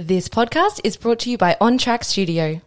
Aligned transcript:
This 0.00 0.28
podcast 0.28 0.80
is 0.84 0.96
brought 0.96 1.18
to 1.18 1.30
you 1.30 1.36
by 1.36 1.56
On 1.60 1.76
Track 1.76 2.04
Studio. 2.04 2.60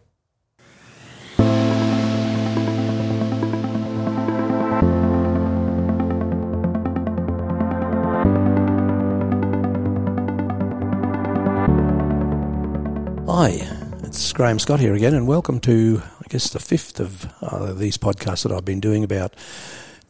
Hi, 13.30 13.62
it's 14.04 14.34
Graham 14.34 14.60
Scott 14.60 14.82
here 14.82 14.94
again, 14.94 15.14
and 15.14 15.26
welcome 15.26 15.62
to, 15.62 16.02
I 16.04 16.28
guess, 16.28 16.50
the 16.50 16.60
fifth 16.60 17.00
of 17.00 17.34
uh, 17.42 17.72
these 17.72 17.98
podcasts 17.98 18.44
that 18.44 18.52
I've 18.52 18.66
been 18.66 18.82
doing 18.82 19.06
about 19.06 19.38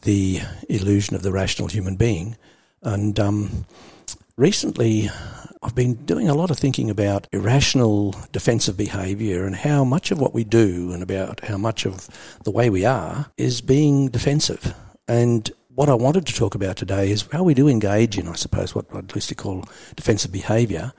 the 0.00 0.40
illusion 0.68 1.14
of 1.14 1.22
the 1.22 1.30
rational 1.30 1.68
human 1.68 1.94
being. 1.94 2.36
And 2.82 3.20
um, 3.20 3.66
recently, 4.36 5.10
I've 5.62 5.74
been 5.74 5.94
doing 5.94 6.28
a 6.28 6.34
lot 6.34 6.50
of 6.50 6.58
thinking 6.58 6.90
about 6.90 7.28
irrational 7.32 8.16
defensive 8.32 8.76
behaviour 8.76 9.44
and 9.44 9.54
how 9.54 9.84
much 9.84 10.10
of 10.10 10.18
what 10.18 10.34
we 10.34 10.44
do 10.44 10.92
and 10.92 11.02
about 11.02 11.44
how 11.44 11.56
much 11.56 11.86
of 11.86 12.08
the 12.44 12.50
way 12.50 12.68
we 12.68 12.84
are 12.84 13.26
is 13.36 13.60
being 13.60 14.08
defensive. 14.08 14.74
And 15.06 15.50
what 15.68 15.88
I 15.88 15.94
wanted 15.94 16.26
to 16.26 16.34
talk 16.34 16.54
about 16.54 16.76
today 16.76 17.10
is 17.10 17.28
how 17.32 17.44
we 17.44 17.54
do 17.54 17.68
engage 17.68 18.18
in, 18.18 18.28
I 18.28 18.34
suppose, 18.34 18.74
what 18.74 18.86
I'd 18.94 19.14
loosely 19.14 19.36
call 19.36 19.64
defensive 19.94 20.32
behaviour 20.32 20.92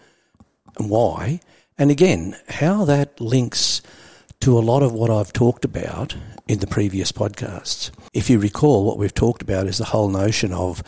and 0.78 0.90
why. 0.90 1.42
And 1.78 1.92
again, 1.92 2.38
how 2.48 2.86
that 2.86 3.20
links 3.20 3.82
to 4.42 4.58
a 4.58 4.60
lot 4.60 4.84
of 4.84 4.92
what 4.92 5.10
I've 5.10 5.32
talked 5.32 5.64
about 5.64 6.16
in 6.48 6.60
the 6.60 6.68
previous 6.68 7.12
podcasts. 7.12 7.92
If 8.14 8.30
you 8.30 8.40
recall, 8.40 8.84
what 8.84 8.98
we've 8.98 9.14
talked 9.14 9.42
about 9.42 9.68
is 9.68 9.78
the 9.78 9.86
whole 9.86 10.10
notion 10.10 10.52
of 10.52 10.84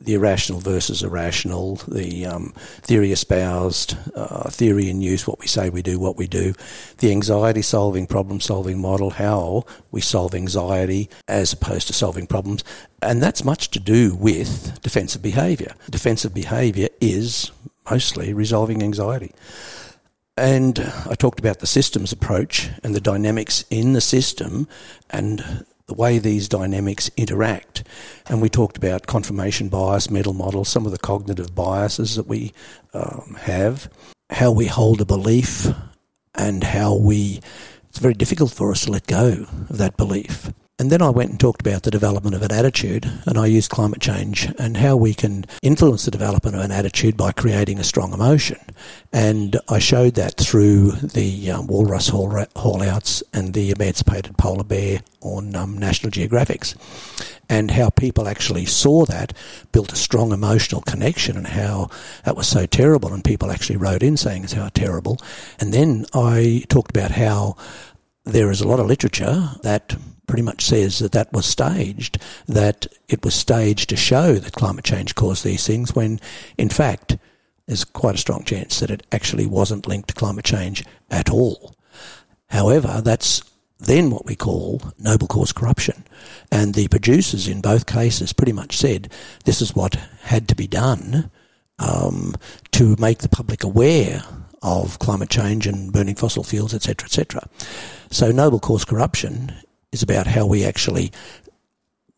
the 0.00 0.14
irrational 0.14 0.60
versus 0.60 1.02
irrational, 1.02 1.76
the 1.86 2.24
um, 2.24 2.52
theory 2.80 3.12
espoused, 3.12 3.96
uh, 4.14 4.48
theory 4.48 4.88
in 4.88 5.02
use, 5.02 5.26
what 5.26 5.38
we 5.38 5.46
say 5.46 5.68
we 5.68 5.82
do, 5.82 5.98
what 5.98 6.16
we 6.16 6.26
do, 6.26 6.54
the 6.98 7.10
anxiety 7.10 7.60
solving, 7.60 8.06
problem 8.06 8.40
solving 8.40 8.80
model, 8.80 9.10
how 9.10 9.64
we 9.90 10.00
solve 10.00 10.34
anxiety 10.34 11.10
as 11.28 11.52
opposed 11.52 11.86
to 11.86 11.92
solving 11.92 12.26
problems. 12.26 12.64
And 13.02 13.22
that's 13.22 13.44
much 13.44 13.70
to 13.70 13.80
do 13.80 14.14
with 14.14 14.80
defensive 14.80 15.22
behaviour. 15.22 15.74
Defensive 15.90 16.32
behaviour 16.32 16.88
is 17.00 17.50
mostly 17.90 18.32
resolving 18.32 18.82
anxiety. 18.82 19.32
And 20.36 20.78
I 21.08 21.14
talked 21.16 21.38
about 21.38 21.58
the 21.58 21.66
systems 21.66 22.12
approach 22.12 22.70
and 22.82 22.94
the 22.94 23.00
dynamics 23.00 23.64
in 23.68 23.92
the 23.92 24.00
system 24.00 24.66
and 25.10 25.66
the 25.90 25.94
way 25.94 26.20
these 26.20 26.48
dynamics 26.48 27.10
interact. 27.16 27.82
And 28.28 28.40
we 28.40 28.48
talked 28.48 28.76
about 28.76 29.08
confirmation 29.08 29.68
bias, 29.68 30.08
mental 30.08 30.32
models, 30.32 30.68
some 30.68 30.86
of 30.86 30.92
the 30.92 30.98
cognitive 30.98 31.52
biases 31.52 32.14
that 32.14 32.28
we 32.28 32.52
um, 32.94 33.36
have, 33.40 33.90
how 34.30 34.52
we 34.52 34.66
hold 34.66 35.00
a 35.00 35.04
belief, 35.04 35.66
and 36.36 36.62
how 36.62 36.94
we, 36.94 37.40
it's 37.88 37.98
very 37.98 38.14
difficult 38.14 38.52
for 38.52 38.70
us 38.70 38.84
to 38.84 38.92
let 38.92 39.08
go 39.08 39.46
of 39.68 39.78
that 39.78 39.96
belief. 39.96 40.52
And 40.80 40.90
then 40.90 41.02
I 41.02 41.10
went 41.10 41.28
and 41.28 41.38
talked 41.38 41.60
about 41.60 41.82
the 41.82 41.90
development 41.90 42.34
of 42.34 42.40
an 42.40 42.52
attitude, 42.52 43.04
and 43.26 43.36
I 43.36 43.44
used 43.44 43.68
climate 43.70 44.00
change 44.00 44.50
and 44.58 44.78
how 44.78 44.96
we 44.96 45.12
can 45.12 45.44
influence 45.62 46.06
the 46.06 46.10
development 46.10 46.56
of 46.56 46.62
an 46.62 46.72
attitude 46.72 47.18
by 47.18 47.32
creating 47.32 47.78
a 47.78 47.84
strong 47.84 48.14
emotion. 48.14 48.56
And 49.12 49.60
I 49.68 49.78
showed 49.78 50.14
that 50.14 50.38
through 50.38 50.92
the 50.92 51.50
um, 51.50 51.66
walrus 51.66 52.08
haul, 52.08 52.30
haulouts 52.30 53.22
and 53.34 53.52
the 53.52 53.72
emancipated 53.72 54.38
polar 54.38 54.64
bear 54.64 55.02
on 55.20 55.54
um, 55.54 55.76
National 55.76 56.10
Geographics, 56.10 56.74
and 57.50 57.72
how 57.72 57.90
people 57.90 58.26
actually 58.26 58.64
saw 58.64 59.04
that, 59.04 59.34
built 59.72 59.92
a 59.92 59.96
strong 59.96 60.32
emotional 60.32 60.80
connection, 60.80 61.36
and 61.36 61.48
how 61.48 61.90
that 62.24 62.36
was 62.36 62.48
so 62.48 62.64
terrible, 62.64 63.12
and 63.12 63.22
people 63.22 63.50
actually 63.50 63.76
wrote 63.76 64.02
in 64.02 64.16
saying 64.16 64.44
it's 64.44 64.54
how 64.54 64.70
terrible. 64.70 65.18
And 65.58 65.74
then 65.74 66.06
I 66.14 66.64
talked 66.70 66.96
about 66.96 67.10
how 67.10 67.56
there 68.24 68.50
is 68.50 68.60
a 68.60 68.68
lot 68.68 68.80
of 68.80 68.86
literature 68.86 69.50
that 69.62 69.96
pretty 70.26 70.42
much 70.42 70.64
says 70.64 71.00
that 71.00 71.12
that 71.12 71.32
was 71.32 71.46
staged, 71.46 72.18
that 72.46 72.86
it 73.08 73.24
was 73.24 73.34
staged 73.34 73.88
to 73.88 73.96
show 73.96 74.34
that 74.34 74.52
climate 74.52 74.84
change 74.84 75.14
caused 75.14 75.44
these 75.44 75.66
things, 75.66 75.94
when 75.94 76.20
in 76.56 76.68
fact 76.68 77.18
there's 77.66 77.84
quite 77.84 78.14
a 78.14 78.18
strong 78.18 78.44
chance 78.44 78.80
that 78.80 78.90
it 78.90 79.06
actually 79.12 79.46
wasn't 79.46 79.88
linked 79.88 80.08
to 80.08 80.14
climate 80.14 80.44
change 80.44 80.84
at 81.10 81.30
all. 81.30 81.76
However, 82.48 83.00
that's 83.02 83.42
then 83.78 84.10
what 84.10 84.26
we 84.26 84.36
call 84.36 84.82
noble 84.98 85.26
cause 85.26 85.52
corruption. 85.52 86.04
And 86.52 86.74
the 86.74 86.88
producers 86.88 87.48
in 87.48 87.60
both 87.60 87.86
cases 87.86 88.32
pretty 88.32 88.52
much 88.52 88.76
said 88.76 89.12
this 89.44 89.62
is 89.62 89.74
what 89.74 89.94
had 90.22 90.48
to 90.48 90.54
be 90.54 90.66
done 90.66 91.30
um, 91.78 92.34
to 92.72 92.94
make 92.98 93.18
the 93.18 93.28
public 93.28 93.64
aware 93.64 94.22
of 94.62 94.98
climate 94.98 95.30
change 95.30 95.66
and 95.66 95.92
burning 95.92 96.14
fossil 96.14 96.44
fuels, 96.44 96.74
etc., 96.74 97.06
etc. 97.06 97.48
So 98.10 98.30
noble 98.30 98.60
cause 98.60 98.84
corruption 98.84 99.54
is 99.92 100.02
about 100.02 100.26
how 100.26 100.46
we 100.46 100.64
actually 100.64 101.12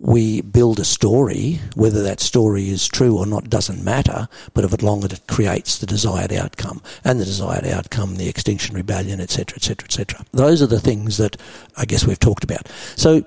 we 0.03 0.41
build 0.43 0.81
a 0.81 0.85
story, 0.85 1.61
whether 1.77 2.03
that 2.03 2.19
story 2.19 2.69
is 2.69 2.89
true 2.89 3.17
or 3.17 3.25
not 3.25 3.49
doesn't 3.49 3.85
matter, 3.85 4.29
but 4.53 4.65
if 4.65 4.73
it 4.73 4.83
long 4.83 5.05
as 5.05 5.13
it 5.13 5.27
creates 5.29 5.79
the 5.79 5.87
desired 5.87 6.33
outcome, 6.33 6.83
and 7.05 7.21
the 7.21 7.25
desired 7.25 7.65
outcome, 7.65 8.17
the 8.17 8.29
extinction 8.29 8.75
rebellion, 8.75 9.21
etc., 9.21 9.57
etc., 9.57 9.85
etc. 9.85 10.27
Those 10.33 10.61
are 10.61 10.67
the 10.67 10.81
things 10.81 11.19
that 11.19 11.37
I 11.77 11.85
guess 11.85 12.05
we've 12.05 12.19
talked 12.19 12.43
about. 12.43 12.69
So, 12.97 13.25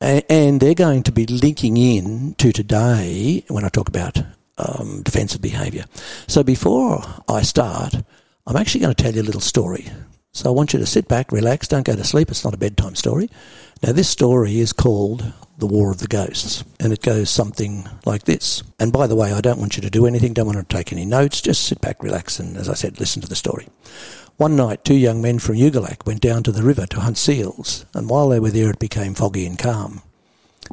and 0.00 0.60
they're 0.60 0.74
going 0.74 1.04
to 1.04 1.12
be 1.12 1.24
linking 1.24 1.78
in 1.78 2.34
to 2.34 2.52
today 2.52 3.42
when 3.48 3.64
I 3.64 3.70
talk 3.70 3.88
about 3.88 4.22
um, 4.58 5.02
defensive 5.02 5.40
behaviour. 5.40 5.86
So 6.26 6.42
before 6.42 7.02
I 7.28 7.40
start, 7.40 7.94
I'm 8.46 8.56
actually 8.56 8.82
going 8.82 8.94
to 8.94 9.02
tell 9.02 9.14
you 9.14 9.22
a 9.22 9.24
little 9.24 9.40
story. 9.40 9.86
So 10.32 10.50
I 10.50 10.52
want 10.52 10.74
you 10.74 10.78
to 10.78 10.84
sit 10.84 11.08
back, 11.08 11.32
relax, 11.32 11.66
don't 11.66 11.86
go 11.86 11.96
to 11.96 12.04
sleep. 12.04 12.30
It's 12.30 12.44
not 12.44 12.52
a 12.52 12.58
bedtime 12.58 12.94
story. 12.94 13.30
Now, 13.82 13.92
this 13.92 14.08
story 14.08 14.58
is 14.58 14.72
called 14.72 15.32
The 15.56 15.66
War 15.66 15.90
of 15.90 15.98
the 15.98 16.08
Ghosts, 16.08 16.62
and 16.78 16.92
it 16.92 17.00
goes 17.00 17.30
something 17.30 17.88
like 18.04 18.24
this. 18.24 18.62
And 18.78 18.92
by 18.92 19.06
the 19.06 19.16
way, 19.16 19.32
I 19.32 19.40
don't 19.40 19.60
want 19.60 19.76
you 19.76 19.82
to 19.82 19.88
do 19.88 20.04
anything, 20.04 20.34
don't 20.34 20.44
want 20.46 20.58
to 20.58 20.76
take 20.76 20.92
any 20.92 21.06
notes, 21.06 21.40
just 21.40 21.64
sit 21.64 21.80
back, 21.80 22.02
relax, 22.02 22.38
and 22.38 22.58
as 22.58 22.68
I 22.68 22.74
said, 22.74 23.00
listen 23.00 23.22
to 23.22 23.28
the 23.28 23.34
story. 23.34 23.68
One 24.36 24.56
night, 24.56 24.84
two 24.84 24.94
young 24.94 25.22
men 25.22 25.38
from 25.38 25.54
Egulac 25.54 26.06
went 26.06 26.20
down 26.20 26.42
to 26.42 26.52
the 26.52 26.62
river 26.62 26.84
to 26.86 27.00
hunt 27.00 27.16
seals, 27.16 27.86
and 27.94 28.10
while 28.10 28.28
they 28.28 28.40
were 28.40 28.50
there, 28.50 28.70
it 28.70 28.78
became 28.78 29.14
foggy 29.14 29.46
and 29.46 29.58
calm. 29.58 30.02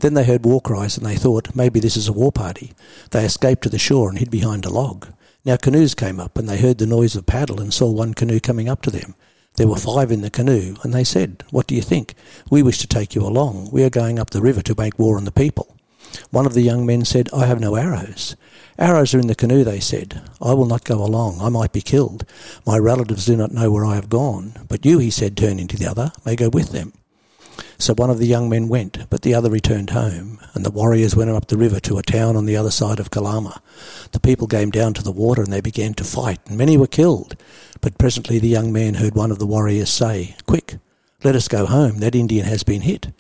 Then 0.01 0.15
they 0.15 0.25
heard 0.25 0.43
war 0.43 0.59
cries, 0.59 0.97
and 0.97 1.05
they 1.05 1.15
thought, 1.15 1.55
maybe 1.55 1.79
this 1.79 1.95
is 1.95 2.09
a 2.09 2.13
war 2.13 2.33
party. 2.33 2.73
They 3.11 3.23
escaped 3.23 3.63
to 3.63 3.69
the 3.69 3.79
shore 3.79 4.09
and 4.09 4.19
hid 4.19 4.31
behind 4.31 4.65
a 4.65 4.69
log. 4.69 5.07
Now 5.44 5.57
canoes 5.57 5.96
came 5.96 6.19
up, 6.19 6.38
and 6.38 6.47
they 6.47 6.59
heard 6.59 6.78
the 6.78 6.85
noise 6.85 7.16
of 7.16 7.25
paddle 7.25 7.59
and 7.59 7.74
saw 7.74 7.90
one 7.90 8.13
canoe 8.13 8.40
coming 8.40 8.69
up 8.69 8.84
to 8.84 8.91
them. 8.91 9.16
There 9.56 9.68
were 9.68 9.75
five 9.75 10.12
in 10.12 10.22
the 10.22 10.29
canoe, 10.29 10.75
and 10.84 10.94
they 10.94 11.03
said, 11.03 11.44
What 11.50 11.66
do 11.66 11.74
you 11.74 11.81
think? 11.81 12.13
We 12.52 12.62
wish 12.62 12.78
to 12.79 12.88
take 12.88 13.16
you 13.16 13.24
along. 13.24 13.69
We 13.72 13.84
are 13.84 13.90
going 13.90 14.19
up 14.19 14.30
the 14.30 14.41
river 14.41 14.62
to 14.62 14.75
make 14.78 15.00
war 15.00 15.18
on 15.18 15.25
the 15.25 15.31
people. 15.31 15.75
One 16.30 16.46
of 16.46 16.53
the 16.53 16.62
young 16.62 16.85
men 16.85 17.06
said, 17.06 17.30
I 17.34 17.47
have 17.47 17.59
no 17.59 17.75
arrows. 17.75 18.35
Arrows 18.78 19.13
are 19.13 19.19
in 19.19 19.28
the 19.28 19.35
canoe, 19.35 19.63
they 19.63 19.80
said. 19.80 20.22
I 20.41 20.53
will 20.53 20.66
not 20.66 20.84
go 20.84 21.03
along. 21.03 21.41
I 21.41 21.50
might 21.50 21.74
be 21.74 21.81
killed. 21.81 22.25
My 22.66 22.78
relatives 22.78 23.25
do 23.25 23.35
not 23.35 23.51
know 23.51 23.72
where 23.72 23.85
I 23.85 23.96
have 23.96 24.09
gone. 24.09 24.53
But 24.68 24.85
you, 24.85 25.00
he 25.00 25.09
said, 25.09 25.35
turning 25.35 25.68
to 25.68 25.78
the 25.78 25.88
other, 25.88 26.12
may 26.25 26.35
go 26.35 26.50
with 26.50 26.72
them. 26.72 26.94
So 27.77 27.94
one 27.94 28.09
of 28.09 28.19
the 28.19 28.27
young 28.27 28.49
men 28.49 28.67
went, 28.67 29.09
but 29.09 29.22
the 29.22 29.33
other 29.33 29.49
returned 29.49 29.89
home, 29.89 30.39
and 30.53 30.66
the 30.66 30.72
warriors 30.72 31.16
went 31.16 31.29
up 31.29 31.47
the 31.47 31.57
river 31.57 31.79
to 31.81 31.97
a 31.97 32.03
town 32.03 32.35
on 32.35 32.45
the 32.45 32.55
other 32.55 32.72
side 32.72 32.99
of 32.99 33.11
Kalama. 33.11 33.61
The 34.11 34.19
people 34.19 34.47
came 34.47 34.69
down 34.69 34.94
to 34.95 35.03
the 35.03 35.11
water, 35.11 35.41
and 35.41 35.51
they 35.51 35.61
began 35.61 35.94
to 35.95 36.03
fight, 36.03 36.39
and 36.47 36.57
many 36.57 36.77
were 36.77 36.88
killed. 36.88 37.35
But 37.81 37.97
presently 37.97 38.39
the 38.39 38.47
young 38.47 38.71
man 38.71 38.95
heard 38.95 39.16
one 39.16 39.31
of 39.31 39.39
the 39.39 39.47
warriors 39.47 39.89
say, 39.89 40.35
Quick, 40.45 40.77
let 41.23 41.35
us 41.35 41.47
go 41.47 41.66
home, 41.66 42.00
that 42.00 42.16
Indian 42.16 42.45
has 42.45 42.63
been 42.63 42.81
hit. 42.81 43.11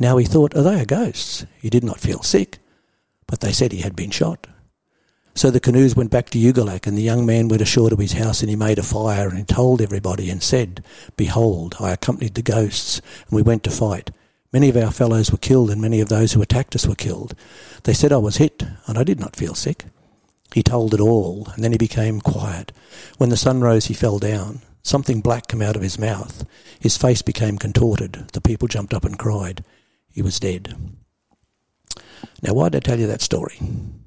Now 0.00 0.16
he 0.16 0.24
thought, 0.24 0.56
Are 0.56 0.62
they 0.62 0.84
ghosts? 0.84 1.46
He 1.60 1.70
did 1.70 1.84
not 1.84 2.00
feel 2.00 2.22
sick, 2.22 2.58
but 3.26 3.40
they 3.40 3.52
said 3.52 3.72
he 3.72 3.80
had 3.80 3.96
been 3.96 4.10
shot. 4.10 4.46
So 5.38 5.52
the 5.52 5.60
canoes 5.60 5.94
went 5.94 6.10
back 6.10 6.30
to 6.30 6.38
Egulac, 6.38 6.88
and 6.88 6.98
the 6.98 7.02
young 7.02 7.24
man 7.24 7.46
went 7.46 7.62
ashore 7.62 7.90
to 7.90 7.96
his 7.96 8.14
house, 8.14 8.40
and 8.40 8.50
he 8.50 8.56
made 8.56 8.76
a 8.76 8.82
fire, 8.82 9.28
and 9.28 9.38
he 9.38 9.44
told 9.44 9.80
everybody, 9.80 10.30
and 10.30 10.42
said, 10.42 10.82
Behold, 11.16 11.76
I 11.78 11.92
accompanied 11.92 12.34
the 12.34 12.42
ghosts, 12.42 13.00
and 13.28 13.36
we 13.36 13.42
went 13.42 13.62
to 13.62 13.70
fight. 13.70 14.10
Many 14.52 14.68
of 14.68 14.76
our 14.76 14.90
fellows 14.90 15.30
were 15.30 15.38
killed, 15.38 15.70
and 15.70 15.80
many 15.80 16.00
of 16.00 16.08
those 16.08 16.32
who 16.32 16.42
attacked 16.42 16.74
us 16.74 16.88
were 16.88 16.96
killed. 16.96 17.36
They 17.84 17.92
said 17.92 18.12
I 18.12 18.16
was 18.16 18.38
hit, 18.38 18.64
and 18.88 18.98
I 18.98 19.04
did 19.04 19.20
not 19.20 19.36
feel 19.36 19.54
sick. 19.54 19.84
He 20.54 20.64
told 20.64 20.92
it 20.92 20.98
all, 20.98 21.46
and 21.54 21.62
then 21.62 21.70
he 21.70 21.78
became 21.78 22.20
quiet. 22.20 22.72
When 23.18 23.30
the 23.30 23.36
sun 23.36 23.60
rose, 23.60 23.86
he 23.86 23.94
fell 23.94 24.18
down. 24.18 24.62
Something 24.82 25.20
black 25.20 25.46
came 25.46 25.62
out 25.62 25.76
of 25.76 25.82
his 25.82 26.00
mouth. 26.00 26.44
His 26.80 26.96
face 26.96 27.22
became 27.22 27.58
contorted. 27.58 28.26
The 28.32 28.40
people 28.40 28.66
jumped 28.66 28.92
up 28.92 29.04
and 29.04 29.16
cried. 29.16 29.62
He 30.10 30.20
was 30.20 30.40
dead. 30.40 30.74
Now, 32.42 32.54
why 32.54 32.68
did 32.68 32.84
I 32.84 32.86
tell 32.86 32.98
you 32.98 33.06
that 33.06 33.22
story? 33.22 33.56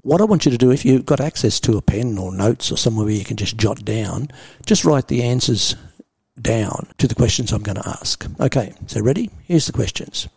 What 0.02 0.22
I 0.22 0.25
want 0.25 0.46
you 0.46 0.52
to 0.52 0.58
do, 0.58 0.72
if 0.72 0.86
you've 0.86 1.06
got 1.06 1.19
access 1.19 1.60
to 1.62 1.78
a 1.78 1.81
pen 1.81 2.18
or 2.18 2.34
notes 2.34 2.72
or 2.72 2.78
somewhere 2.78 3.06
where 3.06 3.16
you 3.16 3.25
can 3.25 3.38
just 3.38 3.58
jot 3.58 3.84
down, 3.84 4.30
just 4.66 4.86
write 4.86 5.08
the 5.08 5.24
answers 5.24 5.75
down 6.42 6.88
to 6.98 7.08
the 7.08 7.16
questions 7.16 7.52
I'm 7.52 7.63
going 7.63 7.81
to 7.81 7.90
ask. 7.90 8.25
Okay, 8.40 8.74
so 8.88 9.02
ready? 9.02 9.30
Here's 9.44 9.68
the 9.68 9.74
questions. 9.74 10.28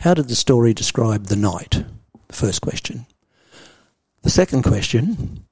How 0.00 0.14
did 0.14 0.28
the 0.28 0.36
story 0.36 0.74
describe 0.74 1.26
the 1.26 1.36
night? 1.36 1.84
The 2.28 2.34
first 2.34 2.60
question. 2.60 3.06
The 4.22 4.30
second 4.30 4.62
question 4.62 5.44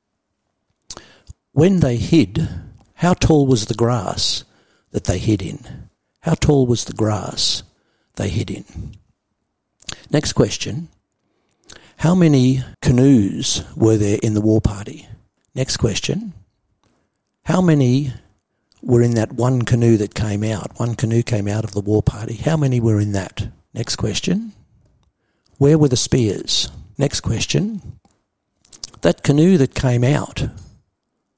when 1.53 1.81
they 1.81 1.97
hid, 1.97 2.49
How 2.95 3.15
tall 3.15 3.47
was 3.47 3.67
the 3.67 3.75
grass 3.75 4.45
that 4.93 5.05
they 5.05 5.19
hid 5.19 5.43
in? 5.43 5.89
How 6.21 6.35
tall 6.35 6.67
was 6.67 6.85
the 6.85 6.93
grass 6.93 7.63
they 8.17 8.29
hid 8.29 8.51
in? 8.51 8.65
Next 10.11 10.35
question. 10.35 10.89
How 12.01 12.15
many 12.15 12.65
canoes 12.81 13.63
were 13.77 13.99
there 13.99 14.19
in 14.23 14.33
the 14.33 14.41
war 14.41 14.63
party? 14.63 15.07
Next 15.55 15.77
question. 15.77 16.33
How 17.45 17.61
many 17.61 18.15
were 18.81 19.03
in 19.03 19.17
that 19.17 19.33
one 19.35 19.61
canoe 19.67 19.99
that 19.99 20.15
came 20.15 20.43
out? 20.43 20.81
One 20.81 20.95
canoe 20.95 21.23
came 21.23 21.47
out 21.47 21.63
of 21.63 21.73
the 21.73 21.83
war 21.83 22.03
party. 22.03 22.37
How 22.37 22.57
many 22.57 22.81
were 22.81 22.99
in 22.99 23.13
that? 23.13 23.49
Next 23.75 23.97
question. 23.97 24.55
Where 25.59 25.77
were 25.77 25.89
the 25.89 25.97
spears? 25.99 26.71
Next 26.97 27.21
question. 27.21 27.99
That 29.03 29.23
canoe 29.23 29.59
that 29.59 29.75
came 29.75 30.03
out, 30.03 30.49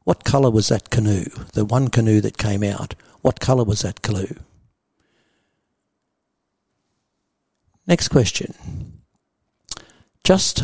what 0.05 0.23
colour 0.23 0.53
was 0.53 0.69
that 0.69 0.91
canoe? 0.91 1.25
The 1.55 1.65
one 1.65 1.89
canoe 1.89 2.21
that 2.21 2.39
came 2.39 2.63
out, 2.63 2.95
what 3.21 3.41
colour 3.41 3.65
was 3.65 3.83
that 3.83 4.01
canoe? 4.03 4.37
Next 7.89 8.11
question. 8.11 9.02
Just 10.25 10.63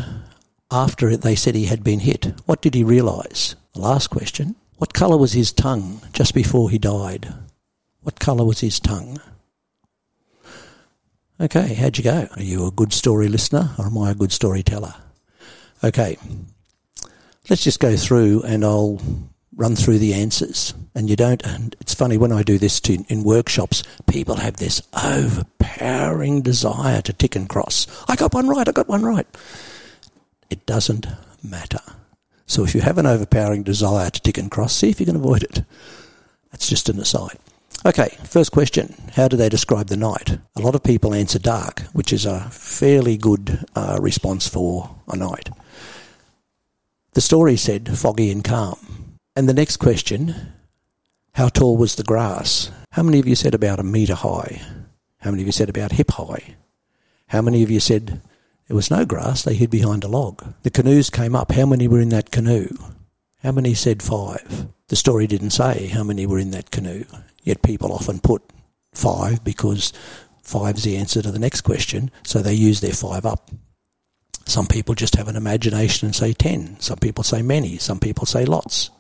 after 0.71 1.17
they 1.17 1.35
said 1.35 1.55
he 1.55 1.67
had 1.67 1.83
been 1.83 2.01
hit, 2.01 2.33
what 2.47 2.63
did 2.63 2.75
he 2.75 2.85
realise? 2.85 3.57
The 3.75 3.81
last 3.81 4.09
question. 4.09 4.55
What 4.77 4.95
colour 4.95 5.17
was 5.17 5.33
his 5.33 5.51
tongue 5.51 6.01
just 6.13 6.33
before 6.33 6.71
he 6.71 6.79
died? 6.79 7.35
What 8.03 8.21
colour 8.21 8.45
was 8.45 8.61
his 8.61 8.79
tongue? 8.79 9.21
Okay, 11.41 11.75
how'd 11.75 11.99
you 11.99 12.05
go? 12.05 12.29
Are 12.37 12.43
you 12.43 12.67
a 12.67 12.71
good 12.71 12.93
story 12.93 13.29
listener 13.29 13.71
or 13.79 13.87
am 13.87 13.99
I 13.99 14.13
a 14.13 14.15
good 14.15 14.33
storyteller? 14.33 14.95
Okay, 15.83 16.17
let's 17.49 17.65
just 17.65 17.81
go 17.81 17.97
through 17.97 18.43
and 18.43 18.65
I'll 18.65 19.01
run 19.59 19.75
through 19.75 19.99
the 19.99 20.15
answers. 20.15 20.73
And 20.95 21.11
you 21.11 21.17
don't, 21.17 21.45
and 21.45 21.77
it's 21.81 21.93
funny 21.93 22.17
when 22.17 22.33
I 22.33 22.43
do 22.43 22.59
this 22.59 22.81
to, 22.81 23.05
in 23.09 23.25
workshops, 23.25 23.83
people 24.07 24.37
have 24.37 24.57
this 24.57 24.81
overpowering 25.05 26.41
desire 26.41 27.03
to 27.03 27.13
tick 27.13 27.37
and 27.37 27.49
cross. 27.49 27.87
I 28.09 28.17
got 28.17 28.33
one 28.33 28.49
right, 28.49 28.69
I 28.69 28.73
got 28.73 28.89
one 28.89 29.03
right. 29.03 29.27
It 30.49 30.65
doesn't 30.65 31.09
matter. 31.43 31.81
So 32.47 32.65
if 32.65 32.75
you 32.75 32.81
have 32.81 32.99
an 32.99 33.07
overpowering 33.07 33.65
desire 33.65 34.09
to 34.09 34.23
tick 34.23 34.39
and 34.39 34.51
cross, 34.51 34.75
see 34.75 34.91
if 34.91 35.01
you 35.01 35.07
can 35.07 35.17
avoid 35.17 35.43
it. 35.43 35.65
That's 36.53 36.69
just 36.69 36.89
an 36.89 37.01
aside. 37.01 37.39
Okay, 37.85 38.17
first 38.25 38.53
question. 38.53 38.95
How 39.15 39.29
do 39.29 39.37
they 39.37 39.49
describe 39.49 39.89
the 39.89 39.97
night? 39.97 40.39
A 40.57 40.61
lot 40.61 40.75
of 40.75 40.83
people 40.83 41.15
answer 41.15 41.39
dark, 41.39 41.83
which 41.93 42.13
is 42.13 42.27
a 42.27 42.49
fairly 42.51 43.17
good 43.17 43.65
uh, 43.75 43.99
response 44.01 44.49
for 44.49 44.97
a 45.09 45.17
night. 45.17 45.51
The 47.15 47.21
story 47.21 47.57
said 47.57 47.99
foggy 47.99 48.31
and 48.31 48.45
calm. 48.45 49.08
And 49.39 49.49
the 49.49 49.55
next 49.55 49.77
question, 49.77 50.35
how 51.35 51.49
tall 51.49 51.77
was 51.77 51.95
the 51.95 52.03
grass? 52.03 52.73
How 52.91 53.05
many 53.05 53.21
of 53.21 53.29
you 53.29 53.37
said 53.37 53.55
about 53.55 53.79
a 53.79 53.85
metre 53.85 54.17
high? 54.17 54.61
How 55.19 55.31
many 55.31 55.45
of 55.45 55.47
you 55.47 55.53
said 55.53 55.69
about 55.69 55.93
hip 55.93 56.11
high? 56.11 56.57
How 57.29 57.41
many 57.41 57.63
of 57.63 57.71
you 57.71 57.79
said 57.79 58.21
there 58.67 58.75
was 58.75 58.91
no 58.91 59.05
grass, 59.05 59.45
they 59.45 59.55
hid 59.55 59.71
behind 59.71 60.03
a 60.03 60.09
log? 60.09 60.45
The 60.65 60.73
canoes 60.73 61.09
came 61.09 61.37
up. 61.37 61.53
How 61.53 61.67
many 61.67 61.87
were 61.87 62.01
in 62.01 62.09
that 62.09 62.33
canoe? 62.33 62.67
How 63.45 63.53
many 63.53 63.75
said 63.75 64.03
five? 64.03 64.67
The 64.89 64.97
story 64.97 65.29
didn't 65.29 65.51
say 65.51 65.87
how 65.87 66.03
many 66.03 66.27
were 66.27 66.41
in 66.41 66.51
that 66.51 66.73
canoe. 66.73 67.05
Yet 67.45 67.63
people 67.63 67.93
often 67.93 68.19
put 68.19 68.43
five 68.93 69.45
because 69.45 69.93
five's 70.43 70.83
the 70.83 70.97
answer 70.97 71.23
to 71.23 71.31
the 71.31 71.39
next 71.39 71.61
question, 71.61 72.11
so 72.25 72.41
they 72.41 72.55
use 72.55 72.81
their 72.81 72.93
five 72.93 73.25
up. 73.25 73.53
Some 74.47 74.67
people 74.67 74.97
just 74.97 75.15
have 75.15 75.29
an 75.29 75.37
imagination 75.37 76.07
and 76.07 76.17
say 76.17 76.33
ten. 76.33 76.81
Some 76.81 76.99
people 76.99 77.23
say 77.23 77.41
many. 77.41 77.79
Some 77.79 78.01
people 78.01 78.27
say 78.27 78.45
lots. 78.45 78.91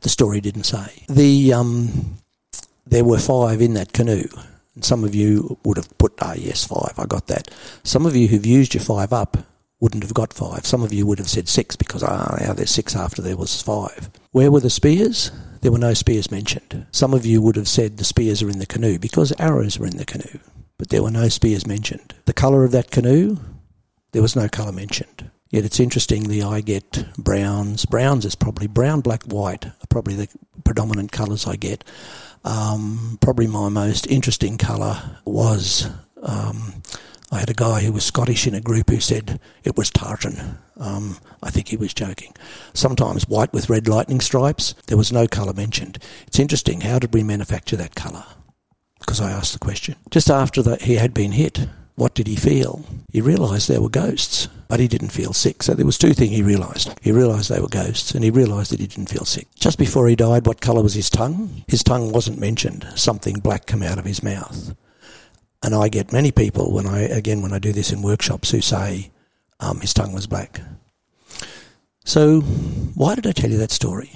The 0.00 0.08
story 0.08 0.40
didn't 0.40 0.64
say. 0.64 1.04
The 1.08 1.52
um, 1.52 2.18
there 2.86 3.04
were 3.04 3.18
five 3.18 3.60
in 3.60 3.74
that 3.74 3.92
canoe. 3.92 4.28
And 4.74 4.84
some 4.84 5.02
of 5.04 5.14
you 5.14 5.58
would 5.64 5.76
have 5.76 5.96
put, 5.98 6.14
ah, 6.20 6.34
yes, 6.36 6.64
five, 6.64 6.94
I 6.98 7.04
got 7.04 7.26
that. 7.26 7.50
Some 7.82 8.06
of 8.06 8.14
you 8.14 8.28
who've 8.28 8.46
used 8.46 8.74
your 8.74 8.82
five 8.82 9.12
up 9.12 9.36
wouldn't 9.80 10.04
have 10.04 10.14
got 10.14 10.32
five. 10.32 10.66
Some 10.66 10.82
of 10.82 10.92
you 10.92 11.06
would 11.06 11.18
have 11.18 11.28
said 11.28 11.48
six 11.48 11.76
because, 11.76 12.02
ah, 12.02 12.38
now 12.40 12.52
there's 12.52 12.70
six 12.70 12.94
after 12.96 13.20
there 13.20 13.36
was 13.36 13.60
five. 13.60 14.08
Where 14.32 14.50
were 14.50 14.60
the 14.60 14.70
spears? 14.70 15.32
There 15.60 15.72
were 15.72 15.78
no 15.78 15.94
spears 15.94 16.30
mentioned. 16.30 16.86
Some 16.92 17.12
of 17.12 17.26
you 17.26 17.42
would 17.42 17.56
have 17.56 17.68
said 17.68 17.96
the 17.96 18.04
spears 18.04 18.42
are 18.42 18.50
in 18.50 18.60
the 18.60 18.66
canoe 18.66 18.98
because 18.98 19.32
arrows 19.38 19.78
were 19.78 19.86
in 19.86 19.96
the 19.96 20.04
canoe, 20.04 20.38
but 20.78 20.90
there 20.90 21.02
were 21.02 21.10
no 21.10 21.28
spears 21.28 21.66
mentioned. 21.66 22.14
The 22.26 22.32
colour 22.32 22.64
of 22.64 22.70
that 22.70 22.90
canoe? 22.92 23.38
There 24.12 24.22
was 24.22 24.36
no 24.36 24.48
colour 24.48 24.72
mentioned. 24.72 25.30
Yet 25.50 25.64
it's 25.64 25.80
interestingly, 25.80 26.42
I 26.42 26.60
get 26.60 27.06
browns. 27.16 27.86
Browns 27.86 28.24
is 28.24 28.34
probably 28.34 28.66
brown, 28.66 29.00
black, 29.00 29.22
white 29.24 29.66
are 29.66 29.86
probably 29.88 30.14
the 30.14 30.28
predominant 30.64 31.10
colours 31.10 31.46
I 31.46 31.56
get. 31.56 31.84
Um, 32.44 33.18
probably 33.20 33.46
my 33.46 33.68
most 33.68 34.06
interesting 34.06 34.58
colour 34.58 35.20
was 35.24 35.88
um, 36.22 36.82
I 37.30 37.40
had 37.40 37.50
a 37.50 37.54
guy 37.54 37.80
who 37.80 37.92
was 37.92 38.04
Scottish 38.04 38.46
in 38.46 38.54
a 38.54 38.60
group 38.60 38.88
who 38.88 39.00
said 39.00 39.40
it 39.64 39.76
was 39.76 39.90
tartan. 39.90 40.58
Um, 40.78 41.18
I 41.42 41.50
think 41.50 41.68
he 41.68 41.76
was 41.76 41.92
joking. 41.92 42.34
Sometimes 42.72 43.28
white 43.28 43.52
with 43.52 43.68
red 43.68 43.88
lightning 43.88 44.20
stripes. 44.20 44.74
There 44.86 44.96
was 44.96 45.12
no 45.12 45.26
colour 45.26 45.52
mentioned. 45.52 45.98
It's 46.26 46.38
interesting. 46.38 46.82
How 46.82 46.98
did 46.98 47.12
we 47.12 47.22
manufacture 47.22 47.76
that 47.76 47.94
colour? 47.94 48.24
Because 48.98 49.20
I 49.20 49.30
asked 49.30 49.52
the 49.52 49.58
question. 49.58 49.96
Just 50.10 50.30
after 50.30 50.62
that, 50.62 50.82
he 50.82 50.94
had 50.94 51.12
been 51.12 51.32
hit. 51.32 51.68
What 51.98 52.14
did 52.14 52.28
he 52.28 52.36
feel? 52.36 52.84
He 53.12 53.20
realised 53.20 53.68
there 53.68 53.82
were 53.82 53.88
ghosts, 53.88 54.46
but 54.68 54.78
he 54.78 54.86
didn't 54.86 55.08
feel 55.08 55.32
sick. 55.32 55.64
So 55.64 55.74
there 55.74 55.84
was 55.84 55.98
two 55.98 56.14
things 56.14 56.30
he 56.30 56.44
realised. 56.44 56.96
He 57.02 57.10
realised 57.10 57.50
they 57.50 57.60
were 57.60 57.66
ghosts, 57.66 58.12
and 58.12 58.22
he 58.22 58.30
realised 58.30 58.70
that 58.70 58.78
he 58.78 58.86
didn't 58.86 59.10
feel 59.10 59.24
sick. 59.24 59.48
Just 59.56 59.80
before 59.80 60.06
he 60.06 60.14
died, 60.14 60.46
what 60.46 60.60
colour 60.60 60.80
was 60.80 60.94
his 60.94 61.10
tongue? 61.10 61.64
His 61.66 61.82
tongue 61.82 62.12
wasn't 62.12 62.38
mentioned. 62.38 62.86
Something 62.94 63.40
black 63.40 63.66
came 63.66 63.82
out 63.82 63.98
of 63.98 64.04
his 64.04 64.22
mouth. 64.22 64.76
And 65.60 65.74
I 65.74 65.88
get 65.88 66.12
many 66.12 66.30
people 66.30 66.72
when 66.72 66.86
I, 66.86 67.00
again, 67.00 67.42
when 67.42 67.52
I 67.52 67.58
do 67.58 67.72
this 67.72 67.90
in 67.90 68.00
workshops 68.00 68.52
who 68.52 68.60
say 68.60 69.10
um, 69.58 69.80
his 69.80 69.92
tongue 69.92 70.12
was 70.12 70.28
black. 70.28 70.60
So 72.04 72.42
why 72.42 73.16
did 73.16 73.26
I 73.26 73.32
tell 73.32 73.50
you 73.50 73.58
that 73.58 73.72
story? 73.72 74.12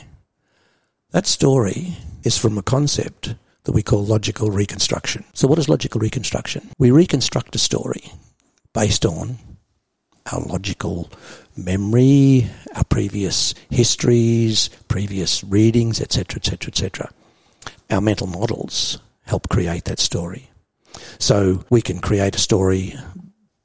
That 1.11 1.27
story 1.27 1.97
is 2.23 2.39
from 2.39 2.57
a 2.59 2.63
concept 2.63 3.35
that 3.65 3.73
we 3.73 3.83
call 3.83 4.05
logical 4.05 4.51
reconstruction. 4.51 5.25
So 5.35 5.47
what 5.47 5.59
is 5.59 5.69
logical 5.69 6.01
reconstruction? 6.01 6.71
We 6.79 6.91
reconstruct 6.91 7.55
a 7.55 7.59
story 7.59 8.13
based 8.75 9.05
on 9.05 9.39
our 10.31 10.41
logical 10.41 11.11
memory, 11.57 12.49
our 12.75 12.85
previous 12.85 13.55
histories, 13.71 14.69
previous 14.89 15.43
readings, 15.45 16.01
etc., 16.01 16.37
etc., 16.37 16.69
etc. 16.69 17.11
Our 17.91 18.01
mental 18.01 18.27
models 18.27 18.99
help 19.23 19.49
create 19.49 19.85
that 19.87 19.99
story. 19.99 20.51
So 21.19 21.65
we 21.71 21.83
can 21.83 22.01
create 22.01 22.37
a 22.37 22.41
story 22.41 22.95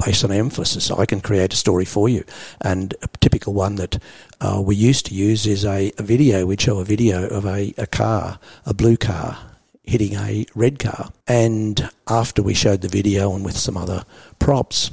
based 0.03 0.23
on 0.23 0.31
emphasis. 0.31 0.91
I 0.91 1.05
can 1.05 1.21
create 1.21 1.53
a 1.53 1.57
story 1.57 1.85
for 1.85 2.07
you. 2.07 2.23
And 2.61 2.93
a 3.01 3.07
typical 3.19 3.53
one 3.53 3.75
that 3.75 4.01
uh, 4.39 4.61
we 4.63 4.75
used 4.75 5.07
to 5.07 5.15
use 5.15 5.47
is 5.47 5.65
a, 5.65 5.91
a 5.97 6.03
video. 6.03 6.45
We'd 6.45 6.61
show 6.61 6.79
a 6.79 6.85
video 6.85 7.27
of 7.27 7.45
a, 7.45 7.73
a 7.77 7.87
car, 7.87 8.39
a 8.65 8.73
blue 8.73 8.97
car, 8.97 9.56
hitting 9.87 10.13
a 10.15 10.45
red 10.53 10.77
car. 10.77 11.11
And 11.25 11.89
after 12.07 12.43
we 12.43 12.53
showed 12.53 12.81
the 12.81 12.87
video 12.89 13.33
and 13.33 13.43
with 13.43 13.57
some 13.57 13.77
other 13.77 14.03
props, 14.37 14.91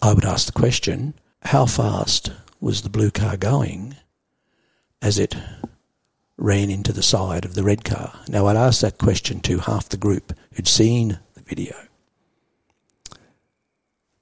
I 0.00 0.12
would 0.12 0.24
ask 0.24 0.46
the 0.46 0.52
question, 0.52 1.14
how 1.42 1.66
fast 1.66 2.30
was 2.60 2.82
the 2.82 2.90
blue 2.90 3.10
car 3.10 3.36
going 3.36 3.96
as 5.00 5.18
it 5.18 5.34
ran 6.36 6.70
into 6.70 6.92
the 6.92 7.02
side 7.02 7.44
of 7.44 7.54
the 7.54 7.64
red 7.64 7.84
car? 7.84 8.20
Now 8.28 8.46
I'd 8.46 8.56
ask 8.56 8.82
that 8.82 8.98
question 8.98 9.40
to 9.40 9.58
half 9.58 9.88
the 9.88 9.96
group 9.96 10.34
who'd 10.52 10.68
seen 10.68 11.18
the 11.34 11.42
video. 11.42 11.74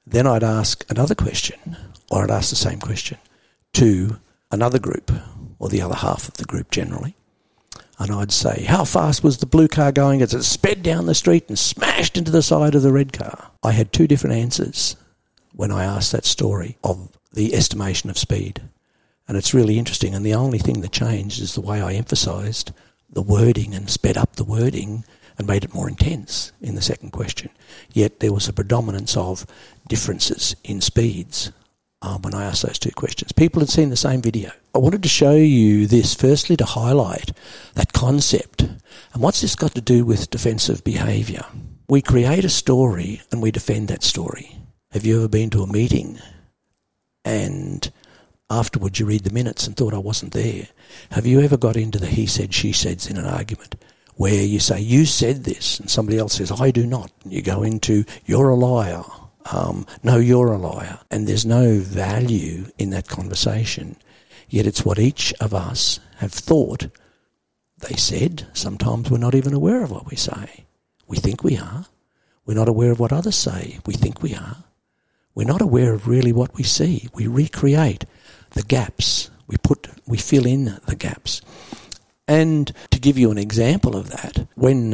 Then 0.07 0.27
I'd 0.27 0.45
ask 0.45 0.85
another 0.91 1.15
question, 1.15 1.77
or 2.11 2.25
I'd 2.25 2.31
ask 2.31 2.51
the 2.51 2.57
same 2.57 2.79
question 2.79 3.19
to 3.75 4.19
another 4.51 4.79
group, 4.79 5.13
or 5.59 5.69
the 5.69 5.83
other 5.83 5.95
half 5.95 6.29
of 6.29 6.35
the 6.35 6.45
group 6.45 6.71
generally. 6.71 7.17
And 8.01 8.11
I'd 8.11 8.33
say, 8.33 8.65
How 8.65 8.85
fast 8.87 9.23
was 9.23 9.37
the 9.37 9.47
blue 9.47 9.69
car 9.69 9.93
going 9.93 10.23
as 10.23 10.33
it 10.33 10.43
sped 10.43 10.83
down 10.83 11.05
the 11.05 11.15
street 11.15 11.45
and 11.49 11.59
smashed 11.59 12.17
into 12.17 12.31
the 12.31 12.43
side 12.43 12.75
of 12.75 12.81
the 12.81 12.93
red 12.93 13.13
car? 13.13 13.51
I 13.63 13.73
had 13.73 13.93
two 13.93 14.09
different 14.09 14.37
answers 14.37 14.97
when 15.53 15.71
I 15.71 15.85
asked 15.85 16.11
that 16.13 16.25
story 16.25 16.79
of 16.83 17.11
the 17.35 17.55
estimation 17.55 18.09
of 18.09 18.17
speed. 18.17 18.63
And 19.29 19.37
it's 19.37 19.53
really 19.53 19.79
interesting. 19.79 20.15
And 20.15 20.25
the 20.25 20.33
only 20.33 20.59
thing 20.59 20.81
that 20.81 20.93
changed 20.93 21.43
is 21.43 21.55
the 21.55 21.61
way 21.61 21.83
I 21.83 21.93
emphasized 21.93 22.73
the 23.11 23.21
wording 23.21 23.75
and 23.75 23.91
sped 23.91 24.17
up 24.17 24.37
the 24.37 24.45
wording 24.45 25.05
and 25.37 25.47
made 25.47 25.65
it 25.65 25.75
more 25.75 25.89
intense 25.89 26.53
in 26.63 26.77
the 26.77 26.83
second 26.83 27.11
question. 27.11 27.51
Yet 27.93 28.21
there 28.21 28.33
was 28.33 28.49
a 28.49 28.53
predominance 28.55 29.15
of 29.15 29.47
differences 29.87 30.57
in 30.65 30.81
speeds 30.81 31.53
uh, 32.03 32.19
when 32.19 32.35
I 32.35 32.45
asked 32.45 32.63
those 32.63 32.79
two 32.79 32.91
questions. 32.91 33.33
People 33.33 33.61
had 33.61 33.69
seen 33.69 33.91
the 33.91 33.97
same 33.97 34.23
video. 34.23 34.51
I 34.75 34.79
wanted 34.79 35.03
to 35.03 35.09
show 35.09 35.35
you 35.35 35.87
this 35.87 36.15
firstly 36.15 36.57
to 36.57 36.65
highlight 36.65 37.33
that 37.75 37.93
concept. 37.93 38.63
And 38.63 39.23
what's 39.23 39.41
this 39.41 39.57
got 39.57 39.75
to 39.75 39.81
do 39.81 40.05
with 40.05 40.31
defensive 40.31 40.85
behaviour? 40.85 41.45
We 41.89 42.03
create 42.03 42.45
a 42.45 42.49
story 42.51 43.21
and 43.33 43.43
we 43.43 43.51
defend 43.51 43.89
that 43.89 44.03
story. 44.03 44.57
Have 44.93 45.05
you 45.05 45.19
ever 45.19 45.29
been 45.29 45.51
to 45.51 45.63
a 45.63 45.67
meeting 45.67 46.19
and 47.25 47.91
afterwards 48.51 48.99
you 48.99 49.07
read 49.07 49.25
the 49.25 49.33
minutes 49.33 49.67
and 49.67 49.77
thought 49.77 49.95
I 49.95 49.99
wasn't 49.99 50.33
there. 50.33 50.67
Have 51.13 51.27
you 51.27 51.41
ever 51.41 51.57
got 51.57 51.77
into 51.77 51.99
the 51.99 52.07
he 52.07 52.27
said, 52.27 52.53
she 52.53 52.73
said 52.73 53.07
in 53.09 53.17
an 53.17 53.27
argument 53.27 53.77
where 54.17 54.43
you 54.43 54.59
say, 54.59 54.81
you 54.81 55.07
said 55.07 55.45
this, 55.45 55.81
and 55.81 55.89
somebody 55.89 56.19
else 56.19 56.35
says, 56.35 56.53
I 56.61 56.71
do 56.71 56.87
not. 56.87 57.11
And 57.25 57.33
you 57.33 57.41
go 57.41 57.63
into, 57.63 58.05
you're 58.27 58.51
a 58.51 58.57
liar. 58.57 59.05
Um, 59.53 59.87
no, 60.03 60.19
you're 60.19 60.53
a 60.53 60.59
liar. 60.59 61.01
And 61.11 61.27
there's 61.27 61.47
no 61.47 61.81
value 61.81 62.67
in 62.79 62.91
that 62.91 63.09
conversation. 63.09 63.97
Yet 64.49 64.67
it's 64.67 64.85
what 64.85 64.99
each 64.99 65.33
of 65.41 65.55
us 65.55 66.01
have 66.19 66.33
thought 66.33 66.89
they 67.79 67.97
said. 67.97 68.47
Sometimes 68.53 69.11
we're 69.11 69.19
not 69.19 69.35
even 69.35 69.55
aware 69.55 69.83
of 69.83 69.91
what 69.91 70.11
we 70.11 70.17
say. 70.17 70.67
We 71.07 71.17
think 71.17 71.43
we 71.43 71.57
are. 71.57 71.87
We're 72.45 72.55
not 72.55 72.69
aware 72.69 72.91
of 72.91 73.01
what 73.01 73.13
others 73.13 73.37
say. 73.37 73.79
We 73.87 73.95
think 73.95 74.23
we 74.23 74.35
are. 74.35 74.65
We're 75.35 75.47
not 75.47 75.63
aware 75.63 75.95
of 75.95 76.09
really 76.09 76.33
what 76.33 76.55
we 76.55 76.65
see. 76.65 77.09
We 77.15 77.27
recreate 77.27 78.05
the 78.51 78.63
gaps. 78.63 79.31
We 79.47 79.57
put, 79.57 79.89
we 80.07 80.19
fill 80.19 80.47
in 80.47 80.79
the 80.87 80.97
gaps. 80.97 81.41
And 82.27 82.73
to 82.91 83.01
give 83.01 83.19
you 83.19 83.31
an 83.31 83.39
example 83.39 83.97
of 83.97 84.11
that, 84.11 84.47
when 84.55 84.91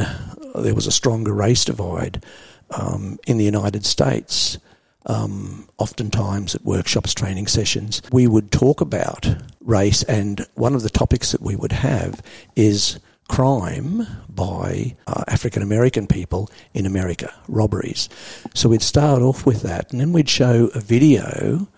there 0.55 0.75
was 0.75 0.87
a 0.87 0.93
stronger 0.93 1.33
race 1.33 1.65
divide 1.65 2.25
um, 2.71 3.19
in 3.27 3.39
the 3.39 3.45
United 3.45 3.85
States, 3.85 4.59
um, 5.07 5.69
oftentimes 5.79 6.55
at 6.55 6.65
workshops, 6.65 7.15
training 7.15 7.47
sessions, 7.47 8.03
we 8.13 8.27
would 8.27 8.51
talk 8.51 8.81
about 8.81 9.27
race, 9.61 10.03
and 10.05 10.47
one 10.55 10.75
of 10.75 10.83
the 10.83 10.91
topics 10.91 11.33
that 11.33 11.43
we 11.43 11.57
would 11.57 11.73
have 11.73 12.23
is 12.57 12.99
crime 13.29 14.07
by 14.29 14.97
uh, 15.07 15.25
African 15.29 15.63
American 15.63 16.07
people 16.07 16.51
in 16.75 16.87
America, 16.87 17.33
robberies. 17.49 18.09
So 18.55 18.69
we'd 18.69 18.83
start 18.83 19.23
off 19.23 19.47
with 19.47 19.63
that, 19.63 19.91
and 19.93 20.01
then 20.01 20.13
we'd 20.13 20.29
show 20.29 20.71
a 20.75 20.81
video 20.81 21.69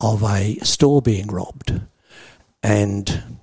of 0.00 0.22
a 0.22 0.56
store 0.62 1.02
being 1.02 1.28
robbed. 1.28 1.80
And 2.62 3.38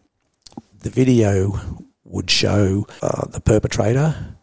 the 0.81 0.89
video 0.89 1.59
would 2.03 2.29
show 2.29 2.85
uh, 3.01 3.25
the 3.27 3.39
perpetrator. 3.39 4.35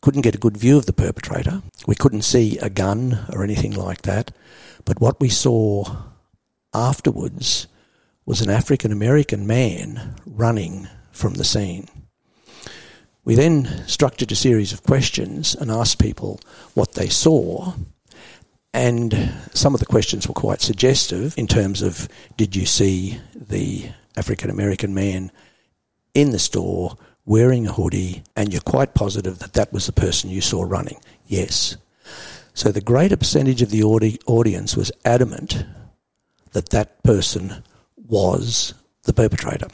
Couldn't 0.00 0.22
get 0.22 0.34
a 0.34 0.38
good 0.38 0.56
view 0.56 0.78
of 0.78 0.86
the 0.86 0.92
perpetrator. 0.92 1.62
We 1.86 1.94
couldn't 1.94 2.22
see 2.22 2.58
a 2.58 2.70
gun 2.70 3.26
or 3.32 3.42
anything 3.42 3.72
like 3.72 4.02
that. 4.02 4.30
But 4.84 5.00
what 5.00 5.20
we 5.20 5.28
saw 5.28 5.84
afterwards 6.72 7.66
was 8.24 8.40
an 8.40 8.50
African 8.50 8.92
American 8.92 9.46
man 9.46 10.14
running 10.26 10.88
from 11.10 11.34
the 11.34 11.44
scene. 11.44 11.88
We 13.24 13.34
then 13.34 13.86
structured 13.86 14.32
a 14.32 14.36
series 14.36 14.72
of 14.72 14.84
questions 14.84 15.54
and 15.54 15.70
asked 15.70 15.98
people 15.98 16.40
what 16.74 16.94
they 16.94 17.08
saw. 17.08 17.74
And 18.72 19.32
some 19.52 19.74
of 19.74 19.80
the 19.80 19.86
questions 19.86 20.28
were 20.28 20.34
quite 20.34 20.60
suggestive 20.60 21.36
in 21.36 21.46
terms 21.46 21.82
of 21.82 22.08
did 22.36 22.54
you 22.54 22.64
see 22.64 23.20
the 23.34 23.90
African 24.16 24.50
American 24.50 24.94
man 24.94 25.32
in 26.14 26.30
the 26.30 26.38
store 26.38 26.96
wearing 27.28 27.66
a 27.66 27.72
hoodie 27.72 28.22
and 28.34 28.52
you're 28.52 28.62
quite 28.62 28.94
positive 28.94 29.38
that 29.38 29.52
that 29.52 29.70
was 29.70 29.84
the 29.84 29.92
person 29.92 30.30
you 30.30 30.40
saw 30.40 30.62
running? 30.62 30.98
Yes. 31.26 31.76
So 32.54 32.72
the 32.72 32.80
greater 32.80 33.18
percentage 33.18 33.60
of 33.60 33.70
the 33.70 33.84
audi- 33.84 34.18
audience 34.26 34.76
was 34.76 34.90
adamant 35.04 35.64
that 36.52 36.70
that 36.70 37.02
person 37.02 37.62
was 37.96 38.72
the 39.02 39.12
perpetrator. 39.12 39.68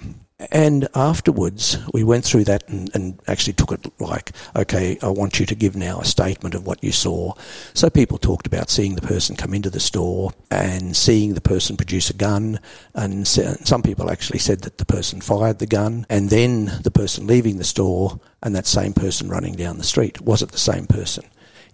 And 0.51 0.89
afterwards, 0.95 1.79
we 1.93 2.05
went 2.05 2.25
through 2.25 2.45
that 2.45 2.69
and, 2.69 2.91
and, 2.95 3.21
actually 3.27 3.53
took 3.55 3.73
it 3.73 4.01
like, 4.01 4.33
okay, 4.55 4.99
I 5.03 5.09
want 5.09 5.41
you 5.41 5.47
to 5.47 5.55
give 5.55 5.77
now 5.77 6.01
a 6.01 6.05
statement 6.05 6.55
of 6.55 6.67
what 6.67 6.83
you 6.83 6.93
saw. 6.93 7.33
So 7.73 7.89
people 7.89 8.19
talked 8.19 8.47
about 8.47 8.71
seeing 8.71 8.95
the 8.97 9.03
person 9.03 9.37
come 9.37 9.55
into 9.55 9.71
the 9.71 9.81
store 9.81 10.33
and 10.51 10.97
seeing 10.97 11.35
the 11.35 11.41
person 11.41 11.77
produce 11.77 12.11
a 12.11 12.15
gun. 12.15 12.61
And 12.95 13.27
some 13.27 13.83
people 13.83 14.11
actually 14.11 14.41
said 14.41 14.61
that 14.63 14.79
the 14.79 14.85
person 14.85 15.21
fired 15.21 15.59
the 15.59 15.67
gun 15.67 16.07
and 16.11 16.31
then 16.31 16.67
the 16.83 16.91
person 16.91 17.27
leaving 17.27 17.59
the 17.59 17.65
store 17.65 18.21
and 18.43 18.55
that 18.55 18.67
same 18.67 18.93
person 18.93 19.29
running 19.29 19.55
down 19.55 19.79
the 19.79 19.85
street. 19.85 20.21
Was 20.21 20.43
it 20.43 20.53
the 20.53 20.59
same 20.59 20.87
person? 20.87 21.25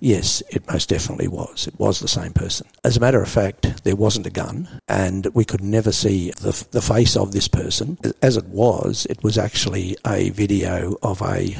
Yes, 0.03 0.43
it 0.49 0.67
most 0.67 0.89
definitely 0.89 1.29
was. 1.29 1.67
It 1.67 1.79
was 1.79 2.01
the 2.01 2.09
same 2.09 2.33
person. 2.33 2.67
As 2.83 2.97
a 2.97 3.01
matter 3.01 3.23
of 3.23 3.29
fact, 3.29 3.85
there 3.85 3.97
wasn't 3.97 4.27
a 4.27 4.31
gun, 4.31 4.67
and 4.89 5.27
we 5.35 5.45
could 5.45 5.63
never 5.63 5.93
see 5.93 6.31
the, 6.41 6.67
the 6.71 6.81
face 6.81 7.17
of 7.17 7.33
this 7.33 7.49
person. 7.49 7.99
As 8.23 8.39
it 8.39 8.47
was, 8.47 9.07
it 9.11 9.23
was 9.23 9.37
actually 9.37 9.99
a 10.07 10.31
video 10.31 10.97
of 11.03 11.21
a 11.21 11.51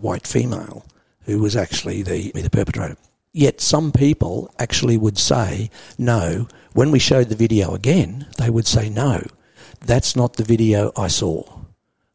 white 0.00 0.26
female 0.26 0.86
who 1.26 1.40
was 1.40 1.56
actually 1.56 2.02
the, 2.02 2.32
the 2.32 2.48
perpetrator. 2.48 2.96
Yet 3.32 3.60
some 3.60 3.92
people 3.92 4.54
actually 4.58 4.96
would 4.96 5.18
say, 5.18 5.68
no, 5.98 6.48
when 6.72 6.90
we 6.90 6.98
showed 6.98 7.28
the 7.28 7.36
video 7.36 7.74
again, 7.74 8.26
they 8.38 8.48
would 8.48 8.66
say, 8.66 8.88
no, 8.88 9.26
that's 9.80 10.16
not 10.16 10.34
the 10.34 10.44
video 10.44 10.90
I 10.96 11.08
saw. 11.08 11.42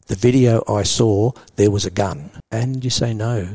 The 0.07 0.15
video 0.15 0.63
I 0.67 0.81
saw, 0.81 1.33
there 1.57 1.69
was 1.69 1.85
a 1.85 1.91
gun. 1.91 2.31
And 2.49 2.83
you 2.83 2.89
say, 2.89 3.13
no, 3.13 3.47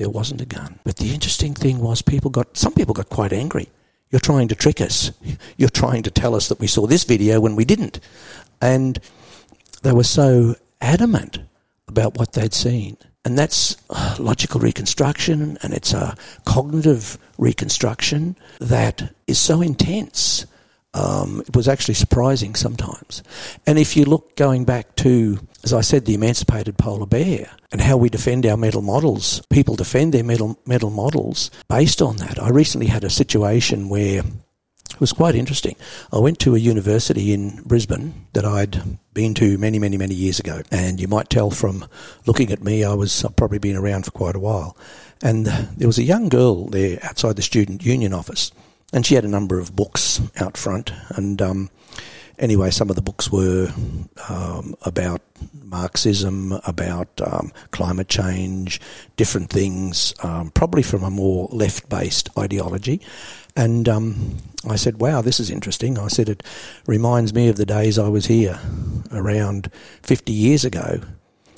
there 0.00 0.08
wasn't 0.08 0.40
a 0.40 0.46
gun. 0.46 0.78
But 0.82 0.96
the 0.96 1.12
interesting 1.12 1.52
thing 1.52 1.78
was 1.78 2.00
people 2.00 2.30
got, 2.30 2.56
some 2.56 2.72
people 2.72 2.94
got 2.94 3.10
quite 3.10 3.34
angry. 3.34 3.68
You're 4.10 4.18
trying 4.18 4.48
to 4.48 4.54
trick 4.54 4.80
us. 4.80 5.12
You're 5.58 5.68
trying 5.68 6.02
to 6.04 6.10
tell 6.10 6.34
us 6.34 6.48
that 6.48 6.58
we 6.58 6.68
saw 6.68 6.86
this 6.86 7.04
video 7.04 7.38
when 7.38 7.54
we 7.54 7.66
didn't. 7.66 8.00
And 8.62 8.98
they 9.82 9.92
were 9.92 10.04
so 10.04 10.54
adamant 10.80 11.40
about 11.86 12.16
what 12.16 12.32
they'd 12.32 12.54
seen. 12.54 12.96
And 13.26 13.38
that's 13.38 13.76
uh, 13.90 14.16
logical 14.18 14.58
reconstruction 14.58 15.58
and 15.62 15.74
it's 15.74 15.92
a 15.92 16.16
cognitive 16.46 17.18
reconstruction 17.36 18.36
that 18.58 19.12
is 19.26 19.38
so 19.38 19.60
intense 19.60 20.46
um, 20.94 21.42
it 21.46 21.54
was 21.54 21.68
actually 21.68 21.94
surprising 21.94 22.54
sometimes. 22.54 23.22
And 23.66 23.78
if 23.78 23.96
you 23.96 24.04
look 24.04 24.36
going 24.36 24.64
back 24.64 24.96
to, 24.96 25.38
as 25.62 25.72
I 25.72 25.82
said, 25.82 26.04
the 26.04 26.14
emancipated 26.14 26.78
polar 26.78 27.06
bear 27.06 27.50
and 27.70 27.80
how 27.80 27.96
we 27.96 28.08
defend 28.08 28.44
our 28.46 28.56
metal 28.56 28.82
models, 28.82 29.42
people 29.50 29.76
defend 29.76 30.12
their 30.12 30.24
metal, 30.24 30.58
mental 30.66 30.90
models 30.90 31.50
based 31.68 32.02
on 32.02 32.16
that. 32.16 32.42
I 32.42 32.48
recently 32.50 32.88
had 32.88 33.04
a 33.04 33.10
situation 33.10 33.88
where 33.88 34.22
it 34.90 35.00
was 35.00 35.12
quite 35.12 35.36
interesting. 35.36 35.76
I 36.12 36.18
went 36.18 36.40
to 36.40 36.56
a 36.56 36.58
university 36.58 37.32
in 37.32 37.62
Brisbane 37.62 38.26
that 38.32 38.44
I'd 38.44 38.82
been 39.14 39.34
to 39.34 39.56
many, 39.58 39.78
many, 39.78 39.96
many 39.96 40.14
years 40.14 40.40
ago. 40.40 40.62
And 40.72 41.00
you 41.00 41.06
might 41.06 41.30
tell 41.30 41.50
from 41.50 41.86
looking 42.26 42.50
at 42.50 42.64
me, 42.64 42.82
I 42.82 42.94
was 42.94 43.24
I've 43.24 43.36
probably 43.36 43.58
been 43.58 43.76
around 43.76 44.04
for 44.04 44.10
quite 44.10 44.34
a 44.34 44.40
while. 44.40 44.76
And 45.22 45.46
there 45.46 45.86
was 45.86 45.98
a 45.98 46.02
young 46.02 46.28
girl 46.28 46.66
there 46.66 46.98
outside 47.04 47.36
the 47.36 47.42
student 47.42 47.84
union 47.84 48.12
office 48.12 48.50
and 48.92 49.06
she 49.06 49.14
had 49.14 49.24
a 49.24 49.28
number 49.28 49.58
of 49.58 49.76
books 49.76 50.20
out 50.40 50.56
front. 50.56 50.92
And 51.10 51.40
um, 51.40 51.70
anyway, 52.38 52.70
some 52.70 52.90
of 52.90 52.96
the 52.96 53.02
books 53.02 53.30
were 53.30 53.72
um, 54.28 54.74
about 54.82 55.22
Marxism, 55.64 56.52
about 56.66 57.08
um, 57.20 57.52
climate 57.70 58.08
change, 58.08 58.80
different 59.16 59.50
things, 59.50 60.12
um, 60.22 60.50
probably 60.50 60.82
from 60.82 61.04
a 61.04 61.10
more 61.10 61.48
left 61.52 61.88
based 61.88 62.28
ideology. 62.36 63.00
And 63.56 63.88
um, 63.88 64.38
I 64.68 64.76
said, 64.76 65.00
wow, 65.00 65.22
this 65.22 65.38
is 65.38 65.50
interesting. 65.50 65.98
I 65.98 66.08
said, 66.08 66.28
it 66.28 66.42
reminds 66.86 67.32
me 67.32 67.48
of 67.48 67.56
the 67.56 67.66
days 67.66 67.98
I 67.98 68.08
was 68.08 68.26
here 68.26 68.58
around 69.12 69.70
50 70.02 70.32
years 70.32 70.64
ago. 70.64 71.00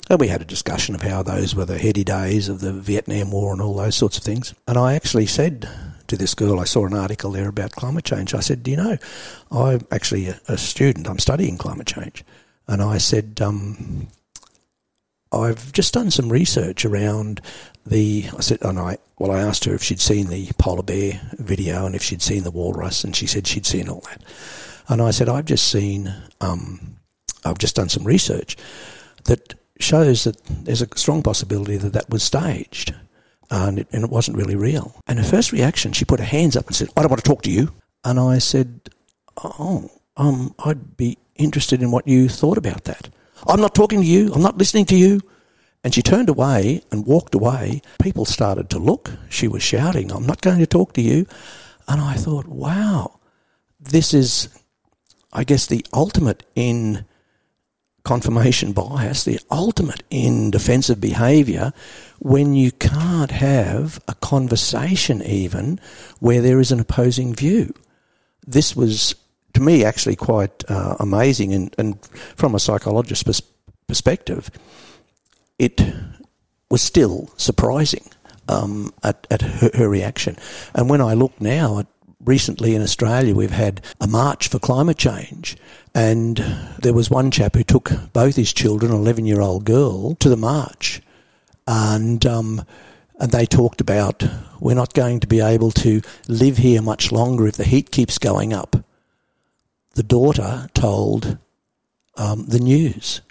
And 0.09 0.19
we 0.19 0.27
had 0.27 0.41
a 0.41 0.45
discussion 0.45 0.95
of 0.95 1.01
how 1.01 1.23
those 1.23 1.55
were 1.55 1.65
the 1.65 1.77
heady 1.77 2.03
days 2.03 2.49
of 2.49 2.59
the 2.59 2.73
Vietnam 2.73 3.31
War 3.31 3.53
and 3.53 3.61
all 3.61 3.75
those 3.75 3.95
sorts 3.95 4.17
of 4.17 4.23
things. 4.23 4.53
And 4.67 4.77
I 4.77 4.95
actually 4.95 5.25
said 5.27 5.69
to 6.07 6.17
this 6.17 6.33
girl, 6.33 6.59
I 6.59 6.65
saw 6.65 6.85
an 6.85 6.93
article 6.93 7.31
there 7.31 7.47
about 7.47 7.71
climate 7.71 8.05
change. 8.05 8.33
I 8.33 8.39
said, 8.39 8.63
Do 8.63 8.71
you 8.71 8.77
know, 8.77 8.97
I'm 9.51 9.85
actually 9.91 10.27
a, 10.27 10.39
a 10.47 10.57
student, 10.57 11.07
I'm 11.07 11.19
studying 11.19 11.57
climate 11.57 11.87
change. 11.87 12.23
And 12.67 12.81
I 12.81 12.97
said, 12.97 13.39
um, 13.41 14.07
I've 15.33 15.73
just 15.73 15.93
done 15.93 16.11
some 16.11 16.31
research 16.31 16.85
around 16.85 17.41
the. 17.85 18.25
I 18.37 18.41
said, 18.41 18.59
and 18.61 18.79
I 18.79 18.97
well, 19.17 19.31
I 19.31 19.41
asked 19.41 19.65
her 19.65 19.73
if 19.73 19.83
she'd 19.83 19.99
seen 19.99 20.27
the 20.27 20.49
polar 20.57 20.83
bear 20.83 21.21
video 21.33 21.85
and 21.85 21.95
if 21.95 22.03
she'd 22.03 22.21
seen 22.21 22.43
the 22.43 22.51
walrus, 22.51 23.03
and 23.03 23.15
she 23.15 23.27
said 23.27 23.47
she'd 23.47 23.65
seen 23.65 23.89
all 23.89 24.03
that. 24.09 24.21
And 24.87 25.01
I 25.01 25.11
said, 25.11 25.29
I've 25.29 25.45
just 25.45 25.69
seen, 25.69 26.13
um, 26.41 26.97
I've 27.45 27.57
just 27.57 27.75
done 27.75 27.89
some 27.89 28.03
research 28.03 28.57
that 29.25 29.55
shows 29.79 30.25
that 30.25 30.43
there's 30.45 30.81
a 30.81 30.97
strong 30.97 31.23
possibility 31.23 31.77
that 31.77 31.93
that 31.93 32.09
was 32.09 32.21
staged 32.21 32.93
and 33.49 33.79
it, 33.79 33.87
and 33.91 34.03
it 34.03 34.09
wasn't 34.09 34.37
really 34.37 34.55
real. 34.55 34.95
And 35.07 35.19
her 35.19 35.25
first 35.25 35.51
reaction, 35.51 35.93
she 35.93 36.05
put 36.05 36.19
her 36.19 36.25
hands 36.25 36.55
up 36.55 36.67
and 36.67 36.75
said, 36.75 36.89
I 36.95 37.01
don't 37.01 37.11
want 37.11 37.23
to 37.23 37.29
talk 37.29 37.41
to 37.43 37.51
you. 37.51 37.71
And 38.03 38.19
I 38.19 38.37
said, 38.39 38.89
Oh, 39.43 39.89
um, 40.17 40.53
I'd 40.59 40.95
be 40.95 41.17
interested 41.35 41.81
in 41.81 41.91
what 41.91 42.07
you 42.07 42.29
thought 42.29 42.57
about 42.57 42.83
that. 42.85 43.09
I'm 43.47 43.59
not 43.59 43.75
talking 43.75 44.01
to 44.01 44.07
you. 44.07 44.31
I'm 44.33 44.41
not 44.41 44.57
listening 44.57 44.85
to 44.85 44.95
you. 44.95 45.21
And 45.83 45.93
she 45.93 46.01
turned 46.01 46.29
away 46.29 46.81
and 46.91 47.05
walked 47.05 47.35
away. 47.35 47.81
People 48.01 48.25
started 48.25 48.69
to 48.69 48.79
look. 48.79 49.11
She 49.29 49.47
was 49.47 49.63
shouting, 49.63 50.11
I'm 50.11 50.25
not 50.25 50.41
going 50.41 50.59
to 50.59 50.67
talk 50.67 50.93
to 50.93 51.01
you. 51.01 51.25
And 51.87 51.99
I 51.99 52.13
thought, 52.13 52.47
wow, 52.47 53.19
this 53.79 54.13
is, 54.13 54.47
I 55.33 55.43
guess, 55.43 55.67
the 55.67 55.85
ultimate 55.93 56.45
in 56.55 57.05
confirmation 58.03 58.71
bias, 58.71 59.25
the 59.25 59.39
ultimate 59.51 60.03
in 60.09 60.51
defensive 60.51 61.01
behaviour, 61.01 61.73
when 62.23 62.53
you 62.53 62.71
can't 62.71 63.31
have 63.31 64.01
a 64.07 64.15
conversation 64.15 65.21
even 65.23 65.77
where 66.19 66.41
there 66.41 66.61
is 66.61 66.71
an 66.71 66.79
opposing 66.79 67.35
view. 67.35 67.73
This 68.47 68.75
was 68.75 69.13
to 69.53 69.61
me, 69.61 69.83
actually 69.83 70.15
quite 70.15 70.63
uh, 70.69 70.95
amazing. 70.99 71.53
And, 71.53 71.75
and 71.77 72.03
from 72.35 72.55
a 72.55 72.59
psychologist's 72.59 73.23
pers- 73.23 73.41
perspective, 73.87 74.49
it 75.59 75.81
was 76.71 76.81
still 76.81 77.29
surprising 77.37 78.09
um, 78.47 78.93
at, 79.03 79.27
at 79.29 79.41
her, 79.41 79.71
her 79.75 79.89
reaction. 79.89 80.37
And 80.73 80.89
when 80.89 81.01
I 81.01 81.13
look 81.13 81.39
now 81.39 81.79
at 81.79 81.87
recently 82.23 82.73
in 82.73 82.81
Australia, 82.81 83.35
we've 83.35 83.51
had 83.51 83.81
a 83.99 84.07
march 84.07 84.47
for 84.47 84.59
climate 84.59 84.97
change. 84.97 85.57
And 85.93 86.37
there 86.79 86.93
was 86.93 87.09
one 87.09 87.31
chap 87.31 87.55
who 87.55 87.63
took 87.63 87.91
both 88.13 88.37
his 88.37 88.53
children, 88.53 88.93
an 88.93 88.97
11 88.99 89.25
year 89.25 89.41
old 89.41 89.65
girl, 89.65 90.15
to 90.15 90.29
the 90.29 90.37
march. 90.37 91.01
And, 91.67 92.25
um, 92.25 92.65
and 93.19 93.31
they 93.31 93.45
talked 93.45 93.81
about 93.81 94.23
we're 94.59 94.75
not 94.75 94.93
going 94.93 95.19
to 95.21 95.27
be 95.27 95.39
able 95.39 95.71
to 95.71 96.01
live 96.27 96.57
here 96.57 96.81
much 96.81 97.11
longer 97.11 97.47
if 97.47 97.55
the 97.55 97.63
heat 97.63 97.91
keeps 97.91 98.17
going 98.17 98.53
up. 98.53 98.77
The 99.95 100.03
daughter 100.03 100.69
told 100.73 101.37
um, 102.17 102.45
the 102.47 102.59
news, 102.59 103.21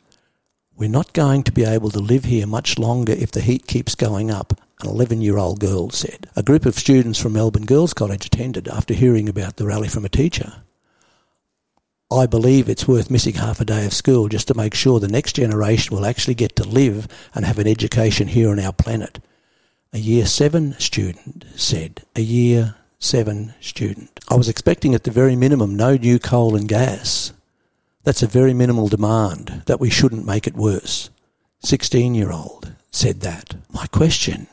we're 0.77 0.89
not 0.89 1.13
going 1.13 1.43
to 1.45 1.53
be 1.53 1.65
able 1.65 1.91
to 1.91 1.99
live 1.99 2.25
here 2.25 2.47
much 2.47 2.79
longer 2.79 3.13
if 3.13 3.31
the 3.33 3.41
heat 3.41 3.67
keeps 3.67 3.95
going 3.95 4.31
up 4.31 4.61
an 4.83 4.89
11 4.89 5.21
year 5.21 5.39
old 5.39 5.61
girl 5.61 5.91
said. 5.91 6.27
A 6.37 6.43
group 6.43 6.67
of 6.67 6.75
students 6.75 7.19
from 7.19 7.35
Melbourne 7.35 7.67
Girls 7.67 7.95
College 7.95 8.27
attended 8.27 8.69
after 8.69 8.95
hearing 8.95 9.29
about 9.29 9.57
the 9.57 9.67
rally 9.67 9.89
from 9.89 10.05
a 10.05 10.09
teacher. 10.09 10.63
I 12.13 12.27
believe 12.27 12.69
it's 12.69 12.87
worth 12.87 13.11
missing 13.11 13.35
half 13.35 13.61
a 13.61 13.65
day 13.65 13.87
of 13.87 13.95
school 13.95 14.29
just 14.29 14.49
to 14.49 14.55
make 14.55 14.75
sure 14.75 15.01
the 15.01 15.09
next 15.09 15.37
generation 15.37 15.97
will 15.97 16.05
actually 16.05 16.35
get 16.35 16.55
to 16.57 16.65
live 16.65 17.09
and 17.35 17.45
have 17.45 17.59
an 17.59 17.67
education 17.67 18.29
here 18.29 18.51
on 18.51 18.61
our 18.61 18.73
planet. 18.73 19.19
A 19.95 19.99
year 19.99 20.27
seven 20.27 20.75
student 20.79 21.45
said, 21.57 22.03
a 22.15 22.21
year 22.21 22.75
seven 22.99 23.55
student. 23.61 24.21
I 24.29 24.35
was 24.35 24.49
expecting 24.49 24.95
at 24.95 25.05
the 25.05 25.11
very 25.11 25.37
minimum 25.37 25.75
no 25.75 25.97
new 25.97 26.19
coal 26.19 26.55
and 26.55 26.69
gas. 26.69 27.33
That's 28.05 28.23
a 28.23 28.27
very 28.27 28.53
minimal 28.53 28.89
demand 28.89 29.63
that 29.67 29.81
we 29.81 29.89
shouldn't 29.89 30.27
make 30.27 30.47
it 30.47 30.55
worse. 30.55 31.09
16 31.61 32.15
year 32.15 32.31
old 32.31 32.73
said 32.91 33.21
that. 33.21 33.55
My 33.73 33.87
question 33.87 34.49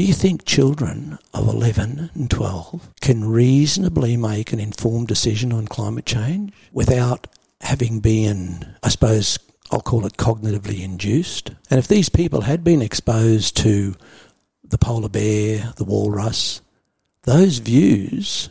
do 0.00 0.06
you 0.06 0.14
think 0.14 0.46
children 0.46 1.18
of 1.34 1.46
11 1.46 2.08
and 2.14 2.30
12 2.30 2.88
can 3.02 3.28
reasonably 3.28 4.16
make 4.16 4.50
an 4.50 4.58
informed 4.58 5.06
decision 5.06 5.52
on 5.52 5.68
climate 5.68 6.06
change 6.06 6.54
without 6.72 7.26
having 7.60 8.00
been, 8.00 8.76
I 8.82 8.88
suppose, 8.88 9.38
I'll 9.70 9.82
call 9.82 10.06
it 10.06 10.16
cognitively 10.16 10.82
induced? 10.82 11.50
And 11.68 11.78
if 11.78 11.86
these 11.86 12.08
people 12.08 12.40
had 12.40 12.64
been 12.64 12.80
exposed 12.80 13.58
to 13.58 13.94
the 14.64 14.78
polar 14.78 15.10
bear, 15.10 15.74
the 15.76 15.84
walrus, 15.84 16.62
those 17.24 17.58
views 17.58 18.48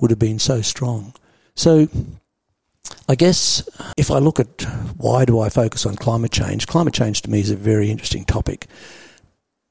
would 0.00 0.10
have 0.10 0.18
been 0.18 0.38
so 0.38 0.62
strong. 0.62 1.12
So 1.54 1.88
I 3.06 3.16
guess 3.16 3.68
if 3.98 4.10
I 4.10 4.16
look 4.16 4.40
at 4.40 4.62
why 4.96 5.26
do 5.26 5.40
I 5.40 5.50
focus 5.50 5.84
on 5.84 5.96
climate 5.96 6.32
change, 6.32 6.66
climate 6.66 6.94
change 6.94 7.20
to 7.20 7.30
me 7.30 7.40
is 7.40 7.50
a 7.50 7.56
very 7.56 7.90
interesting 7.90 8.24
topic 8.24 8.66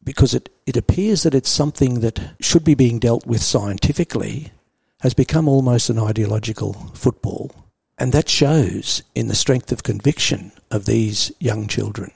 because 0.06 0.36
it, 0.36 0.50
it 0.66 0.78
appears 0.78 1.24
that 1.24 1.36
it's 1.36 1.50
something 1.50 2.00
that 2.00 2.36
should 2.40 2.64
be 2.64 2.76
being 2.76 3.00
dealt 3.00 3.26
with 3.26 3.42
scientifically, 3.42 4.52
has 5.02 5.14
become 5.14 5.48
almost 5.48 5.90
an 5.90 6.00
ideological 6.00 6.74
football. 6.94 7.52
And 7.98 8.14
that 8.14 8.30
shows 8.30 9.04
in 9.16 9.28
the 9.28 9.36
strength 9.36 9.72
of 9.72 9.84
conviction 9.84 10.52
of 10.70 10.86
these 10.86 11.32
young 11.40 11.68
children. 11.68 12.12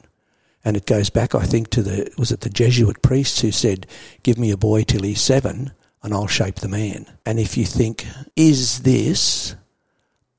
And 0.63 0.77
it 0.77 0.85
goes 0.85 1.09
back, 1.09 1.33
I 1.33 1.45
think, 1.45 1.69
to 1.71 1.81
the, 1.81 2.11
was 2.17 2.31
it 2.31 2.41
the 2.41 2.49
Jesuit 2.49 3.01
priests 3.01 3.41
who 3.41 3.51
said, 3.51 3.87
give 4.23 4.37
me 4.37 4.51
a 4.51 4.57
boy 4.57 4.83
till 4.83 5.03
he's 5.03 5.21
seven 5.21 5.71
and 6.03 6.13
I'll 6.13 6.27
shape 6.27 6.55
the 6.55 6.67
man. 6.67 7.07
And 7.25 7.39
if 7.39 7.57
you 7.57 7.65
think, 7.65 8.05
is 8.35 8.81
this 8.81 9.55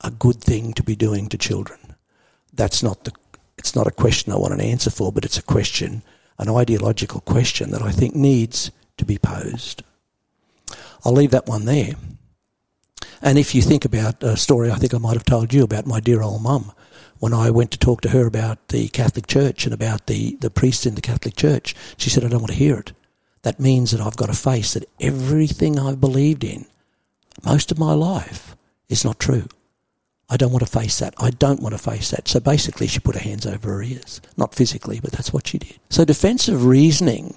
a 0.02 0.10
good 0.10 0.40
thing 0.40 0.72
to 0.74 0.82
be 0.82 0.94
doing 0.94 1.28
to 1.28 1.38
children? 1.38 1.78
That's 2.52 2.82
not 2.82 3.04
the, 3.04 3.12
it's 3.58 3.74
not 3.74 3.86
a 3.86 3.92
question 3.92 4.32
I 4.32 4.36
want 4.36 4.54
an 4.54 4.60
answer 4.60 4.90
for, 4.90 5.10
but 5.10 5.24
it's 5.24 5.38
a 5.38 5.42
question 5.42 6.02
an 6.40 6.48
ideological 6.48 7.20
question 7.20 7.70
that 7.70 7.82
I 7.82 7.90
think 7.90 8.14
needs 8.14 8.70
to 8.96 9.04
be 9.04 9.18
posed. 9.18 9.82
I'll 11.04 11.12
leave 11.12 11.30
that 11.30 11.46
one 11.46 11.64
there. 11.64 11.94
And 13.22 13.38
if 13.38 13.54
you 13.54 13.62
think 13.62 13.84
about 13.84 14.22
a 14.22 14.36
story 14.36 14.70
I 14.70 14.76
think 14.76 14.94
I 14.94 14.98
might 14.98 15.14
have 15.14 15.24
told 15.24 15.52
you 15.52 15.62
about 15.62 15.86
my 15.86 16.00
dear 16.00 16.22
old 16.22 16.42
mum, 16.42 16.72
when 17.18 17.34
I 17.34 17.50
went 17.50 17.70
to 17.72 17.78
talk 17.78 18.00
to 18.00 18.10
her 18.10 18.26
about 18.26 18.68
the 18.68 18.88
Catholic 18.88 19.26
Church 19.26 19.64
and 19.66 19.74
about 19.74 20.06
the, 20.06 20.36
the 20.40 20.50
priests 20.50 20.86
in 20.86 20.94
the 20.94 21.02
Catholic 21.02 21.36
Church, 21.36 21.74
she 21.98 22.08
said, 22.08 22.24
I 22.24 22.28
don't 22.28 22.40
want 22.40 22.52
to 22.52 22.58
hear 22.58 22.78
it. 22.78 22.92
That 23.42 23.60
means 23.60 23.90
that 23.90 24.00
I've 24.00 24.16
got 24.16 24.26
to 24.26 24.34
face 24.34 24.72
that 24.72 24.88
everything 25.00 25.78
I've 25.78 26.00
believed 26.00 26.44
in 26.44 26.66
most 27.44 27.70
of 27.70 27.78
my 27.78 27.92
life 27.92 28.56
is 28.88 29.04
not 29.04 29.18
true. 29.18 29.46
I 30.30 30.36
don't 30.36 30.52
want 30.52 30.64
to 30.64 30.70
face 30.70 31.00
that. 31.00 31.14
I 31.18 31.30
don't 31.30 31.60
want 31.60 31.74
to 31.74 31.78
face 31.78 32.10
that. 32.12 32.28
So 32.28 32.38
basically, 32.38 32.86
she 32.86 33.00
put 33.00 33.16
her 33.16 33.20
hands 33.20 33.46
over 33.46 33.72
her 33.72 33.82
ears. 33.82 34.20
Not 34.36 34.54
physically, 34.54 35.00
but 35.00 35.12
that's 35.12 35.32
what 35.32 35.48
she 35.48 35.58
did. 35.58 35.78
So 35.90 36.04
defensive 36.04 36.64
reasoning, 36.64 37.34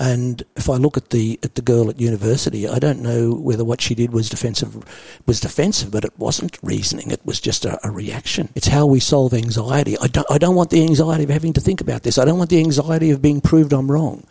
and 0.00 0.42
if 0.56 0.68
I 0.68 0.74
look 0.76 0.96
at 0.96 1.10
the 1.10 1.38
at 1.44 1.54
the 1.54 1.62
girl 1.62 1.88
at 1.88 2.00
university, 2.00 2.66
I 2.66 2.80
don't 2.80 3.02
know 3.02 3.32
whether 3.34 3.64
what 3.64 3.80
she 3.80 3.94
did 3.94 4.12
was 4.12 4.28
defensive 4.28 4.84
was 5.26 5.38
defensive, 5.38 5.92
but 5.92 6.04
it 6.04 6.18
wasn't 6.18 6.58
reasoning. 6.60 7.12
It 7.12 7.24
was 7.24 7.40
just 7.40 7.64
a, 7.64 7.78
a 7.86 7.90
reaction. 7.90 8.48
It's 8.56 8.66
how 8.66 8.84
we 8.84 8.98
solve 8.98 9.32
anxiety. 9.32 9.96
I 9.98 10.08
don't 10.08 10.26
I 10.28 10.38
don't 10.38 10.56
want 10.56 10.70
the 10.70 10.82
anxiety 10.82 11.22
of 11.22 11.30
having 11.30 11.52
to 11.52 11.60
think 11.60 11.80
about 11.80 12.02
this. 12.02 12.18
I 12.18 12.24
don't 12.24 12.38
want 12.38 12.50
the 12.50 12.58
anxiety 12.58 13.12
of 13.12 13.22
being 13.22 13.40
proved 13.40 13.72
I'm 13.72 13.90
wrong. 13.92 14.26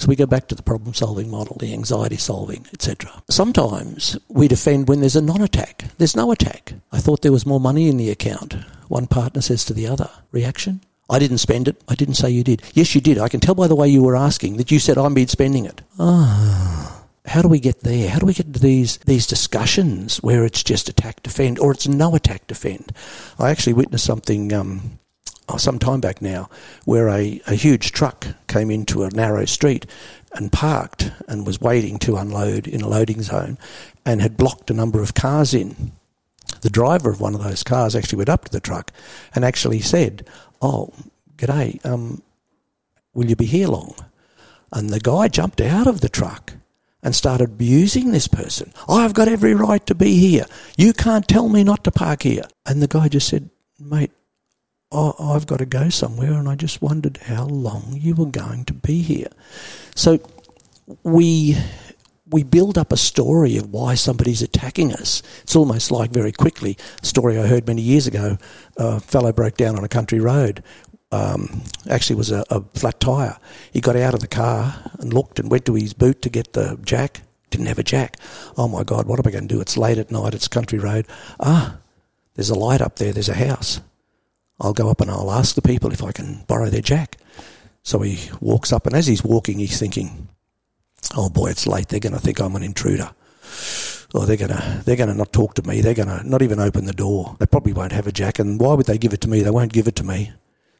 So 0.00 0.08
we 0.08 0.16
go 0.16 0.24
back 0.24 0.48
to 0.48 0.54
the 0.54 0.62
problem 0.62 0.94
solving 0.94 1.30
model, 1.30 1.58
the 1.60 1.74
anxiety 1.74 2.16
solving, 2.16 2.66
etc. 2.72 3.22
Sometimes 3.28 4.18
we 4.30 4.48
defend 4.48 4.88
when 4.88 5.00
there's 5.00 5.14
a 5.14 5.20
non 5.20 5.42
attack. 5.42 5.84
There's 5.98 6.16
no 6.16 6.32
attack. 6.32 6.72
I 6.90 7.00
thought 7.00 7.20
there 7.20 7.30
was 7.32 7.44
more 7.44 7.60
money 7.60 7.86
in 7.86 7.98
the 7.98 8.08
account. 8.08 8.54
One 8.88 9.06
partner 9.06 9.42
says 9.42 9.62
to 9.66 9.74
the 9.74 9.86
other, 9.86 10.08
reaction? 10.32 10.80
I 11.10 11.18
didn't 11.18 11.36
spend 11.36 11.68
it. 11.68 11.82
I 11.86 11.96
didn't 11.96 12.14
say 12.14 12.30
you 12.30 12.42
did. 12.42 12.62
Yes, 12.72 12.94
you 12.94 13.02
did. 13.02 13.18
I 13.18 13.28
can 13.28 13.40
tell 13.40 13.54
by 13.54 13.68
the 13.68 13.76
way 13.76 13.88
you 13.88 14.02
were 14.02 14.16
asking 14.16 14.56
that 14.56 14.70
you 14.70 14.78
said 14.78 14.96
I've 14.96 15.14
been 15.14 15.28
spending 15.28 15.66
it. 15.66 15.82
Ah. 15.98 17.04
How 17.26 17.42
do 17.42 17.48
we 17.48 17.60
get 17.60 17.80
there? 17.80 18.08
How 18.08 18.20
do 18.20 18.24
we 18.24 18.32
get 18.32 18.54
to 18.54 18.58
these 18.58 18.96
these 19.04 19.26
discussions 19.26 20.16
where 20.22 20.46
it's 20.46 20.62
just 20.62 20.88
attack 20.88 21.22
defend 21.22 21.58
or 21.58 21.72
it's 21.72 21.86
no 21.86 22.14
attack 22.14 22.46
defend? 22.46 22.92
I 23.38 23.50
actually 23.50 23.74
witnessed 23.74 24.06
something 24.06 24.50
um, 24.54 24.80
oh, 24.82 24.98
some 25.58 25.78
time 25.78 26.00
back 26.00 26.20
now, 26.20 26.48
where 26.84 27.08
a, 27.08 27.40
a 27.46 27.54
huge 27.54 27.92
truck 27.92 28.26
came 28.46 28.70
into 28.70 29.02
a 29.02 29.10
narrow 29.10 29.44
street 29.44 29.86
and 30.32 30.52
parked 30.52 31.10
and 31.26 31.46
was 31.46 31.60
waiting 31.60 31.98
to 32.00 32.16
unload 32.16 32.66
in 32.66 32.82
a 32.82 32.88
loading 32.88 33.22
zone 33.22 33.58
and 34.04 34.20
had 34.20 34.36
blocked 34.36 34.70
a 34.70 34.74
number 34.74 35.02
of 35.02 35.14
cars 35.14 35.54
in. 35.54 35.92
The 36.62 36.70
driver 36.70 37.10
of 37.10 37.20
one 37.20 37.34
of 37.34 37.42
those 37.42 37.62
cars 37.62 37.96
actually 37.96 38.18
went 38.18 38.28
up 38.28 38.44
to 38.44 38.52
the 38.52 38.60
truck 38.60 38.92
and 39.34 39.44
actually 39.44 39.80
said, 39.80 40.26
Oh, 40.60 40.92
g'day, 41.36 41.84
um, 41.86 42.22
will 43.14 43.26
you 43.26 43.36
be 43.36 43.46
here 43.46 43.68
long? 43.68 43.94
And 44.72 44.90
the 44.90 45.00
guy 45.00 45.28
jumped 45.28 45.60
out 45.60 45.86
of 45.86 46.00
the 46.00 46.08
truck 46.08 46.52
and 47.02 47.14
started 47.14 47.50
abusing 47.50 48.12
this 48.12 48.28
person. 48.28 48.72
I've 48.88 49.14
got 49.14 49.28
every 49.28 49.54
right 49.54 49.84
to 49.86 49.94
be 49.94 50.16
here. 50.16 50.44
You 50.76 50.92
can't 50.92 51.26
tell 51.26 51.48
me 51.48 51.64
not 51.64 51.84
to 51.84 51.90
park 51.90 52.22
here. 52.22 52.44
And 52.66 52.82
the 52.82 52.88
guy 52.88 53.08
just 53.08 53.28
said, 53.28 53.48
Mate, 53.78 54.12
oh, 54.92 55.34
I've 55.34 55.46
got 55.46 55.58
to 55.58 55.66
go 55.66 55.88
somewhere, 55.88 56.32
and 56.32 56.48
I 56.48 56.54
just 56.54 56.82
wondered 56.82 57.18
how 57.18 57.44
long 57.44 57.96
you 57.98 58.14
were 58.14 58.26
going 58.26 58.64
to 58.66 58.74
be 58.74 59.02
here. 59.02 59.28
So 59.94 60.20
we 61.02 61.56
we 62.30 62.42
build 62.44 62.78
up 62.78 62.92
a 62.92 62.96
story 62.96 63.56
of 63.56 63.72
why 63.72 63.94
somebody's 63.94 64.42
attacking 64.42 64.92
us. 64.92 65.22
It's 65.42 65.56
almost 65.56 65.90
like 65.90 66.12
very 66.12 66.32
quickly 66.32 66.76
a 67.02 67.06
story 67.06 67.36
I 67.38 67.46
heard 67.46 67.66
many 67.66 67.82
years 67.82 68.06
ago. 68.06 68.38
A 68.76 69.00
fellow 69.00 69.32
broke 69.32 69.56
down 69.56 69.76
on 69.76 69.84
a 69.84 69.88
country 69.88 70.20
road. 70.20 70.62
Um, 71.12 71.62
actually, 71.88 72.16
was 72.16 72.30
a, 72.30 72.44
a 72.50 72.62
flat 72.74 73.00
tire. 73.00 73.36
He 73.72 73.80
got 73.80 73.96
out 73.96 74.14
of 74.14 74.20
the 74.20 74.28
car 74.28 74.92
and 75.00 75.12
looked 75.12 75.40
and 75.40 75.50
went 75.50 75.64
to 75.66 75.74
his 75.74 75.92
boot 75.92 76.22
to 76.22 76.30
get 76.30 76.52
the 76.52 76.78
jack. 76.84 77.22
Didn't 77.50 77.66
have 77.66 77.80
a 77.80 77.84
jack. 77.84 78.16
Oh 78.56 78.68
my 78.68 78.84
God, 78.84 79.06
what 79.06 79.18
am 79.18 79.26
I 79.26 79.32
going 79.32 79.48
to 79.48 79.54
do? 79.54 79.60
It's 79.60 79.76
late 79.76 79.98
at 79.98 80.12
night. 80.12 80.34
It's 80.34 80.46
country 80.46 80.78
road. 80.78 81.08
Ah, 81.40 81.78
there's 82.34 82.50
a 82.50 82.54
light 82.54 82.80
up 82.80 82.96
there. 82.96 83.12
There's 83.12 83.28
a 83.28 83.34
house. 83.34 83.80
I'll 84.60 84.72
go 84.72 84.90
up 84.90 85.00
and 85.00 85.10
I'll 85.10 85.30
ask 85.30 85.54
the 85.54 85.62
people 85.62 85.92
if 85.92 86.02
I 86.02 86.12
can 86.12 86.44
borrow 86.46 86.68
their 86.68 86.82
jack. 86.82 87.16
So 87.82 88.00
he 88.00 88.30
walks 88.40 88.72
up, 88.72 88.86
and 88.86 88.94
as 88.94 89.06
he's 89.06 89.24
walking, 89.24 89.58
he's 89.58 89.78
thinking, 89.78 90.28
"Oh 91.16 91.30
boy, 91.30 91.50
it's 91.50 91.66
late. 91.66 91.88
They're 91.88 92.00
going 92.00 92.12
to 92.12 92.20
think 92.20 92.40
I'm 92.40 92.56
an 92.56 92.62
intruder." 92.62 93.10
Or 94.12 94.26
they're 94.26 94.36
gonna 94.36 94.82
they're 94.84 94.96
gonna 94.96 95.14
not 95.14 95.32
talk 95.32 95.54
to 95.54 95.66
me. 95.66 95.80
They're 95.80 95.94
gonna 95.94 96.22
not 96.24 96.42
even 96.42 96.58
open 96.58 96.84
the 96.84 96.92
door. 96.92 97.36
They 97.38 97.46
probably 97.46 97.72
won't 97.72 97.92
have 97.92 98.08
a 98.08 98.12
jack. 98.12 98.40
And 98.40 98.60
why 98.60 98.74
would 98.74 98.86
they 98.86 98.98
give 98.98 99.12
it 99.12 99.20
to 99.20 99.28
me? 99.28 99.42
They 99.42 99.50
won't 99.50 99.72
give 99.72 99.86
it 99.86 99.94
to 99.96 100.04
me. 100.04 100.32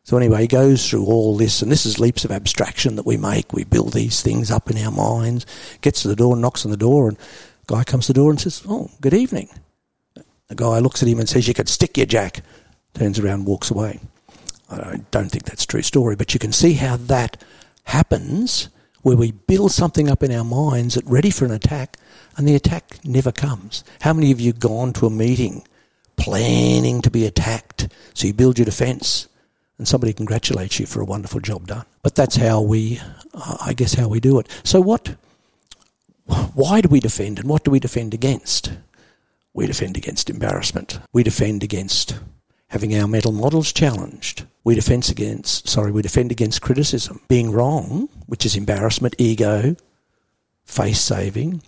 So 0.03 0.17
anyway, 0.17 0.43
he 0.43 0.47
goes 0.49 0.89
through 0.89 1.05
all 1.05 1.37
this, 1.37 1.63
and 1.63 1.71
this 1.71 1.87
is 1.87 2.01
leaps 2.01 2.25
of 2.25 2.33
abstraction 2.33 2.97
that 2.97 3.07
we 3.07 3.17
make. 3.17 3.53
We 3.53 3.65
build 3.65 3.93
these 3.93 4.21
things 4.23 4.51
up 4.51 4.69
in 4.71 4.79
our 4.79 4.91
minds. 4.91 5.47
Gets 5.81 6.03
to 6.03 6.09
the 6.09 6.17
door, 6.17 6.37
knocks 6.37 6.65
on 6.65 6.73
the 6.73 6.77
door, 6.77 7.09
and 7.09 7.19
guy 7.67 7.85
comes 7.85 8.07
to 8.07 8.13
the 8.13 8.19
door 8.19 8.31
and 8.31 8.41
says, 8.41 8.63
"Oh, 8.69 8.91
good 9.01 9.15
evening." 9.15 9.49
The 10.49 10.57
guy 10.57 10.81
looks 10.81 11.03
at 11.03 11.09
him 11.09 11.21
and 11.21 11.29
says, 11.29 11.47
"You 11.47 11.55
could 11.55 11.69
stick 11.69 11.97
your 11.97 12.07
jack." 12.07 12.43
Turns 12.95 13.19
around, 13.19 13.47
walks 13.47 13.71
away. 13.71 14.01
I 14.71 15.01
don't 15.11 15.31
think 15.31 15.45
that's 15.45 15.65
a 15.65 15.67
true 15.67 15.83
story, 15.83 16.17
but 16.17 16.33
you 16.33 16.41
can 16.41 16.53
see 16.53 16.75
how 16.75 16.97
that 16.97 17.43
happens 17.85 18.69
where 19.03 19.17
we 19.17 19.33
build 19.33 19.73
something 19.73 20.09
up 20.09 20.23
in 20.23 20.33
our 20.33 20.45
minds 20.45 20.95
that 20.95 21.07
ready 21.07 21.31
for 21.31 21.45
an 21.45 21.51
attack 21.51 21.97
and 22.37 22.47
the 22.47 22.55
attack 22.55 23.05
never 23.05 23.33
comes. 23.33 23.83
How 24.03 24.13
many 24.13 24.31
of 24.31 24.41
you 24.41 24.53
gone 24.53 24.93
to 24.95 25.07
a 25.07 25.11
meeting 25.11 25.67
planning 26.17 27.03
to 27.03 27.11
be 27.11 27.27
attacked? 27.27 27.89
So 28.15 28.27
you 28.27 28.35
build 28.35 28.59
your 28.59 28.67
defense 28.67 29.27
and 29.79 29.89
somebody 29.89 30.13
congratulates 30.13 30.79
you 30.79 30.87
for 30.87 31.01
a 31.01 31.07
wonderful 31.07 31.41
job 31.41 31.67
done. 31.67 31.87
But 32.03 32.15
that's 32.15 32.37
how 32.37 32.61
we, 32.61 33.01
uh, 33.35 33.57
I 33.61 33.73
guess, 33.73 33.95
how 33.95 34.09
we 34.09 34.21
do 34.21 34.39
it. 34.39 34.47
So 34.63 34.81
what, 34.81 35.17
why 36.55 36.81
do 36.83 36.89
we 36.89 37.01
defend 37.01 37.39
and 37.39 37.49
what 37.49 37.65
do 37.65 37.71
we 37.71 37.81
defend 37.81 38.15
against? 38.15 38.73
We 39.55 39.67
defend 39.67 39.97
against 39.97 40.31
embarrassment. 40.31 41.01
We 41.13 41.23
defend 41.23 41.63
against 41.63 42.21
having 42.71 42.97
our 42.97 43.07
mental 43.07 43.33
models 43.33 43.73
challenged. 43.73 44.47
We 44.65 44.75
defend 44.75 45.11
against, 45.11 45.69
sorry, 45.69 45.91
we 45.93 46.03
defend 46.03 46.31
against 46.31 46.63
criticism. 46.63 47.21
Being 47.29 47.51
wrong, 47.51 48.09
which 48.27 48.47
is 48.47 48.57
embarrassment, 48.57 49.17
ego, 49.19 49.77
face 50.65 51.01
saving. 51.01 51.63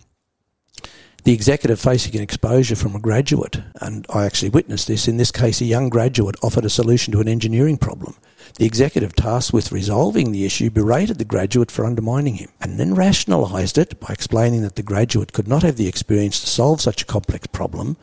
The 1.25 1.33
executive 1.33 1.79
facing 1.79 2.15
an 2.15 2.21
exposure 2.21 2.75
from 2.75 2.95
a 2.95 2.99
graduate, 2.99 3.61
and 3.79 4.05
I 4.09 4.25
actually 4.25 4.49
witnessed 4.49 4.87
this, 4.87 5.07
in 5.07 5.17
this 5.17 5.31
case 5.31 5.61
a 5.61 5.65
young 5.65 5.89
graduate 5.89 6.35
offered 6.41 6.65
a 6.65 6.69
solution 6.69 7.13
to 7.13 7.21
an 7.21 7.29
engineering 7.29 7.77
problem. 7.77 8.15
The 8.57 8.65
executive 8.65 9.15
tasked 9.15 9.53
with 9.53 9.71
resolving 9.71 10.31
the 10.31 10.45
issue 10.45 10.69
berated 10.69 11.17
the 11.17 11.25
graduate 11.25 11.71
for 11.71 11.85
undermining 11.85 12.35
him, 12.35 12.49
and 12.61 12.77
then 12.77 12.93
rationalised 12.93 13.77
it 13.77 13.99
by 14.01 14.09
explaining 14.09 14.63
that 14.63 14.75
the 14.75 14.83
graduate 14.83 15.31
could 15.33 15.47
not 15.47 15.63
have 15.63 15.77
the 15.77 15.87
experience 15.87 16.41
to 16.41 16.47
solve 16.47 16.81
such 16.81 17.01
a 17.01 17.05
complex 17.05 17.47
problem, 17.47 17.95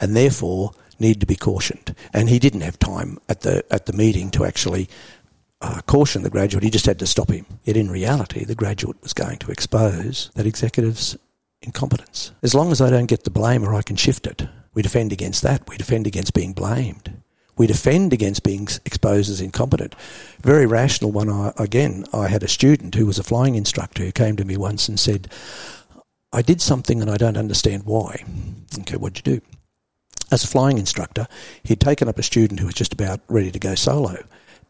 and 0.00 0.16
therefore 0.16 0.72
need 1.00 1.20
to 1.20 1.26
be 1.26 1.36
cautioned. 1.36 1.94
And 2.12 2.28
he 2.28 2.38
didn't 2.38 2.60
have 2.62 2.78
time 2.78 3.18
at 3.28 3.40
the 3.40 3.64
at 3.70 3.86
the 3.86 3.92
meeting 3.92 4.30
to 4.32 4.44
actually 4.44 4.88
uh, 5.60 5.80
caution 5.86 6.22
the 6.22 6.30
graduate. 6.30 6.64
He 6.64 6.70
just 6.70 6.86
had 6.86 6.98
to 7.00 7.06
stop 7.06 7.30
him. 7.30 7.46
Yet 7.64 7.76
in 7.76 7.90
reality, 7.90 8.44
the 8.44 8.54
graduate 8.54 9.02
was 9.02 9.12
going 9.12 9.38
to 9.38 9.50
expose 9.50 10.30
that 10.34 10.46
executive's 10.46 11.16
incompetence. 11.62 12.32
As 12.42 12.54
long 12.54 12.72
as 12.72 12.80
I 12.80 12.90
don't 12.90 13.06
get 13.06 13.24
the 13.24 13.30
blame 13.30 13.64
or 13.64 13.74
I 13.74 13.82
can 13.82 13.96
shift 13.96 14.26
it, 14.26 14.46
we 14.72 14.82
defend 14.82 15.12
against 15.12 15.42
that. 15.42 15.68
We 15.68 15.76
defend 15.76 16.06
against 16.06 16.34
being 16.34 16.52
blamed. 16.52 17.12
We 17.58 17.66
defend 17.66 18.14
against 18.14 18.42
being 18.42 18.68
exposed 18.86 19.30
as 19.30 19.42
incompetent. 19.42 19.94
Very 20.40 20.64
rational 20.64 21.12
one. 21.12 21.28
I, 21.28 21.52
again, 21.58 22.06
I 22.12 22.28
had 22.28 22.42
a 22.42 22.48
student 22.48 22.94
who 22.94 23.04
was 23.04 23.18
a 23.18 23.22
flying 23.22 23.54
instructor 23.54 24.02
who 24.02 24.12
came 24.12 24.36
to 24.36 24.46
me 24.46 24.56
once 24.56 24.88
and 24.88 24.98
said, 24.98 25.28
I 26.32 26.40
did 26.40 26.62
something 26.62 27.02
and 27.02 27.10
I 27.10 27.18
don't 27.18 27.36
understand 27.36 27.84
why. 27.84 28.24
Okay, 28.78 28.96
what'd 28.96 29.18
you 29.18 29.34
do? 29.34 29.59
As 30.30 30.44
a 30.44 30.46
flying 30.46 30.78
instructor, 30.78 31.26
he'd 31.62 31.80
taken 31.80 32.08
up 32.08 32.18
a 32.18 32.22
student 32.22 32.60
who 32.60 32.66
was 32.66 32.74
just 32.74 32.92
about 32.92 33.20
ready 33.28 33.50
to 33.50 33.58
go 33.58 33.74
solo. 33.74 34.22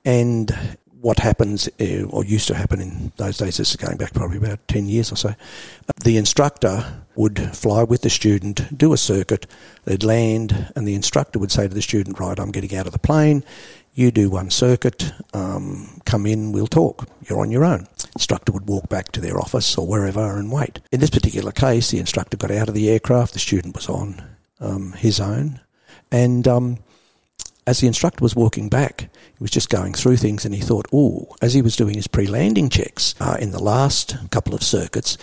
And 0.04 0.78
what 1.00 1.18
happens, 1.18 1.68
uh, 1.80 2.04
or 2.10 2.24
used 2.24 2.46
to 2.48 2.54
happen 2.54 2.80
in 2.80 3.12
those 3.16 3.38
days, 3.38 3.56
this 3.56 3.70
is 3.70 3.76
going 3.76 3.96
back 3.96 4.12
probably 4.12 4.36
about 4.36 4.66
10 4.68 4.86
years 4.86 5.10
or 5.10 5.16
so, 5.16 5.34
the 6.04 6.16
instructor 6.16 7.02
would 7.16 7.38
fly 7.56 7.82
with 7.82 8.02
the 8.02 8.10
student, 8.10 8.76
do 8.76 8.92
a 8.92 8.98
circuit, 8.98 9.46
they'd 9.84 10.02
land, 10.02 10.72
and 10.76 10.86
the 10.86 10.94
instructor 10.94 11.38
would 11.38 11.50
say 11.50 11.66
to 11.66 11.74
the 11.74 11.82
student, 11.82 12.18
Right, 12.18 12.38
I'm 12.38 12.52
getting 12.52 12.76
out 12.76 12.86
of 12.86 12.92
the 12.92 12.98
plane, 12.98 13.44
you 13.94 14.10
do 14.10 14.30
one 14.30 14.50
circuit, 14.50 15.12
um, 15.34 16.00
come 16.04 16.26
in, 16.26 16.52
we'll 16.52 16.66
talk. 16.66 17.08
You're 17.28 17.40
on 17.40 17.50
your 17.50 17.64
own. 17.64 17.86
Instructor 18.14 18.52
would 18.52 18.68
walk 18.68 18.88
back 18.88 19.10
to 19.12 19.20
their 19.20 19.38
office 19.38 19.76
or 19.76 19.86
wherever 19.86 20.38
and 20.38 20.52
wait. 20.52 20.80
In 20.92 21.00
this 21.00 21.10
particular 21.10 21.52
case, 21.52 21.90
the 21.90 21.98
instructor 21.98 22.36
got 22.36 22.50
out 22.50 22.68
of 22.68 22.74
the 22.74 22.88
aircraft, 22.88 23.32
the 23.32 23.38
student 23.38 23.74
was 23.74 23.88
on 23.88 24.22
um, 24.60 24.92
his 24.92 25.20
own. 25.20 25.60
And 26.12 26.46
um, 26.46 26.78
as 27.66 27.80
the 27.80 27.86
instructor 27.86 28.22
was 28.22 28.36
walking 28.36 28.68
back, 28.68 29.02
he 29.12 29.42
was 29.42 29.50
just 29.50 29.70
going 29.70 29.94
through 29.94 30.16
things 30.16 30.44
and 30.44 30.54
he 30.54 30.60
thought, 30.60 30.86
oh, 30.92 31.28
as 31.40 31.54
he 31.54 31.62
was 31.62 31.76
doing 31.76 31.94
his 31.94 32.08
pre 32.08 32.26
landing 32.26 32.68
checks 32.68 33.14
uh, 33.20 33.36
in 33.40 33.50
the 33.50 33.62
last 33.62 34.16
couple 34.30 34.54
of 34.54 34.62
circuits, 34.62 35.16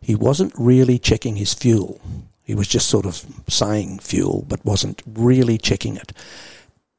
he 0.00 0.14
wasn't 0.14 0.52
really 0.56 0.98
checking 0.98 1.36
his 1.36 1.54
fuel. 1.54 2.00
He 2.44 2.54
was 2.54 2.68
just 2.68 2.88
sort 2.88 3.06
of 3.06 3.24
saying 3.48 3.98
fuel, 3.98 4.44
but 4.48 4.64
wasn't 4.64 5.02
really 5.06 5.58
checking 5.58 5.96
it. 5.96 6.12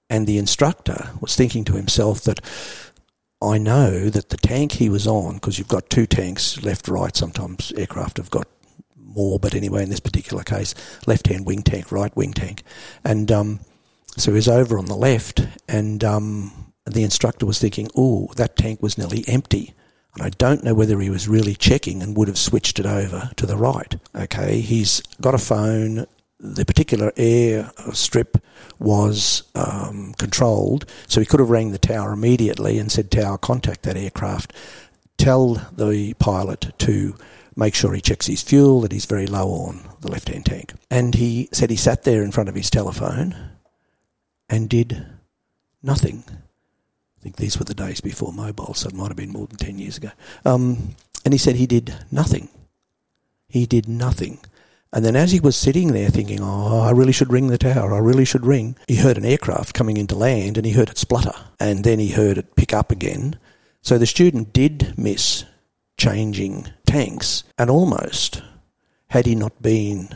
And 0.09 0.25
the 0.25 0.37
instructor 0.37 1.11
was 1.21 1.35
thinking 1.35 1.63
to 1.65 1.73
himself 1.73 2.21
that 2.21 2.41
I 3.41 3.57
know 3.57 4.09
that 4.09 4.29
the 4.29 4.37
tank 4.37 4.73
he 4.73 4.89
was 4.89 5.05
on, 5.05 5.35
because 5.35 5.57
you've 5.57 5.67
got 5.67 5.89
two 5.89 6.07
tanks, 6.07 6.61
left, 6.63 6.87
right, 6.87 7.15
sometimes 7.15 7.71
aircraft 7.77 8.17
have 8.17 8.31
got 8.31 8.47
more, 9.17 9.39
but 9.39 9.55
anyway, 9.55 9.83
in 9.83 9.89
this 9.89 9.99
particular 9.99 10.43
case, 10.43 10.73
left 11.05 11.27
hand 11.27 11.45
wing 11.45 11.63
tank, 11.63 11.91
right 11.91 12.15
wing 12.15 12.31
tank. 12.31 12.63
And 13.03 13.31
um, 13.31 13.59
so 14.15 14.31
he 14.31 14.35
was 14.35 14.47
over 14.47 14.77
on 14.77 14.85
the 14.85 14.95
left, 14.95 15.45
and 15.67 16.03
um, 16.03 16.73
the 16.85 17.03
instructor 17.03 17.45
was 17.45 17.59
thinking, 17.59 17.89
oh, 17.95 18.29
that 18.37 18.55
tank 18.55 18.81
was 18.81 18.97
nearly 18.97 19.25
empty. 19.27 19.73
And 20.15 20.25
I 20.25 20.29
don't 20.29 20.63
know 20.63 20.73
whether 20.73 20.99
he 20.99 21.09
was 21.09 21.27
really 21.27 21.55
checking 21.55 22.01
and 22.01 22.15
would 22.17 22.27
have 22.27 22.37
switched 22.37 22.79
it 22.79 22.85
over 22.85 23.29
to 23.35 23.45
the 23.45 23.57
right. 23.57 23.95
Okay, 24.15 24.61
he's 24.61 25.01
got 25.21 25.35
a 25.35 25.39
phone. 25.39 26.07
The 26.39 26.65
particular 26.65 27.11
air 27.17 27.71
strip 27.93 28.37
was 28.79 29.43
um, 29.55 30.13
controlled, 30.17 30.85
so 31.07 31.19
he 31.19 31.25
could 31.25 31.39
have 31.39 31.49
rang 31.49 31.71
the 31.71 31.77
tower 31.77 32.13
immediately 32.13 32.77
and 32.77 32.91
said, 32.91 33.11
Tower, 33.11 33.37
contact 33.37 33.83
that 33.83 33.97
aircraft. 33.97 34.53
Tell 35.17 35.55
the 35.75 36.13
pilot 36.15 36.73
to 36.79 37.15
make 37.57 37.75
sure 37.75 37.93
he 37.93 38.01
checks 38.01 38.27
his 38.27 38.43
fuel, 38.43 38.81
that 38.81 38.91
he's 38.91 39.05
very 39.05 39.27
low 39.27 39.49
on 39.49 39.81
the 40.01 40.11
left 40.11 40.29
hand 40.29 40.45
tank. 40.45 40.73
And 40.89 41.15
he 41.15 41.49
said 41.51 41.69
he 41.69 41.75
sat 41.75 42.03
there 42.03 42.23
in 42.23 42.31
front 42.31 42.49
of 42.49 42.55
his 42.55 42.69
telephone 42.69 43.35
and 44.47 44.69
did 44.69 45.05
nothing. 45.81 46.23
I 46.27 47.21
think 47.21 47.35
these 47.35 47.57
were 47.57 47.65
the 47.65 47.73
days 47.73 47.99
before 47.99 48.31
mobile, 48.31 48.73
so 48.75 48.87
it 48.87 48.93
might 48.93 49.07
have 49.07 49.17
been 49.17 49.31
more 49.31 49.47
than 49.47 49.57
10 49.57 49.79
years 49.79 49.97
ago. 49.97 50.11
Um, 50.45 50.95
and 51.25 51.33
he 51.33 51.37
said 51.37 51.55
he 51.55 51.67
did 51.67 51.93
nothing. 52.11 52.47
He 53.49 53.65
did 53.65 53.87
nothing. 53.89 54.39
And 54.93 55.03
then 55.03 55.15
as 55.15 55.31
he 55.31 55.39
was 55.39 55.55
sitting 55.57 55.91
there 55.91 56.09
thinking, 56.09 56.39
oh, 56.41 56.81
I 56.81 56.91
really 56.91 57.11
should 57.11 57.31
ring 57.31 57.47
the 57.47 57.57
tower, 57.57 57.93
I 57.93 57.99
really 57.99 58.23
should 58.23 58.45
ring, 58.45 58.77
he 58.87 58.95
heard 58.95 59.17
an 59.17 59.25
aircraft 59.25 59.73
coming 59.73 59.97
into 59.97 60.15
land 60.15 60.57
and 60.57 60.65
he 60.65 60.73
heard 60.73 60.89
it 60.89 60.97
splutter. 60.97 61.33
And 61.59 61.83
then 61.83 61.99
he 61.99 62.09
heard 62.09 62.37
it 62.37 62.55
pick 62.55 62.73
up 62.73 62.91
again. 62.91 63.37
So 63.81 63.97
the 63.97 64.05
student 64.05 64.53
did 64.53 64.97
miss 64.97 65.43
changing 65.97 66.67
tanks, 66.87 67.43
and 67.57 67.69
almost, 67.69 68.41
had 69.09 69.27
he 69.27 69.35
not 69.35 69.61
been, 69.61 70.09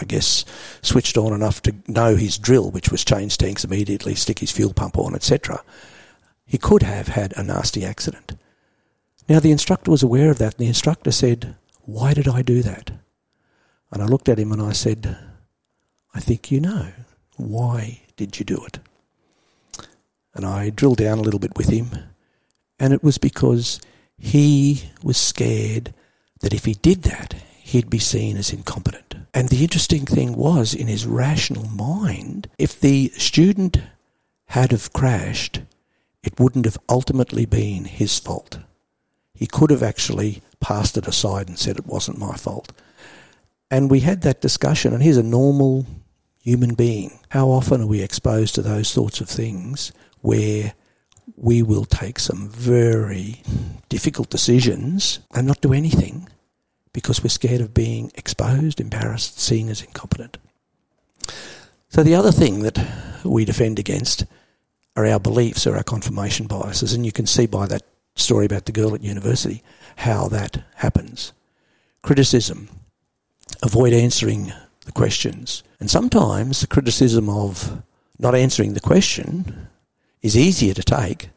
I 0.00 0.04
guess, 0.04 0.44
switched 0.82 1.16
on 1.16 1.32
enough 1.32 1.60
to 1.62 1.74
know 1.88 2.14
his 2.14 2.38
drill, 2.38 2.70
which 2.70 2.90
was 2.90 3.04
change 3.04 3.38
tanks 3.38 3.64
immediately, 3.64 4.14
stick 4.14 4.38
his 4.38 4.52
fuel 4.52 4.72
pump 4.72 4.96
on, 4.98 5.14
etc., 5.14 5.64
he 6.46 6.58
could 6.58 6.82
have 6.82 7.08
had 7.08 7.32
a 7.36 7.42
nasty 7.42 7.84
accident. 7.84 8.32
Now, 9.28 9.40
the 9.40 9.50
instructor 9.50 9.90
was 9.90 10.02
aware 10.02 10.30
of 10.30 10.38
that, 10.38 10.54
and 10.54 10.60
the 10.64 10.68
instructor 10.68 11.10
said, 11.10 11.56
Why 11.82 12.12
did 12.12 12.28
I 12.28 12.42
do 12.42 12.62
that? 12.62 12.90
And 13.90 14.02
I 14.02 14.06
looked 14.06 14.28
at 14.28 14.38
him 14.38 14.52
and 14.52 14.60
I 14.60 14.72
said, 14.72 15.16
I 16.14 16.20
think 16.20 16.50
you 16.50 16.60
know. 16.60 16.92
Why 17.36 18.02
did 18.16 18.38
you 18.38 18.44
do 18.44 18.62
it? 18.66 18.78
And 20.34 20.44
I 20.44 20.70
drilled 20.70 20.98
down 20.98 21.18
a 21.18 21.22
little 21.22 21.40
bit 21.40 21.56
with 21.56 21.68
him, 21.68 21.90
and 22.78 22.92
it 22.92 23.02
was 23.02 23.18
because 23.18 23.80
he 24.18 24.90
was 25.02 25.16
scared 25.16 25.94
that 26.42 26.54
if 26.54 26.66
he 26.66 26.74
did 26.74 27.02
that, 27.04 27.34
he'd 27.60 27.88
be 27.88 27.98
seen 27.98 28.36
as 28.36 28.52
incompetent. 28.52 29.14
And 29.32 29.48
the 29.48 29.62
interesting 29.62 30.04
thing 30.04 30.34
was, 30.34 30.74
in 30.74 30.88
his 30.88 31.06
rational 31.06 31.68
mind, 31.68 32.48
if 32.58 32.78
the 32.78 33.08
student 33.16 33.78
had 34.46 34.70
have 34.72 34.92
crashed, 34.92 35.62
it 36.22 36.38
wouldn't 36.38 36.66
have 36.66 36.78
ultimately 36.88 37.46
been 37.46 37.86
his 37.86 38.18
fault. 38.18 38.58
He 39.34 39.46
could 39.46 39.70
have 39.70 39.82
actually 39.82 40.42
passed 40.60 40.98
it 40.98 41.08
aside 41.08 41.48
and 41.48 41.58
said 41.58 41.78
it 41.78 41.86
wasn't 41.86 42.18
my 42.18 42.36
fault. 42.36 42.72
And 43.70 43.90
we 43.90 44.00
had 44.00 44.20
that 44.22 44.42
discussion, 44.42 44.92
and 44.92 45.02
he's 45.02 45.16
a 45.16 45.22
normal 45.22 45.86
human 46.42 46.74
being. 46.74 47.18
How 47.30 47.48
often 47.48 47.80
are 47.80 47.86
we 47.86 48.02
exposed 48.02 48.54
to 48.56 48.62
those 48.62 48.88
sorts 48.88 49.20
of 49.20 49.28
things 49.28 49.92
where 50.20 50.74
we 51.42 51.60
will 51.60 51.84
take 51.84 52.20
some 52.20 52.48
very 52.48 53.42
difficult 53.88 54.30
decisions 54.30 55.18
and 55.34 55.44
not 55.44 55.60
do 55.60 55.72
anything 55.72 56.28
because 56.92 57.22
we're 57.22 57.28
scared 57.28 57.60
of 57.60 57.74
being 57.74 58.12
exposed, 58.14 58.80
embarrassed, 58.80 59.40
seen 59.40 59.68
as 59.68 59.82
incompetent. 59.82 60.38
So 61.88 62.04
the 62.04 62.14
other 62.14 62.30
thing 62.30 62.60
that 62.62 62.78
we 63.24 63.44
defend 63.44 63.80
against 63.80 64.24
are 64.94 65.04
our 65.04 65.18
beliefs 65.18 65.66
or 65.66 65.76
our 65.76 65.82
confirmation 65.82 66.46
biases, 66.46 66.92
and 66.92 67.04
you 67.04 67.10
can 67.10 67.26
see 67.26 67.46
by 67.46 67.66
that 67.66 67.82
story 68.14 68.46
about 68.46 68.66
the 68.66 68.72
girl 68.72 68.94
at 68.94 69.02
university 69.02 69.64
how 69.96 70.28
that 70.28 70.62
happens. 70.76 71.32
Criticism, 72.02 72.68
avoid 73.64 73.92
answering 73.92 74.52
the 74.84 74.92
questions, 74.92 75.64
and 75.80 75.90
sometimes 75.90 76.60
the 76.60 76.68
criticism 76.68 77.28
of 77.28 77.82
not 78.16 78.36
answering 78.36 78.74
the 78.74 78.80
question 78.80 79.68
is 80.20 80.36
easier 80.36 80.74
to 80.74 80.84
take 80.84 81.30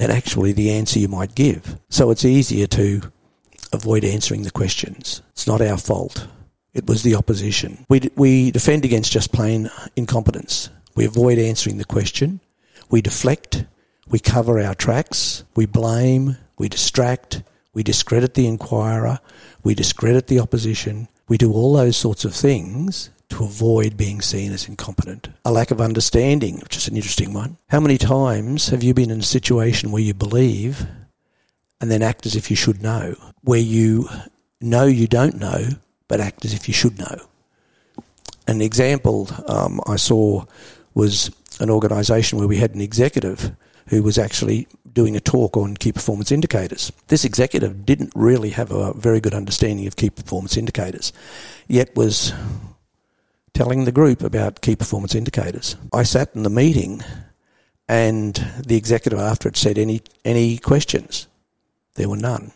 than 0.00 0.10
actually 0.10 0.52
the 0.52 0.70
answer 0.70 0.98
you 0.98 1.08
might 1.08 1.34
give. 1.34 1.78
So 1.90 2.10
it's 2.10 2.24
easier 2.24 2.66
to 2.68 3.02
avoid 3.72 4.02
answering 4.02 4.42
the 4.42 4.50
questions. 4.50 5.20
It's 5.30 5.46
not 5.46 5.60
our 5.60 5.76
fault. 5.76 6.26
It 6.72 6.86
was 6.86 7.02
the 7.02 7.14
opposition. 7.14 7.84
We, 7.88 8.10
we 8.16 8.50
defend 8.50 8.84
against 8.84 9.12
just 9.12 9.32
plain 9.32 9.70
incompetence. 9.96 10.70
We 10.96 11.04
avoid 11.04 11.38
answering 11.38 11.76
the 11.76 11.84
question. 11.84 12.40
We 12.90 13.02
deflect. 13.02 13.66
We 14.08 14.18
cover 14.18 14.58
our 14.58 14.74
tracks. 14.74 15.44
We 15.54 15.66
blame. 15.66 16.36
We 16.58 16.68
distract. 16.68 17.42
we 17.72 17.82
discredit 17.82 18.34
the 18.34 18.46
inquirer, 18.46 19.20
we 19.62 19.74
discredit 19.74 20.26
the 20.26 20.40
opposition, 20.40 21.08
we 21.28 21.38
do 21.38 21.52
all 21.52 21.74
those 21.74 21.96
sorts 21.96 22.24
of 22.24 22.34
things 22.34 23.10
to 23.30 23.44
avoid 23.44 23.96
being 23.96 24.20
seen 24.20 24.52
as 24.52 24.68
incompetent. 24.68 25.28
A 25.44 25.52
lack 25.52 25.70
of 25.70 25.80
understanding, 25.80 26.58
which 26.58 26.76
is 26.76 26.88
an 26.88 26.96
interesting 26.96 27.32
one. 27.32 27.56
How 27.68 27.80
many 27.80 27.98
times 27.98 28.68
have 28.68 28.82
you 28.82 28.94
been 28.94 29.10
in 29.10 29.20
a 29.20 29.24
situation 29.24 29.90
where 29.90 30.02
you 30.02 30.14
believe 30.14 30.86
and 31.80 31.90
then 31.90 32.02
act 32.02 32.26
as 32.26 32.36
if 32.36 32.50
you 32.50 32.56
should 32.56 32.82
know, 32.82 33.14
where 33.42 33.60
you 33.60 34.08
know 34.60 34.84
you 34.84 35.06
don't 35.06 35.38
know, 35.38 35.68
but 36.08 36.20
act 36.20 36.44
as 36.44 36.52
if 36.52 36.68
you 36.68 36.74
should 36.74 36.98
know? 36.98 37.16
An 38.46 38.60
example 38.60 39.28
um, 39.48 39.80
I 39.86 39.96
saw 39.96 40.44
was 40.94 41.30
an 41.60 41.70
organisation 41.70 42.38
where 42.38 42.48
we 42.48 42.56
had 42.56 42.74
an 42.74 42.80
executive 42.80 43.52
who 43.88 44.02
was 44.02 44.18
actually 44.18 44.66
doing 44.92 45.16
a 45.16 45.20
talk 45.20 45.56
on 45.56 45.76
key 45.76 45.92
performance 45.92 46.32
indicators. 46.32 46.92
This 47.08 47.24
executive 47.24 47.86
didn't 47.86 48.12
really 48.14 48.50
have 48.50 48.72
a 48.72 48.92
very 48.94 49.20
good 49.20 49.34
understanding 49.34 49.86
of 49.86 49.96
key 49.96 50.10
performance 50.10 50.56
indicators, 50.56 51.12
yet 51.68 51.94
was 51.94 52.32
telling 53.54 53.84
the 53.84 53.92
group 53.92 54.22
about 54.22 54.60
key 54.60 54.76
performance 54.76 55.14
indicators. 55.14 55.76
I 55.92 56.02
sat 56.02 56.34
in 56.34 56.42
the 56.42 56.50
meeting 56.50 57.02
and 57.88 58.34
the 58.64 58.76
executive 58.76 59.18
after 59.18 59.48
it 59.48 59.56
said 59.56 59.78
any 59.78 60.02
any 60.24 60.58
questions. 60.58 61.26
There 61.94 62.08
were 62.08 62.16
none. 62.16 62.52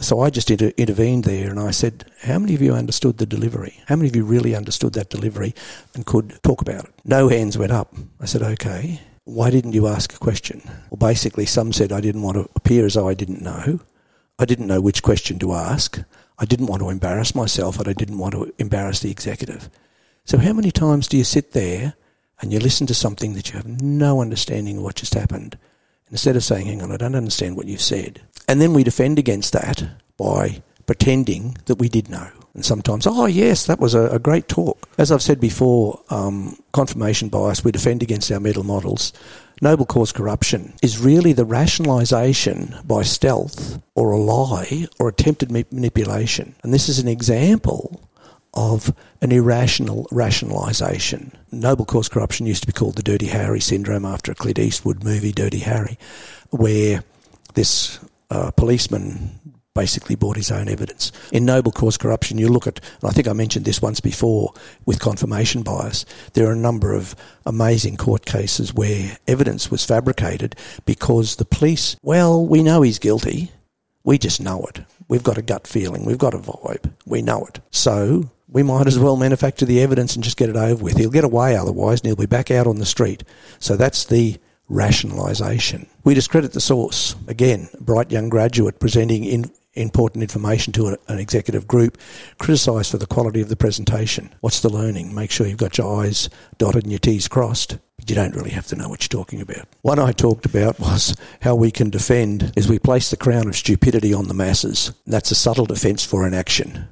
So 0.00 0.20
I 0.20 0.28
just 0.28 0.50
inter- 0.50 0.72
intervened 0.76 1.24
there 1.24 1.48
and 1.48 1.58
I 1.58 1.70
said, 1.70 2.04
How 2.22 2.38
many 2.38 2.54
of 2.54 2.60
you 2.60 2.74
understood 2.74 3.16
the 3.16 3.26
delivery? 3.26 3.80
How 3.86 3.96
many 3.96 4.08
of 4.08 4.16
you 4.16 4.24
really 4.24 4.54
understood 4.54 4.92
that 4.92 5.08
delivery 5.08 5.54
and 5.94 6.04
could 6.04 6.38
talk 6.42 6.60
about 6.60 6.84
it? 6.84 6.92
No 7.04 7.28
hands 7.28 7.56
went 7.56 7.72
up. 7.72 7.94
I 8.20 8.26
said, 8.26 8.42
Okay, 8.42 9.00
why 9.24 9.50
didn't 9.50 9.72
you 9.72 9.86
ask 9.86 10.12
a 10.14 10.18
question? 10.18 10.60
Well, 10.90 10.98
basically, 10.98 11.46
some 11.46 11.72
said 11.72 11.92
I 11.92 12.00
didn't 12.00 12.22
want 12.22 12.36
to 12.36 12.50
appear 12.54 12.84
as 12.84 12.94
though 12.94 13.08
I 13.08 13.14
didn't 13.14 13.40
know. 13.40 13.80
I 14.38 14.44
didn't 14.44 14.66
know 14.66 14.82
which 14.82 15.02
question 15.02 15.38
to 15.38 15.54
ask. 15.54 16.02
I 16.38 16.44
didn't 16.44 16.66
want 16.66 16.82
to 16.82 16.90
embarrass 16.90 17.34
myself 17.34 17.78
and 17.78 17.88
I 17.88 17.92
didn't 17.92 18.18
want 18.18 18.34
to 18.34 18.52
embarrass 18.58 19.00
the 19.00 19.10
executive. 19.10 19.70
So, 20.24 20.38
how 20.38 20.52
many 20.52 20.70
times 20.70 21.08
do 21.08 21.16
you 21.16 21.24
sit 21.24 21.52
there 21.52 21.94
and 22.40 22.52
you 22.52 22.58
listen 22.58 22.86
to 22.88 22.94
something 22.94 23.34
that 23.34 23.50
you 23.50 23.56
have 23.56 23.80
no 23.80 24.20
understanding 24.20 24.78
of 24.78 24.82
what 24.82 24.96
just 24.96 25.14
happened? 25.14 25.56
Instead 26.10 26.36
of 26.36 26.44
saying, 26.44 26.66
hang 26.66 26.82
on, 26.82 26.92
I 26.92 26.96
don't 26.96 27.14
understand 27.14 27.56
what 27.56 27.66
you 27.66 27.78
said. 27.78 28.20
And 28.48 28.60
then 28.60 28.74
we 28.74 28.84
defend 28.84 29.18
against 29.18 29.52
that 29.52 29.88
by 30.16 30.62
pretending 30.86 31.56
that 31.66 31.76
we 31.76 31.88
did 31.88 32.08
know. 32.08 32.28
And 32.54 32.64
sometimes, 32.64 33.06
oh, 33.06 33.26
yes, 33.26 33.66
that 33.66 33.80
was 33.80 33.94
a, 33.94 34.08
a 34.08 34.18
great 34.18 34.48
talk. 34.48 34.88
As 34.98 35.12
I've 35.12 35.22
said 35.22 35.40
before, 35.40 36.00
um, 36.10 36.56
confirmation 36.72 37.28
bias, 37.28 37.64
we 37.64 37.72
defend 37.72 38.02
against 38.02 38.30
our 38.30 38.40
mental 38.40 38.62
models. 38.62 39.12
Noble 39.62 39.86
cause 39.86 40.12
corruption 40.12 40.74
is 40.82 40.98
really 40.98 41.32
the 41.32 41.46
rationalisation 41.46 42.86
by 42.86 43.02
stealth 43.02 43.82
or 43.94 44.12
a 44.12 44.18
lie 44.18 44.86
or 44.98 45.08
attempted 45.08 45.50
manipulation. 45.50 46.54
And 46.62 46.74
this 46.74 46.90
is 46.90 46.98
an 46.98 47.08
example 47.08 48.06
of 48.52 48.94
an 49.22 49.32
irrational 49.32 50.08
rationalisation. 50.12 51.32
Noble 51.50 51.86
cause 51.86 52.08
corruption 52.08 52.44
used 52.44 52.62
to 52.62 52.66
be 52.66 52.72
called 52.74 52.96
the 52.96 53.02
Dirty 53.02 53.28
Harry 53.28 53.60
syndrome 53.60 54.04
after 54.04 54.32
a 54.32 54.34
Clint 54.34 54.58
Eastwood 54.58 55.02
movie, 55.02 55.32
Dirty 55.32 55.60
Harry, 55.60 55.98
where 56.50 57.02
this 57.54 57.98
uh, 58.30 58.50
policeman 58.50 59.40
basically 59.76 60.16
bought 60.16 60.36
his 60.36 60.50
own 60.50 60.68
evidence. 60.68 61.12
In 61.30 61.44
noble 61.44 61.70
cause 61.70 61.96
corruption, 61.96 62.38
you 62.38 62.48
look 62.48 62.66
at, 62.66 62.80
and 63.00 63.10
I 63.10 63.12
think 63.12 63.28
I 63.28 63.32
mentioned 63.32 63.64
this 63.64 63.80
once 63.80 64.00
before 64.00 64.52
with 64.86 64.98
confirmation 64.98 65.62
bias, 65.62 66.04
there 66.32 66.48
are 66.48 66.52
a 66.52 66.56
number 66.56 66.92
of 66.92 67.14
amazing 67.44 67.96
court 67.96 68.24
cases 68.24 68.74
where 68.74 69.18
evidence 69.28 69.70
was 69.70 69.84
fabricated 69.84 70.56
because 70.84 71.36
the 71.36 71.44
police, 71.44 71.96
well, 72.02 72.44
we 72.44 72.62
know 72.62 72.82
he's 72.82 72.98
guilty. 72.98 73.52
We 74.02 74.18
just 74.18 74.40
know 74.40 74.64
it. 74.64 74.84
We've 75.08 75.22
got 75.22 75.38
a 75.38 75.42
gut 75.42 75.66
feeling. 75.66 76.04
We've 76.04 76.18
got 76.18 76.34
a 76.34 76.38
vibe. 76.38 76.92
We 77.04 77.22
know 77.22 77.44
it. 77.44 77.60
So 77.70 78.30
we 78.48 78.62
might 78.62 78.86
as 78.86 78.98
well 78.98 79.16
manufacture 79.16 79.66
the 79.66 79.82
evidence 79.82 80.14
and 80.14 80.24
just 80.24 80.36
get 80.36 80.48
it 80.48 80.56
over 80.56 80.82
with. 80.82 80.96
He'll 80.96 81.10
get 81.10 81.24
away 81.24 81.56
otherwise 81.56 82.00
and 82.00 82.06
he'll 82.06 82.16
be 82.16 82.26
back 82.26 82.50
out 82.50 82.66
on 82.66 82.78
the 82.78 82.86
street. 82.86 83.24
So 83.58 83.76
that's 83.76 84.06
the 84.06 84.38
rationalisation. 84.70 85.86
We 86.04 86.14
discredit 86.14 86.52
the 86.52 86.60
source. 86.60 87.14
Again, 87.28 87.68
bright 87.80 88.10
young 88.10 88.28
graduate 88.28 88.80
presenting 88.80 89.24
in 89.24 89.50
important 89.76 90.22
information 90.22 90.72
to 90.74 90.96
an 91.08 91.18
executive 91.18 91.66
group, 91.66 91.98
criticised 92.38 92.90
for 92.90 92.98
the 92.98 93.06
quality 93.06 93.40
of 93.40 93.48
the 93.48 93.56
presentation. 93.56 94.34
What's 94.40 94.60
the 94.60 94.70
learning? 94.70 95.14
Make 95.14 95.30
sure 95.30 95.46
you've 95.46 95.58
got 95.58 95.78
your 95.78 96.04
I's 96.04 96.28
dotted 96.58 96.84
and 96.84 96.92
your 96.92 96.98
T's 96.98 97.28
crossed. 97.28 97.78
But 97.96 98.10
you 98.10 98.16
don't 98.16 98.34
really 98.34 98.50
have 98.50 98.66
to 98.68 98.76
know 98.76 98.88
what 98.88 99.02
you're 99.02 99.20
talking 99.20 99.40
about. 99.40 99.66
One 99.82 99.98
I 99.98 100.12
talked 100.12 100.44
about 100.44 100.78
was 100.78 101.16
how 101.40 101.54
we 101.54 101.70
can 101.70 101.88
defend 101.90 102.52
is 102.56 102.68
we 102.68 102.78
place 102.78 103.10
the 103.10 103.16
crown 103.16 103.48
of 103.48 103.56
stupidity 103.56 104.12
on 104.12 104.28
the 104.28 104.34
masses. 104.34 104.92
That's 105.06 105.30
a 105.30 105.34
subtle 105.34 105.66
defence 105.66 106.04
for 106.04 106.26
inaction. 106.26 106.88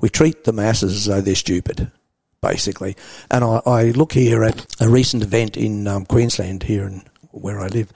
We 0.00 0.08
treat 0.08 0.44
the 0.44 0.52
masses 0.52 0.94
as 0.94 1.04
though 1.06 1.20
they're 1.20 1.34
stupid, 1.34 1.90
basically. 2.40 2.96
And 3.30 3.44
I, 3.44 3.60
I 3.66 3.84
look 3.90 4.12
here 4.12 4.44
at 4.44 4.66
a 4.80 4.88
recent 4.88 5.22
event 5.22 5.56
in 5.56 5.86
um, 5.86 6.06
Queensland, 6.06 6.62
here 6.62 6.86
in 6.86 7.02
where 7.32 7.60
I 7.60 7.66
live. 7.68 7.92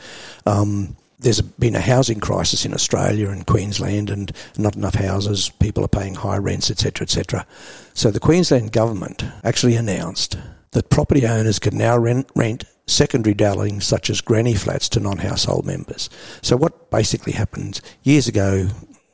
Um, 0.47 0.97
there's 1.21 1.41
been 1.41 1.77
a 1.77 1.81
housing 1.81 2.19
crisis 2.19 2.65
in 2.65 2.73
Australia 2.73 3.29
and 3.29 3.47
Queensland, 3.47 4.11
and 4.11 4.33
not 4.57 4.77
enough 4.77 4.95
houses. 4.95 5.51
People 5.61 5.85
are 5.85 5.89
paying 5.89 6.15
high 6.15 6.39
rents, 6.39 6.71
etc., 6.71 7.05
etc. 7.05 7.47
So 7.95 8.11
the 8.11 8.21
Queensland 8.21 8.73
government 8.73 9.25
actually 9.45 9.77
announced 9.77 10.39
that 10.73 10.91
property 10.91 11.27
owners 11.27 11.59
can 11.59 11.77
now 11.77 11.99
rent, 11.99 12.31
rent 12.35 12.65
secondary 12.87 13.35
dwellings 13.35 13.85
such 13.87 14.09
as 14.11 14.21
granny 14.21 14.55
flats 14.55 14.89
to 14.91 15.01
non-household 15.01 15.67
members. 15.67 16.09
So 16.43 16.57
what 16.57 16.91
basically 16.91 17.35
happens 17.35 17.83
years 18.03 18.27
ago, 18.27 18.69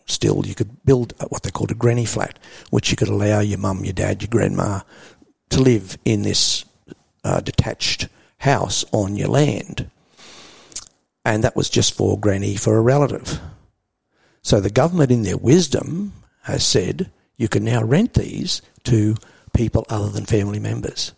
still 0.06 0.46
you 0.46 0.54
could 0.54 0.84
build 0.84 1.12
what 1.28 1.42
they 1.42 1.50
called 1.50 1.72
a 1.72 1.74
granny 1.74 2.06
flat, 2.06 2.38
which 2.70 2.90
you 2.90 2.96
could 2.96 3.08
allow 3.08 3.40
your 3.40 3.58
mum, 3.58 3.84
your 3.84 3.92
dad, 3.92 4.22
your 4.22 4.28
grandma 4.28 4.80
to 5.50 5.60
live 5.60 5.98
in 6.04 6.22
this 6.22 6.64
uh, 7.24 7.40
detached 7.40 8.08
house 8.38 8.84
on 8.92 9.16
your 9.16 9.28
land. 9.28 9.90
And 11.26 11.42
that 11.42 11.56
was 11.56 11.68
just 11.68 11.92
for 11.92 12.16
granny 12.16 12.54
for 12.54 12.76
a 12.76 12.80
relative. 12.80 13.40
So 14.42 14.60
the 14.60 14.70
government, 14.70 15.10
in 15.10 15.24
their 15.24 15.36
wisdom, 15.36 16.12
has 16.42 16.64
said 16.64 17.10
you 17.36 17.48
can 17.48 17.64
now 17.64 17.82
rent 17.82 18.14
these 18.14 18.62
to 18.84 19.16
people 19.52 19.84
other 19.88 20.08
than 20.08 20.24
family 20.24 20.60
members. 20.60 21.14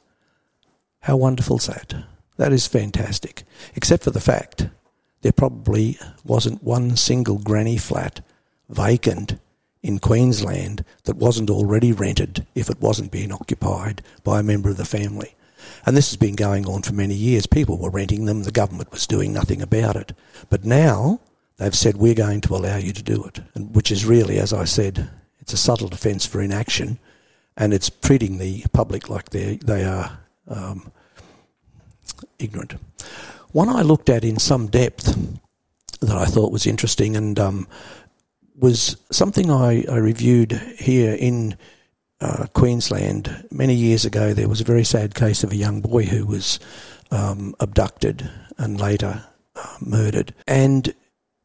How 1.01 1.18
wonderful 1.18 1.59
is 1.59 1.66
that? 1.66 1.94
That 2.38 2.55
is 2.55 2.66
fantastic. 2.66 3.42
Except 3.75 4.03
for 4.03 4.11
the 4.11 4.18
fact 4.18 4.68
there 5.21 5.31
probably 5.31 5.99
wasn't 6.25 6.62
one 6.62 6.97
single 6.97 7.37
granny 7.37 7.77
flat 7.77 8.23
vacant 8.71 9.38
in 9.83 9.99
Queensland 9.99 10.87
that 11.05 11.16
wasn't 11.16 11.51
already 11.51 11.92
rented 11.92 12.47
if 12.55 12.71
it 12.71 12.81
wasn't 12.81 13.12
being 13.12 13.31
occupied 13.31 14.01
by 14.25 14.40
a 14.40 14.42
member 14.42 14.71
of 14.71 14.79
the 14.79 14.87
family. 14.87 15.35
And 15.87 15.97
this 15.97 16.11
has 16.11 16.16
been 16.16 16.37
going 16.37 16.66
on 16.66 16.83
for 16.83 16.92
many 16.92 17.14
years. 17.14 17.47
People 17.47 17.79
were 17.79 17.90
renting 17.90 18.25
them, 18.25 18.42
the 18.42 18.51
government 18.51 18.90
was 18.92 19.07
doing 19.07 19.33
nothing 19.33 19.62
about 19.62 19.97
it. 19.97 20.12
But 20.51 20.64
now 20.64 21.21
they've 21.57 21.75
said, 21.75 21.97
we're 21.97 22.14
going 22.14 22.40
to 22.42 22.55
allow 22.55 22.77
you 22.77 22.92
to 22.92 23.03
do 23.03 23.25
it, 23.25 23.40
and 23.55 23.75
which 23.75 23.90
is 23.90 24.05
really, 24.05 24.38
as 24.38 24.53
I 24.53 24.64
said, 24.64 25.11
it's 25.40 25.53
a 25.53 25.57
subtle 25.57 25.88
defence 25.88 26.27
for 26.27 26.42
inaction, 26.42 26.99
and 27.57 27.73
it's 27.73 27.90
treating 27.90 28.38
the 28.38 28.64
public 28.73 29.09
like 29.09 29.31
they 29.31 29.57
they 29.57 29.85
are 29.85 30.18
um, 30.47 30.92
ignorant. 32.38 32.75
One 33.53 33.68
I 33.68 33.83
looked 33.83 34.11
at 34.11 34.25
in 34.25 34.38
some 34.38 34.66
depth 34.66 35.16
that 36.01 36.16
I 36.16 36.27
thought 36.27 36.53
was 36.53 36.66
interesting, 36.66 37.16
and 37.16 37.38
um, 37.38 37.66
was 38.55 38.97
something 39.11 39.51
I, 39.51 39.85
I 39.90 39.97
reviewed 39.97 40.53
here 40.79 41.14
in 41.14 41.57
uh, 42.21 42.47
Queensland 42.53 43.47
many 43.51 43.75
years 43.75 44.05
ago. 44.05 44.33
There 44.33 44.49
was 44.49 44.61
a 44.61 44.65
very 44.65 44.85
sad 44.85 45.15
case 45.15 45.45
of 45.45 45.53
a 45.53 45.57
young 45.57 45.81
boy 45.81 46.05
who 46.05 46.27
was 46.27 46.59
um, 47.11 47.55
abducted 47.61 48.31
and 48.57 48.81
later 48.81 49.25
uh, 49.55 49.77
murdered. 49.81 50.35
And 50.47 50.95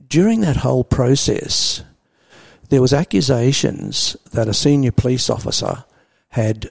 during 0.07 0.41
that 0.41 0.57
whole 0.57 0.83
process, 0.83 1.83
there 2.69 2.81
was 2.81 2.93
accusations 2.93 4.17
that 4.31 4.47
a 4.47 4.53
senior 4.53 4.91
police 4.91 5.29
officer 5.29 5.85
had 6.29 6.69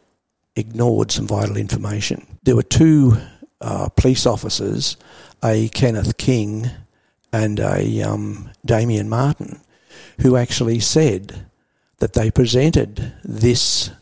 ignored 0.56 1.10
some 1.10 1.26
vital 1.26 1.56
information. 1.56 2.26
There 2.42 2.56
were 2.56 2.62
two 2.62 3.16
uh, 3.60 3.88
police 3.90 4.26
officers, 4.26 4.96
a 5.44 5.68
Kenneth 5.68 6.16
King 6.16 6.70
and 7.32 7.60
a 7.60 8.02
um, 8.02 8.50
Damien 8.64 9.08
Martin, 9.08 9.60
who 10.20 10.36
actually 10.36 10.80
said 10.80 11.46
that 12.02 12.14
they 12.14 12.32
presented 12.32 13.12
this 13.22 13.92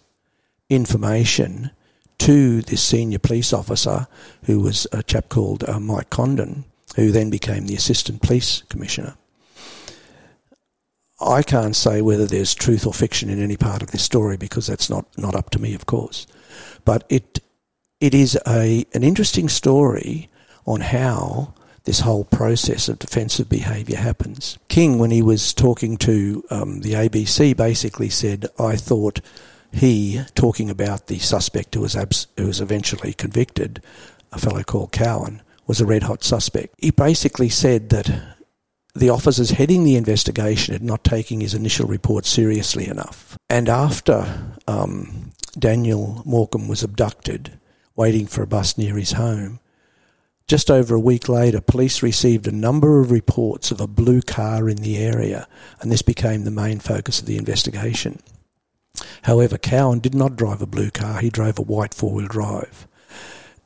information 0.70 1.70
to 2.16 2.62
this 2.62 2.82
senior 2.82 3.18
police 3.18 3.52
officer, 3.52 4.06
who 4.44 4.58
was 4.58 4.86
a 4.90 5.02
chap 5.02 5.28
called 5.28 5.68
uh, 5.68 5.78
Mike 5.78 6.08
Condon, 6.08 6.64
who 6.96 7.10
then 7.10 7.28
became 7.28 7.66
the 7.66 7.74
assistant 7.74 8.22
police 8.22 8.62
commissioner. 8.70 9.16
I 11.20 11.42
can't 11.42 11.76
say 11.76 12.00
whether 12.00 12.24
there's 12.24 12.54
truth 12.54 12.86
or 12.86 12.94
fiction 12.94 13.28
in 13.28 13.38
any 13.38 13.58
part 13.58 13.82
of 13.82 13.90
this 13.90 14.02
story 14.02 14.38
because 14.38 14.66
that's 14.66 14.88
not, 14.88 15.04
not 15.18 15.34
up 15.34 15.50
to 15.50 15.60
me, 15.60 15.74
of 15.74 15.84
course. 15.84 16.26
But 16.86 17.04
it 17.10 17.40
it 18.00 18.14
is 18.14 18.38
a 18.48 18.86
an 18.94 19.04
interesting 19.04 19.50
story 19.50 20.30
on 20.64 20.80
how 20.80 21.52
this 21.84 22.00
whole 22.00 22.24
process 22.24 22.88
of 22.88 22.98
defensive 22.98 23.48
behaviour 23.48 23.96
happens. 23.96 24.58
King, 24.68 24.98
when 24.98 25.10
he 25.10 25.22
was 25.22 25.54
talking 25.54 25.96
to 25.98 26.44
um, 26.50 26.80
the 26.80 26.92
ABC, 26.92 27.56
basically 27.56 28.10
said, 28.10 28.46
I 28.58 28.76
thought 28.76 29.20
he, 29.72 30.22
talking 30.34 30.68
about 30.68 31.06
the 31.06 31.18
suspect 31.18 31.74
who 31.74 31.80
was, 31.80 31.96
abs- 31.96 32.26
who 32.36 32.46
was 32.46 32.60
eventually 32.60 33.12
convicted, 33.12 33.82
a 34.32 34.38
fellow 34.38 34.62
called 34.62 34.92
Cowan, 34.92 35.42
was 35.66 35.80
a 35.80 35.86
red 35.86 36.02
hot 36.02 36.24
suspect. 36.24 36.74
He 36.78 36.90
basically 36.90 37.48
said 37.48 37.90
that 37.90 38.10
the 38.94 39.10
officers 39.10 39.50
heading 39.50 39.84
the 39.84 39.96
investigation 39.96 40.72
had 40.72 40.82
not 40.82 41.04
taken 41.04 41.40
his 41.40 41.54
initial 41.54 41.86
report 41.86 42.26
seriously 42.26 42.88
enough. 42.88 43.38
And 43.48 43.68
after 43.68 44.52
um, 44.66 45.32
Daniel 45.58 46.22
Morcombe 46.26 46.68
was 46.68 46.82
abducted, 46.82 47.58
waiting 47.94 48.26
for 48.26 48.42
a 48.42 48.46
bus 48.46 48.76
near 48.76 48.96
his 48.96 49.12
home, 49.12 49.59
just 50.50 50.68
over 50.68 50.96
a 50.96 51.00
week 51.00 51.28
later, 51.28 51.60
police 51.60 52.02
received 52.02 52.48
a 52.48 52.50
number 52.50 52.98
of 52.98 53.12
reports 53.12 53.70
of 53.70 53.80
a 53.80 53.86
blue 53.86 54.20
car 54.20 54.68
in 54.68 54.78
the 54.78 54.96
area, 54.96 55.46
and 55.80 55.92
this 55.92 56.02
became 56.02 56.42
the 56.42 56.50
main 56.50 56.80
focus 56.80 57.20
of 57.20 57.26
the 57.26 57.36
investigation. 57.36 58.20
However, 59.22 59.56
Cowan 59.58 60.00
did 60.00 60.12
not 60.12 60.34
drive 60.34 60.60
a 60.60 60.66
blue 60.66 60.90
car, 60.90 61.20
he 61.20 61.30
drove 61.30 61.60
a 61.60 61.62
white 61.62 61.94
four 61.94 62.14
wheel 62.14 62.26
drive. 62.26 62.88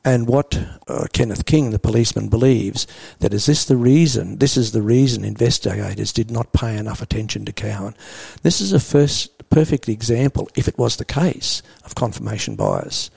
And 0.03 0.27
what 0.27 0.63
uh, 0.87 1.07
Kenneth 1.11 1.47
King, 1.47 1.71
the 1.71 1.79
policeman, 1.79 2.29
believes 2.29 2.85
that 3.17 3.33
is 3.33 3.47
this 3.47 3.65
the 3.65 3.77
reason, 3.77 4.37
this 4.37 4.55
is 4.55 4.71
the 4.71 4.83
reason 4.83 5.25
investigators 5.25 6.13
did 6.13 6.29
not 6.29 6.53
pay 6.53 6.77
enough 6.77 7.01
attention 7.01 7.45
to 7.45 7.51
Cowan. 7.51 7.95
This 8.43 8.61
is 8.61 8.73
a 8.73 8.79
first 8.79 9.49
perfect 9.49 9.89
example, 9.89 10.47
if 10.55 10.67
it 10.67 10.77
was 10.77 10.97
the 10.97 11.05
case, 11.05 11.63
of 11.83 11.95
confirmation 11.95 12.55
bias. 12.55 13.09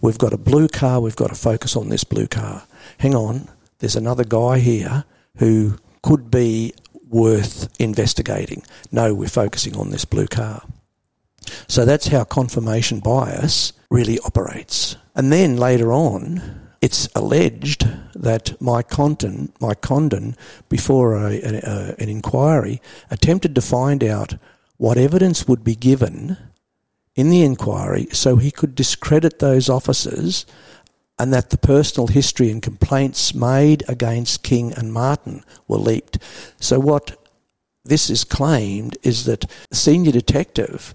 We've 0.00 0.16
got 0.16 0.32
a 0.32 0.38
blue 0.38 0.68
car, 0.68 1.02
we've 1.02 1.16
got 1.16 1.28
to 1.28 1.34
focus 1.34 1.76
on 1.76 1.90
this 1.90 2.04
blue 2.04 2.26
car 2.26 2.62
hang 2.98 3.14
on, 3.14 3.48
there's 3.78 3.96
another 3.96 4.24
guy 4.24 4.58
here 4.58 5.04
who 5.36 5.78
could 6.02 6.30
be 6.30 6.72
worth 7.08 7.68
investigating. 7.80 8.62
No, 8.92 9.14
we're 9.14 9.28
focusing 9.28 9.76
on 9.76 9.90
this 9.90 10.04
blue 10.04 10.26
car. 10.26 10.62
So 11.66 11.84
that's 11.84 12.08
how 12.08 12.24
confirmation 12.24 13.00
bias 13.00 13.72
really 13.90 14.18
operates. 14.20 14.96
And 15.14 15.32
then 15.32 15.56
later 15.56 15.92
on, 15.92 16.70
it's 16.80 17.08
alleged 17.14 17.86
that 18.14 18.60
Mike 18.60 18.88
Condon, 18.88 19.52
Mike 19.60 19.80
Condon 19.80 20.36
before 20.68 21.14
a, 21.14 21.40
a, 21.42 21.94
an 21.98 22.08
inquiry, 22.08 22.80
attempted 23.10 23.54
to 23.54 23.60
find 23.60 24.02
out 24.04 24.36
what 24.76 24.96
evidence 24.96 25.46
would 25.46 25.62
be 25.62 25.74
given 25.74 26.38
in 27.14 27.28
the 27.28 27.42
inquiry 27.42 28.06
so 28.12 28.36
he 28.36 28.50
could 28.50 28.74
discredit 28.74 29.40
those 29.40 29.68
officers 29.68 30.46
and 31.20 31.34
that 31.34 31.50
the 31.50 31.58
personal 31.58 32.06
history 32.06 32.50
and 32.50 32.62
complaints 32.62 33.34
made 33.34 33.84
against 33.86 34.42
King 34.42 34.72
and 34.72 34.90
Martin 34.90 35.44
were 35.68 35.76
leaked. 35.76 36.18
So 36.58 36.80
what 36.80 37.14
this 37.84 38.08
is 38.08 38.24
claimed 38.24 38.96
is 39.02 39.26
that 39.26 39.44
the 39.68 39.76
senior 39.76 40.12
detective 40.12 40.94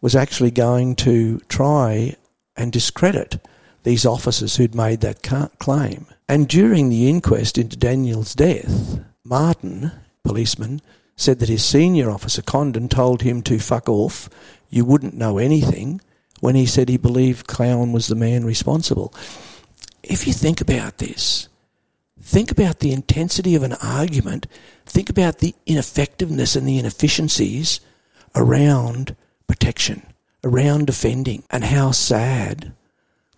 was 0.00 0.16
actually 0.16 0.50
going 0.50 0.96
to 0.96 1.40
try 1.50 2.16
and 2.56 2.72
discredit 2.72 3.38
these 3.82 4.06
officers 4.06 4.56
who'd 4.56 4.74
made 4.74 5.02
that 5.02 5.22
claim. 5.58 6.06
And 6.26 6.48
during 6.48 6.88
the 6.88 7.10
inquest 7.10 7.58
into 7.58 7.76
Daniel's 7.76 8.34
death, 8.34 9.00
Martin, 9.24 9.92
policeman, 10.24 10.80
said 11.16 11.38
that 11.40 11.50
his 11.50 11.62
senior 11.62 12.10
officer 12.10 12.40
Condon 12.40 12.88
told 12.88 13.20
him 13.20 13.42
to 13.42 13.58
fuck 13.58 13.90
off, 13.90 14.30
you 14.70 14.86
wouldn't 14.86 15.12
know 15.12 15.36
anything, 15.36 16.00
when 16.40 16.54
he 16.54 16.64
said 16.64 16.88
he 16.88 16.96
believed 16.96 17.46
Cowan 17.46 17.92
was 17.92 18.06
the 18.06 18.14
man 18.14 18.46
responsible 18.46 19.12
if 20.06 20.26
you 20.26 20.32
think 20.32 20.60
about 20.60 20.98
this, 20.98 21.48
think 22.20 22.50
about 22.50 22.80
the 22.80 22.92
intensity 22.92 23.54
of 23.54 23.62
an 23.62 23.74
argument, 23.74 24.46
think 24.84 25.10
about 25.10 25.38
the 25.38 25.54
ineffectiveness 25.66 26.56
and 26.56 26.66
the 26.66 26.78
inefficiencies 26.78 27.80
around 28.34 29.16
protection, 29.46 30.06
around 30.44 30.86
defending, 30.86 31.42
and 31.50 31.64
how 31.64 31.90
sad 31.90 32.72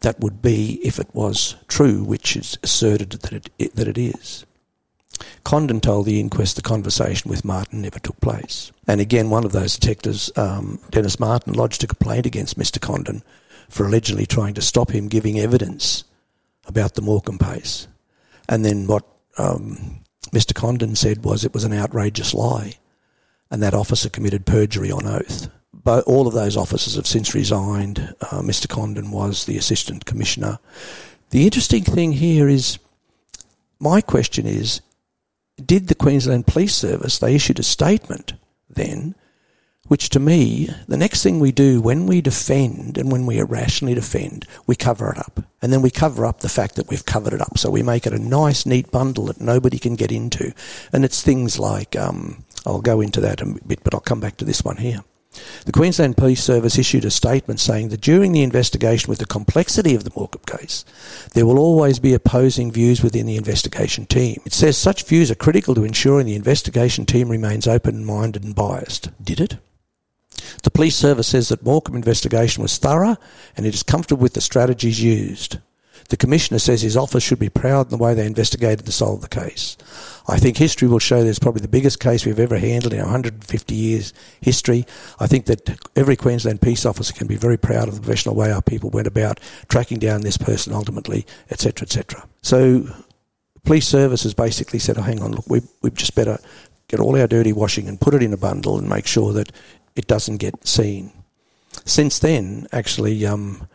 that 0.01 0.21
would 0.21 0.41
be 0.41 0.81
if 0.85 0.99
it 0.99 1.09
was 1.13 1.57
true, 1.67 2.05
which 2.05 2.37
is 2.37 2.59
asserted 2.63 3.11
that 3.11 3.51
it, 3.59 3.75
that 3.75 3.89
it 3.89 3.99
is. 3.99 4.45
Condon 5.43 5.81
told 5.81 6.07
the 6.07 6.21
inquest 6.21 6.57
the 6.57 6.63
conversation 6.63 7.31
with 7.31 7.45
Martin 7.45 7.83
never 7.83 7.99
took 7.99 8.21
place. 8.21 8.71
And 8.87 9.01
again, 9.01 9.31
one 9.31 9.45
of 9.45 9.53
those 9.53 9.77
detectives, 9.77 10.31
um, 10.37 10.79
Dennis 10.91 11.19
Martin, 11.19 11.55
lodged 11.55 11.83
a 11.83 11.89
complaint 11.89 12.27
against 12.27 12.59
Mr. 12.59 12.81
Condon 12.81 13.23
for 13.69 13.87
allegedly 13.87 14.27
trying 14.27 14.55
to 14.55 14.63
stop 14.63 14.91
him 14.91 15.09
giving 15.09 15.39
evidence 15.39 16.05
about 16.69 16.95
the 16.95 17.03
Morcombe 17.03 17.39
pace. 17.39 17.89
And 18.49 18.65
then 18.65 18.87
what 18.87 19.05
um, 19.37 20.01
Mr. 20.33 20.55
Condon 20.55 20.95
said 20.95 21.25
was 21.25 21.45
it 21.45 21.55
was 21.55 21.65
an 21.65 21.73
outrageous 21.73 22.35
lie, 22.35 22.75
and 23.51 23.63
that 23.63 23.75
officer 23.75 24.09
committed 24.09 24.47
perjury 24.47 24.91
on 24.91 25.07
oath. 25.07 25.49
But 25.73 26.05
all 26.05 26.27
of 26.27 26.35
those 26.35 26.57
officers 26.57 26.97
have 26.97 27.07
since 27.07 27.35
resigned. 27.35 28.15
Uh, 28.21 28.41
Mr. 28.41 28.69
Condon 28.69 29.11
was 29.11 29.45
the 29.45 29.57
assistant 29.57 30.05
commissioner. 30.05 30.59
The 31.31 31.45
interesting 31.45 31.85
thing 31.85 32.13
here 32.13 32.49
is 32.49 32.79
my 33.79 34.01
question 34.01 34.47
is 34.47 34.81
did 35.65 35.89
the 35.89 35.95
Queensland 35.95 36.47
Police 36.47 36.75
Service, 36.75 37.19
they 37.19 37.35
issued 37.35 37.59
a 37.59 37.65
statement 37.65 38.35
then 38.69 39.15
which 39.89 40.11
to 40.11 40.21
me, 40.21 40.71
the 40.87 40.97
next 40.97 41.23
thing 41.23 41.41
we 41.41 41.53
do 41.53 41.81
when 41.81 42.07
we 42.07 42.21
defend 42.21 42.97
and 42.97 43.11
when 43.11 43.27
we 43.27 43.39
irrationally 43.39 43.95
defend, 43.95 44.47
we 44.67 44.77
cover 44.77 45.11
it 45.11 45.19
up. 45.19 45.45
And 45.61 45.73
then 45.73 45.83
we 45.83 45.91
cover 45.91 46.25
up 46.25 46.41
the 46.41 46.49
fact 46.49 46.77
that 46.77 46.89
we've 46.89 47.05
covered 47.05 47.33
it 47.33 47.41
up. 47.41 47.59
So 47.59 47.71
we 47.71 47.83
make 47.83 48.07
it 48.07 48.13
a 48.13 48.19
nice, 48.19 48.65
neat 48.65 48.91
bundle 48.91 49.27
that 49.27 49.41
nobody 49.41 49.79
can 49.79 49.97
get 49.97 50.13
into. 50.13 50.53
And 50.93 51.05
it's 51.05 51.23
things 51.23 51.59
like, 51.59 51.97
um, 51.97 52.45
I'll 52.65 52.81
go 52.81 53.01
into 53.01 53.21
that 53.23 53.41
a 53.41 53.47
bit, 53.67 53.83
but 53.83 53.95
I'll 53.95 54.01
come 54.01 54.21
back 54.21 54.37
to 54.37 54.45
this 54.45 54.63
one 54.63 54.77
here. 54.77 55.03
The 55.67 55.73
Queensland 55.73 56.17
Police 56.17 56.43
Service 56.43 56.79
issued 56.79 57.05
a 57.05 57.11
statement 57.11 57.61
saying 57.61 57.91
that 57.91 58.01
during 58.01 58.33
the 58.33 58.43
investigation 58.43 59.09
with 59.09 59.19
the 59.19 59.27
complexity 59.27 59.95
of 59.95 60.05
the 60.05 60.11
Morcombe 60.11 60.47
case, 60.47 60.85
there 61.35 61.47
will 61.47 61.59
always 61.59 61.99
be 61.99 62.15
opposing 62.15 62.73
views 62.73 63.03
within 63.03 63.27
the 63.27 63.37
investigation 63.37 64.07
team. 64.07 64.41
It 64.45 64.53
says 64.53 64.77
such 64.77 65.05
views 65.05 65.31
are 65.31 65.37
critical 65.37 65.75
to 65.75 65.85
ensuring 65.85 66.27
the 66.27 66.35
investigation 66.35 67.07
team 67.07 67.29
remains 67.29 67.69
open-minded 67.69 68.43
and 68.43 68.55
biased. 68.55 69.11
Did 69.23 69.41
it? 69.41 69.57
The 70.63 70.71
police 70.71 70.97
service 70.97 71.29
says 71.29 71.49
that 71.49 71.65
Morcombe 71.65 71.97
investigation 71.97 72.63
was 72.63 72.79
thorough 72.79 73.17
and 73.57 73.67
it 73.67 73.75
is 73.75 73.83
comfortable 73.83 74.23
with 74.23 74.35
the 74.35 74.41
strategies 74.41 75.03
used. 75.03 75.59
The 76.09 76.17
Commissioner 76.17 76.59
says 76.59 76.81
his 76.81 76.97
office 76.97 77.23
should 77.23 77.39
be 77.39 77.51
proud 77.51 77.87
in 77.87 77.91
the 77.91 78.03
way 78.03 78.15
they 78.15 78.27
investigated 78.27 78.87
to 78.87 78.93
solve 78.93 79.21
the 79.21 79.29
case. 79.29 79.77
I 80.27 80.39
think 80.39 80.57
history 80.57 80.89
will 80.89 80.99
show 80.99 81.23
there's 81.23 81.39
probably 81.39 81.61
the 81.61 81.69
biggest 81.69 82.01
case 82.01 82.25
we've 82.25 82.39
ever 82.39 82.59
handled 82.59 82.95
in 82.95 83.01
150 83.01 83.75
years 83.75 84.15
history. 84.41 84.87
I 85.21 85.27
think 85.27 85.47
that 85.47 85.79
every 85.97 86.17
Queensland 86.17 86.63
peace 86.63 86.87
officer 86.87 87.13
can 87.13 87.27
be 87.27 87.37
very 87.37 87.59
proud 87.59 87.89
of 87.89 87.95
the 87.95 88.01
professional 88.01 88.35
way 88.35 88.51
our 88.51 88.63
people 88.63 88.89
went 88.89 89.07
about 89.07 89.41
tracking 89.69 89.99
down 89.99 90.23
this 90.23 90.39
person 90.39 90.73
ultimately, 90.73 91.27
etc., 91.51 91.85
etc. 91.85 92.27
So, 92.41 92.87
police 93.65 93.87
service 93.87 94.23
has 94.23 94.33
basically 94.33 94.79
said, 94.79 94.97
oh, 94.97 95.03
hang 95.03 95.23
on, 95.23 95.33
look, 95.33 95.45
we, 95.49 95.61
we 95.83 95.91
just 95.91 96.15
better 96.15 96.39
get 96.89 97.01
all 97.01 97.19
our 97.19 97.27
dirty 97.27 97.53
washing 97.53 97.87
and 97.87 98.01
put 98.01 98.15
it 98.15 98.23
in 98.23 98.33
a 98.33 98.39
bundle 98.39 98.79
and 98.79 98.89
make 98.89 99.07
sure 99.07 99.35
that 99.35 99.53
it 99.99 100.07
doesn't 100.07 100.37
get 100.37 100.67
seen. 100.67 101.13
Since 101.85 102.21
then, 102.21 102.69
actually, 102.73 103.27
um, 103.27 103.69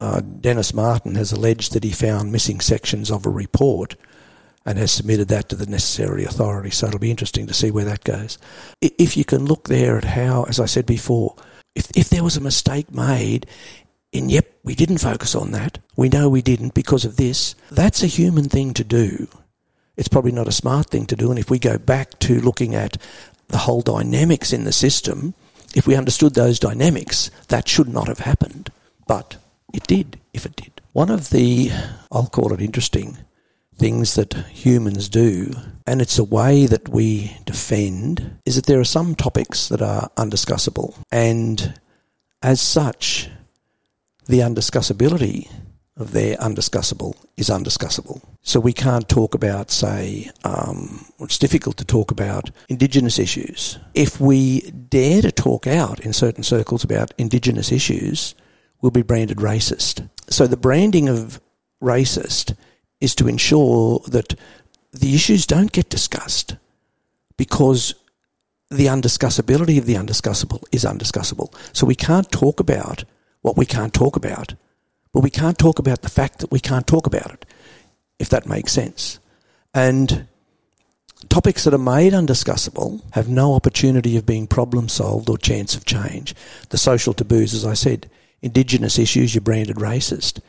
uh, 0.00 0.20
Dennis 0.20 0.72
Martin 0.72 1.14
has 1.14 1.30
alleged 1.30 1.74
that 1.74 1.84
he 1.84 1.90
found 1.90 2.32
missing 2.32 2.60
sections 2.60 3.10
of 3.10 3.26
a 3.26 3.30
report 3.30 3.94
and 4.64 4.78
has 4.78 4.92
submitted 4.92 5.28
that 5.28 5.50
to 5.50 5.56
the 5.56 5.66
necessary 5.66 6.24
authority. 6.24 6.70
So 6.70 6.86
it'll 6.86 6.98
be 6.98 7.10
interesting 7.10 7.46
to 7.46 7.54
see 7.54 7.70
where 7.70 7.84
that 7.84 8.04
goes. 8.04 8.38
If 8.80 9.16
you 9.16 9.24
can 9.24 9.44
look 9.44 9.68
there 9.68 9.98
at 9.98 10.04
how, 10.04 10.44
as 10.44 10.58
I 10.58 10.66
said 10.66 10.86
before, 10.86 11.36
if, 11.74 11.90
if 11.94 12.08
there 12.08 12.24
was 12.24 12.36
a 12.36 12.40
mistake 12.40 12.90
made, 12.90 13.46
and 14.12 14.30
yep, 14.30 14.50
we 14.64 14.74
didn't 14.74 14.98
focus 14.98 15.34
on 15.34 15.52
that, 15.52 15.78
we 15.96 16.08
know 16.08 16.30
we 16.30 16.42
didn't 16.42 16.72
because 16.72 17.04
of 17.04 17.16
this, 17.16 17.54
that's 17.70 18.02
a 18.02 18.06
human 18.06 18.48
thing 18.48 18.72
to 18.74 18.84
do. 18.84 19.28
It's 19.98 20.08
probably 20.08 20.32
not 20.32 20.48
a 20.48 20.52
smart 20.52 20.86
thing 20.86 21.04
to 21.06 21.16
do. 21.16 21.30
And 21.30 21.38
if 21.38 21.50
we 21.50 21.58
go 21.58 21.76
back 21.76 22.18
to 22.20 22.40
looking 22.40 22.74
at 22.74 22.96
the 23.48 23.58
whole 23.58 23.80
dynamics 23.80 24.52
in 24.52 24.64
the 24.64 24.72
system, 24.72 25.34
if 25.74 25.86
we 25.86 25.96
understood 25.96 26.34
those 26.34 26.58
dynamics, 26.58 27.30
that 27.48 27.68
should 27.68 27.88
not 27.88 28.08
have 28.08 28.20
happened. 28.20 28.70
But 29.06 29.36
it 29.72 29.86
did, 29.86 30.18
if 30.32 30.46
it 30.46 30.56
did. 30.56 30.80
One 30.92 31.10
of 31.10 31.30
the, 31.30 31.70
I'll 32.10 32.26
call 32.26 32.52
it 32.52 32.60
interesting, 32.60 33.18
things 33.76 34.14
that 34.14 34.34
humans 34.48 35.08
do, 35.08 35.54
and 35.86 36.02
it's 36.02 36.18
a 36.18 36.24
way 36.24 36.66
that 36.66 36.88
we 36.88 37.36
defend, 37.44 38.38
is 38.44 38.56
that 38.56 38.66
there 38.66 38.80
are 38.80 38.84
some 38.84 39.14
topics 39.14 39.68
that 39.68 39.80
are 39.80 40.10
undiscussable. 40.16 40.94
And 41.12 41.78
as 42.42 42.60
such, 42.60 43.30
the 44.26 44.40
undiscussability 44.40 45.50
their 45.98 46.36
undiscussable 46.36 47.14
is 47.36 47.48
undiscussable. 47.48 48.22
So 48.42 48.60
we 48.60 48.72
can't 48.72 49.08
talk 49.08 49.34
about, 49.34 49.70
say, 49.70 50.30
um, 50.44 51.06
it's 51.20 51.38
difficult 51.38 51.76
to 51.78 51.84
talk 51.84 52.10
about 52.10 52.50
Indigenous 52.68 53.18
issues. 53.18 53.78
If 53.94 54.20
we 54.20 54.70
dare 54.70 55.22
to 55.22 55.32
talk 55.32 55.66
out 55.66 56.00
in 56.00 56.12
certain 56.12 56.44
circles 56.44 56.84
about 56.84 57.12
Indigenous 57.18 57.72
issues, 57.72 58.34
we'll 58.80 58.90
be 58.90 59.02
branded 59.02 59.38
racist. 59.38 60.08
So 60.30 60.46
the 60.46 60.56
branding 60.56 61.08
of 61.08 61.40
racist 61.82 62.56
is 63.00 63.14
to 63.16 63.28
ensure 63.28 64.00
that 64.08 64.34
the 64.92 65.14
issues 65.14 65.46
don't 65.46 65.72
get 65.72 65.90
discussed 65.90 66.56
because 67.36 67.94
the 68.70 68.86
undiscussability 68.86 69.78
of 69.78 69.86
the 69.86 69.94
undiscussable 69.94 70.62
is 70.72 70.84
undiscussable. 70.84 71.52
So 71.72 71.86
we 71.86 71.94
can't 71.94 72.30
talk 72.30 72.60
about 72.60 73.04
what 73.42 73.56
we 73.56 73.66
can't 73.66 73.94
talk 73.94 74.16
about, 74.16 74.54
but 75.12 75.20
we 75.20 75.30
can't 75.30 75.58
talk 75.58 75.78
about 75.78 76.02
the 76.02 76.10
fact 76.10 76.38
that 76.38 76.50
we 76.50 76.60
can't 76.60 76.86
talk 76.86 77.06
about 77.06 77.30
it, 77.32 77.44
if 78.18 78.28
that 78.28 78.46
makes 78.46 78.72
sense. 78.72 79.18
And 79.74 80.26
topics 81.28 81.64
that 81.64 81.74
are 81.74 81.78
made 81.78 82.12
undiscussable 82.12 83.02
have 83.12 83.28
no 83.28 83.54
opportunity 83.54 84.16
of 84.16 84.26
being 84.26 84.46
problem 84.46 84.88
solved 84.88 85.28
or 85.28 85.38
chance 85.38 85.74
of 85.74 85.84
change. 85.84 86.34
The 86.70 86.78
social 86.78 87.14
taboos, 87.14 87.54
as 87.54 87.64
I 87.64 87.74
said, 87.74 88.10
Indigenous 88.40 88.98
issues, 88.98 89.34
you're 89.34 89.42
branded 89.42 89.76
racist. 89.76 90.40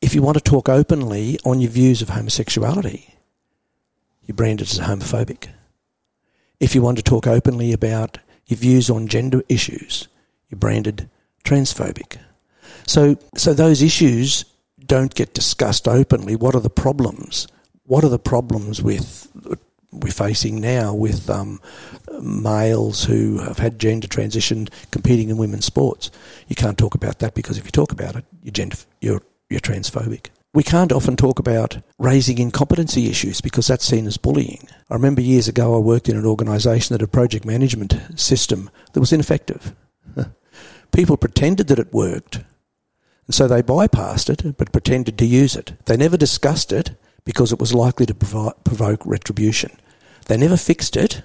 If 0.00 0.14
you 0.14 0.22
want 0.22 0.36
to 0.36 0.42
talk 0.42 0.68
openly 0.68 1.38
on 1.44 1.60
your 1.60 1.70
views 1.70 2.02
of 2.02 2.10
homosexuality, 2.10 3.14
you're 4.24 4.36
branded 4.36 4.68
as 4.68 4.78
homophobic. 4.78 5.48
If 6.60 6.74
you 6.74 6.82
want 6.82 6.98
to 6.98 7.02
talk 7.02 7.26
openly 7.26 7.72
about 7.72 8.18
your 8.46 8.58
views 8.58 8.88
on 8.88 9.08
gender 9.08 9.42
issues, 9.48 10.06
you're 10.48 10.58
branded 10.58 11.10
transphobic. 11.44 12.18
So, 12.90 13.16
so 13.36 13.54
those 13.54 13.82
issues 13.82 14.44
don't 14.84 15.14
get 15.14 15.32
discussed 15.32 15.86
openly. 15.86 16.34
What 16.34 16.56
are 16.56 16.60
the 16.60 16.68
problems? 16.68 17.46
What 17.84 18.02
are 18.02 18.08
the 18.08 18.18
problems 18.18 18.82
with 18.82 19.28
we're 19.92 20.10
facing 20.10 20.60
now 20.60 20.92
with 20.92 21.30
um, 21.30 21.60
males 22.20 23.04
who 23.04 23.38
have 23.38 23.58
had 23.58 23.78
gender 23.78 24.08
transition 24.08 24.66
competing 24.90 25.28
in 25.28 25.36
women's 25.36 25.66
sports? 25.66 26.10
You 26.48 26.56
can't 26.56 26.76
talk 26.76 26.96
about 26.96 27.20
that 27.20 27.36
because 27.36 27.58
if 27.58 27.64
you 27.64 27.70
talk 27.70 27.92
about 27.92 28.16
it, 28.16 28.24
you're 28.42 28.50
gender, 28.50 28.76
you're 29.00 29.22
you're 29.48 29.60
transphobic. 29.60 30.30
We 30.52 30.64
can't 30.64 30.90
often 30.90 31.14
talk 31.14 31.38
about 31.38 31.78
raising 32.00 32.38
incompetency 32.38 33.08
issues 33.08 33.40
because 33.40 33.68
that's 33.68 33.84
seen 33.84 34.08
as 34.08 34.16
bullying. 34.16 34.66
I 34.90 34.94
remember 34.94 35.20
years 35.20 35.46
ago 35.46 35.76
I 35.76 35.78
worked 35.78 36.08
in 36.08 36.16
an 36.16 36.26
organisation 36.26 36.94
that 36.94 37.02
had 37.02 37.08
a 37.08 37.12
project 37.12 37.44
management 37.44 37.94
system 38.16 38.68
that 38.94 39.00
was 39.00 39.12
ineffective. 39.12 39.76
People 40.92 41.16
pretended 41.16 41.68
that 41.68 41.78
it 41.78 41.92
worked, 41.92 42.40
so 43.34 43.46
they 43.46 43.62
bypassed 43.62 44.30
it 44.30 44.56
but 44.56 44.72
pretended 44.72 45.18
to 45.18 45.26
use 45.26 45.56
it. 45.56 45.72
They 45.86 45.96
never 45.96 46.16
discussed 46.16 46.72
it 46.72 46.92
because 47.24 47.52
it 47.52 47.60
was 47.60 47.74
likely 47.74 48.06
to 48.06 48.14
provo- 48.14 48.54
provoke 48.64 49.04
retribution. 49.04 49.70
They 50.26 50.36
never 50.36 50.56
fixed 50.56 50.96
it, 50.96 51.22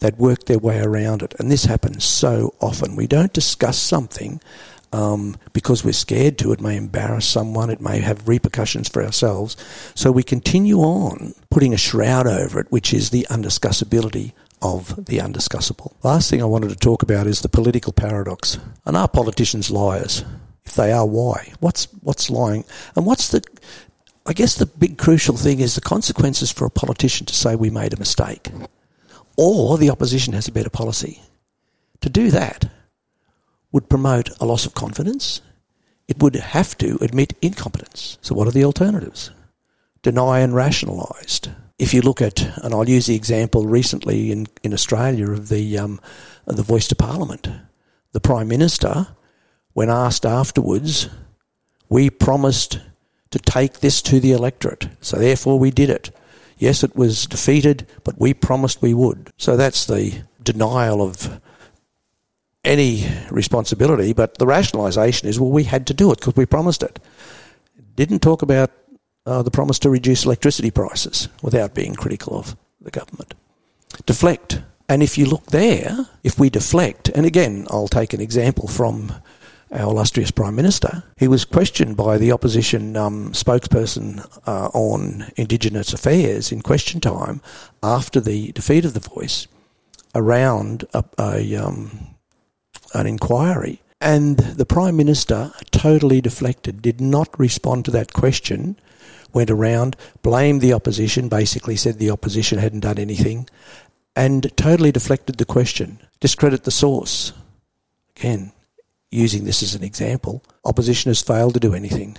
they'd 0.00 0.18
worked 0.18 0.46
their 0.46 0.58
way 0.58 0.80
around 0.80 1.22
it. 1.22 1.34
And 1.38 1.50
this 1.50 1.64
happens 1.64 2.04
so 2.04 2.54
often. 2.60 2.96
We 2.96 3.06
don't 3.06 3.32
discuss 3.32 3.78
something 3.78 4.40
um, 4.92 5.36
because 5.52 5.84
we're 5.84 5.92
scared 5.92 6.38
to. 6.38 6.52
It 6.52 6.60
may 6.60 6.76
embarrass 6.76 7.26
someone, 7.26 7.70
it 7.70 7.80
may 7.80 8.00
have 8.00 8.28
repercussions 8.28 8.88
for 8.88 9.02
ourselves. 9.02 9.56
So 9.94 10.10
we 10.10 10.22
continue 10.22 10.78
on 10.78 11.34
putting 11.50 11.74
a 11.74 11.78
shroud 11.78 12.26
over 12.26 12.60
it, 12.60 12.70
which 12.70 12.92
is 12.92 13.10
the 13.10 13.26
undiscussability 13.30 14.32
of 14.62 15.04
the 15.06 15.18
undiscussable. 15.18 15.94
Last 16.02 16.30
thing 16.30 16.40
I 16.40 16.46
wanted 16.46 16.70
to 16.70 16.76
talk 16.76 17.02
about 17.02 17.26
is 17.26 17.42
the 17.42 17.48
political 17.48 17.92
paradox. 17.92 18.58
And 18.84 18.96
are 18.96 19.08
politicians 19.08 19.70
liars? 19.70 20.24
If 20.66 20.74
they 20.74 20.92
are, 20.92 21.06
why? 21.06 21.52
What's 21.60 21.86
what's 22.02 22.28
lying? 22.30 22.64
And 22.94 23.06
what's 23.06 23.28
the 23.28 23.42
I 24.26 24.32
guess 24.32 24.56
the 24.56 24.66
big 24.66 24.98
crucial 24.98 25.36
thing 25.36 25.60
is 25.60 25.74
the 25.74 25.80
consequences 25.80 26.50
for 26.50 26.66
a 26.66 26.70
politician 26.70 27.26
to 27.26 27.34
say 27.34 27.54
we 27.54 27.70
made 27.70 27.94
a 27.94 27.98
mistake. 27.98 28.50
Or 29.36 29.78
the 29.78 29.90
opposition 29.90 30.32
has 30.32 30.48
a 30.48 30.52
better 30.52 30.70
policy. 30.70 31.22
To 32.00 32.08
do 32.08 32.30
that 32.30 32.70
would 33.70 33.88
promote 33.88 34.30
a 34.40 34.46
loss 34.46 34.66
of 34.66 34.74
confidence. 34.74 35.40
It 36.08 36.20
would 36.22 36.34
have 36.34 36.76
to 36.78 36.98
admit 37.00 37.34
incompetence. 37.42 38.18
So 38.20 38.34
what 38.34 38.48
are 38.48 38.52
the 38.52 38.64
alternatives? 38.64 39.30
Deny 40.02 40.40
and 40.40 40.54
rationalised 40.54 41.50
if 41.78 41.92
you 41.92 42.00
look 42.00 42.22
at, 42.22 42.40
and 42.64 42.72
I'll 42.72 42.88
use 42.88 43.06
the 43.06 43.14
example 43.14 43.66
recently 43.66 44.30
in, 44.30 44.46
in 44.62 44.72
Australia 44.72 45.30
of 45.30 45.48
the, 45.48 45.78
um, 45.78 46.00
the 46.46 46.62
voice 46.62 46.88
to 46.88 46.94
Parliament, 46.94 47.48
the 48.12 48.20
Prime 48.20 48.48
Minister, 48.48 49.08
when 49.76 49.90
asked 49.90 50.24
afterwards, 50.24 51.10
we 51.90 52.08
promised 52.08 52.80
to 53.30 53.38
take 53.38 53.80
this 53.80 54.00
to 54.00 54.18
the 54.18 54.32
electorate, 54.32 54.88
so 55.02 55.18
therefore 55.18 55.58
we 55.58 55.70
did 55.70 55.90
it. 55.90 56.10
Yes, 56.56 56.82
it 56.82 56.96
was 56.96 57.26
defeated, 57.26 57.86
but 58.02 58.18
we 58.18 58.32
promised 58.32 58.80
we 58.80 58.94
would. 58.94 59.30
So 59.36 59.54
that's 59.54 59.84
the 59.84 60.22
denial 60.42 61.02
of 61.02 61.42
any 62.64 63.06
responsibility, 63.30 64.14
but 64.14 64.38
the 64.38 64.46
rationalisation 64.46 65.24
is, 65.26 65.38
well, 65.38 65.50
we 65.50 65.64
had 65.64 65.86
to 65.88 65.94
do 65.94 66.10
it 66.10 66.20
because 66.20 66.36
we 66.36 66.46
promised 66.46 66.82
it. 66.82 66.98
Didn't 67.96 68.20
talk 68.20 68.40
about 68.40 68.70
uh, 69.26 69.42
the 69.42 69.50
promise 69.50 69.78
to 69.80 69.90
reduce 69.90 70.24
electricity 70.24 70.70
prices 70.70 71.28
without 71.42 71.74
being 71.74 71.94
critical 71.94 72.38
of 72.38 72.56
the 72.80 72.90
government. 72.90 73.34
Deflect. 74.06 74.62
And 74.88 75.02
if 75.02 75.18
you 75.18 75.26
look 75.26 75.44
there, 75.48 76.06
if 76.24 76.38
we 76.38 76.48
deflect, 76.48 77.10
and 77.10 77.26
again, 77.26 77.66
I'll 77.68 77.88
take 77.88 78.14
an 78.14 78.22
example 78.22 78.68
from 78.68 79.12
our 79.76 79.90
illustrious 79.90 80.30
Prime 80.30 80.56
Minister. 80.56 81.04
He 81.18 81.28
was 81.28 81.44
questioned 81.44 81.96
by 81.96 82.18
the 82.18 82.32
opposition 82.32 82.96
um, 82.96 83.32
spokesperson 83.32 84.26
uh, 84.46 84.68
on 84.72 85.26
Indigenous 85.36 85.92
affairs 85.92 86.50
in 86.50 86.62
question 86.62 87.00
time 87.00 87.42
after 87.82 88.20
the 88.20 88.52
defeat 88.52 88.84
of 88.84 88.94
the 88.94 89.00
Voice 89.00 89.46
around 90.14 90.84
a, 90.94 91.04
a 91.18 91.56
um, 91.56 92.16
an 92.94 93.06
inquiry. 93.06 93.82
And 94.00 94.38
the 94.38 94.66
Prime 94.66 94.96
Minister 94.96 95.52
totally 95.70 96.20
deflected, 96.20 96.82
did 96.82 97.00
not 97.00 97.38
respond 97.38 97.84
to 97.84 97.90
that 97.92 98.12
question, 98.12 98.78
went 99.32 99.50
around, 99.50 99.96
blamed 100.22 100.60
the 100.60 100.72
opposition, 100.72 101.28
basically 101.28 101.76
said 101.76 101.98
the 101.98 102.10
opposition 102.10 102.58
hadn't 102.58 102.80
done 102.80 102.98
anything, 102.98 103.48
and 104.14 104.54
totally 104.56 104.92
deflected 104.92 105.36
the 105.36 105.44
question. 105.44 106.00
Discredit 106.20 106.64
the 106.64 106.70
source. 106.70 107.32
Again, 108.16 108.52
using 109.16 109.44
this 109.44 109.62
as 109.62 109.74
an 109.74 109.82
example, 109.82 110.44
opposition 110.64 111.10
has 111.10 111.22
failed 111.22 111.54
to 111.54 111.60
do 111.60 111.74
anything. 111.74 112.16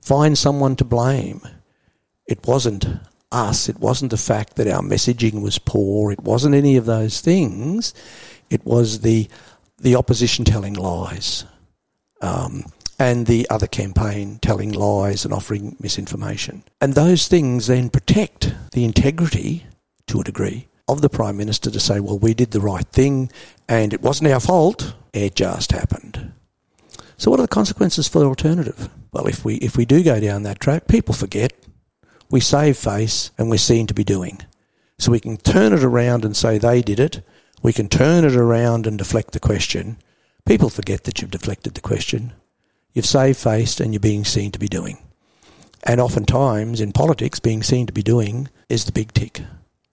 Find 0.00 0.36
someone 0.36 0.76
to 0.76 0.84
blame. 0.84 1.40
It 2.26 2.46
wasn't 2.46 2.86
us. 3.30 3.68
It 3.68 3.78
wasn't 3.78 4.10
the 4.10 4.16
fact 4.16 4.56
that 4.56 4.66
our 4.66 4.82
messaging 4.82 5.40
was 5.40 5.58
poor. 5.58 6.12
It 6.12 6.22
wasn't 6.22 6.54
any 6.54 6.76
of 6.76 6.84
those 6.86 7.20
things. 7.20 7.94
It 8.50 8.64
was 8.66 9.00
the 9.00 9.28
the 9.78 9.96
opposition 9.96 10.44
telling 10.44 10.74
lies. 10.74 11.44
Um, 12.20 12.64
and 12.98 13.26
the 13.26 13.48
other 13.50 13.66
campaign 13.66 14.38
telling 14.40 14.70
lies 14.70 15.24
and 15.24 15.34
offering 15.34 15.76
misinformation. 15.80 16.62
And 16.80 16.94
those 16.94 17.26
things 17.26 17.66
then 17.66 17.90
protect 17.90 18.54
the 18.72 18.84
integrity, 18.84 19.66
to 20.06 20.20
a 20.20 20.24
degree, 20.24 20.68
of 20.88 21.00
the 21.00 21.08
Prime 21.08 21.36
Minister 21.36 21.68
to 21.70 21.80
say, 21.80 21.98
well, 21.98 22.18
we 22.18 22.34
did 22.34 22.52
the 22.52 22.60
right 22.60 22.86
thing 22.86 23.30
and 23.72 23.94
it 23.94 24.02
wasn't 24.02 24.30
our 24.30 24.38
fault, 24.38 24.92
it 25.14 25.34
just 25.34 25.72
happened. 25.72 26.34
So 27.16 27.30
what 27.30 27.40
are 27.40 27.44
the 27.44 27.48
consequences 27.48 28.06
for 28.06 28.18
the 28.18 28.26
alternative? 28.26 28.90
Well, 29.12 29.26
if 29.26 29.46
we, 29.46 29.54
if 29.56 29.78
we 29.78 29.86
do 29.86 30.04
go 30.04 30.20
down 30.20 30.42
that 30.42 30.60
track, 30.60 30.88
people 30.88 31.14
forget. 31.14 31.54
We 32.30 32.40
save 32.40 32.76
face 32.76 33.30
and 33.38 33.48
we're 33.48 33.56
seen 33.56 33.86
to 33.86 33.94
be 33.94 34.04
doing. 34.04 34.42
So 34.98 35.10
we 35.10 35.20
can 35.20 35.38
turn 35.38 35.72
it 35.72 35.82
around 35.82 36.22
and 36.22 36.36
say 36.36 36.58
they 36.58 36.82
did 36.82 37.00
it. 37.00 37.22
We 37.62 37.72
can 37.72 37.88
turn 37.88 38.26
it 38.26 38.36
around 38.36 38.86
and 38.86 38.98
deflect 38.98 39.32
the 39.32 39.40
question. 39.40 39.96
People 40.44 40.68
forget 40.68 41.04
that 41.04 41.22
you've 41.22 41.30
deflected 41.30 41.72
the 41.72 41.80
question 41.80 42.34
you've 42.92 43.06
saved 43.06 43.38
face 43.38 43.80
and 43.80 43.94
you're 43.94 44.00
being 44.00 44.22
seen 44.24 44.50
to 44.52 44.58
be 44.58 44.68
doing. 44.68 44.98
And 45.82 45.98
oftentimes 45.98 46.78
in 46.78 46.92
politics, 46.92 47.40
being 47.40 47.62
seen 47.62 47.86
to 47.86 47.92
be 47.92 48.02
doing 48.02 48.50
is 48.68 48.84
the 48.84 48.92
big 48.92 49.14
tick 49.14 49.40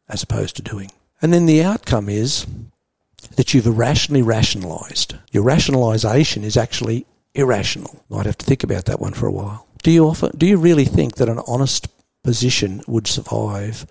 as 0.10 0.22
opposed 0.22 0.58
to 0.58 0.62
doing. 0.62 0.92
And 1.22 1.32
then 1.32 1.46
the 1.46 1.64
outcome 1.64 2.10
is 2.10 2.46
that 3.36 3.54
you've 3.54 3.68
irrationally 3.68 4.22
rationalised. 4.22 5.16
Your 5.32 5.44
rationalisation 5.44 6.44
is 6.44 6.58
actually 6.58 7.06
irrational. 7.34 8.04
Might 8.10 8.26
have 8.26 8.38
to 8.38 8.46
think 8.46 8.64
about 8.64 8.86
that 8.86 9.00
one 9.00 9.14
for 9.14 9.28
a 9.28 9.32
while. 9.32 9.68
Do 9.84 9.92
you 9.92 10.06
offer, 10.06 10.30
do 10.38 10.46
you 10.46 10.58
really 10.58 10.86
think 10.86 11.16
that 11.16 11.30
an 11.30 11.40
honest 11.48 11.88
position 12.24 12.82
would 12.88 13.08
survive 13.08 13.86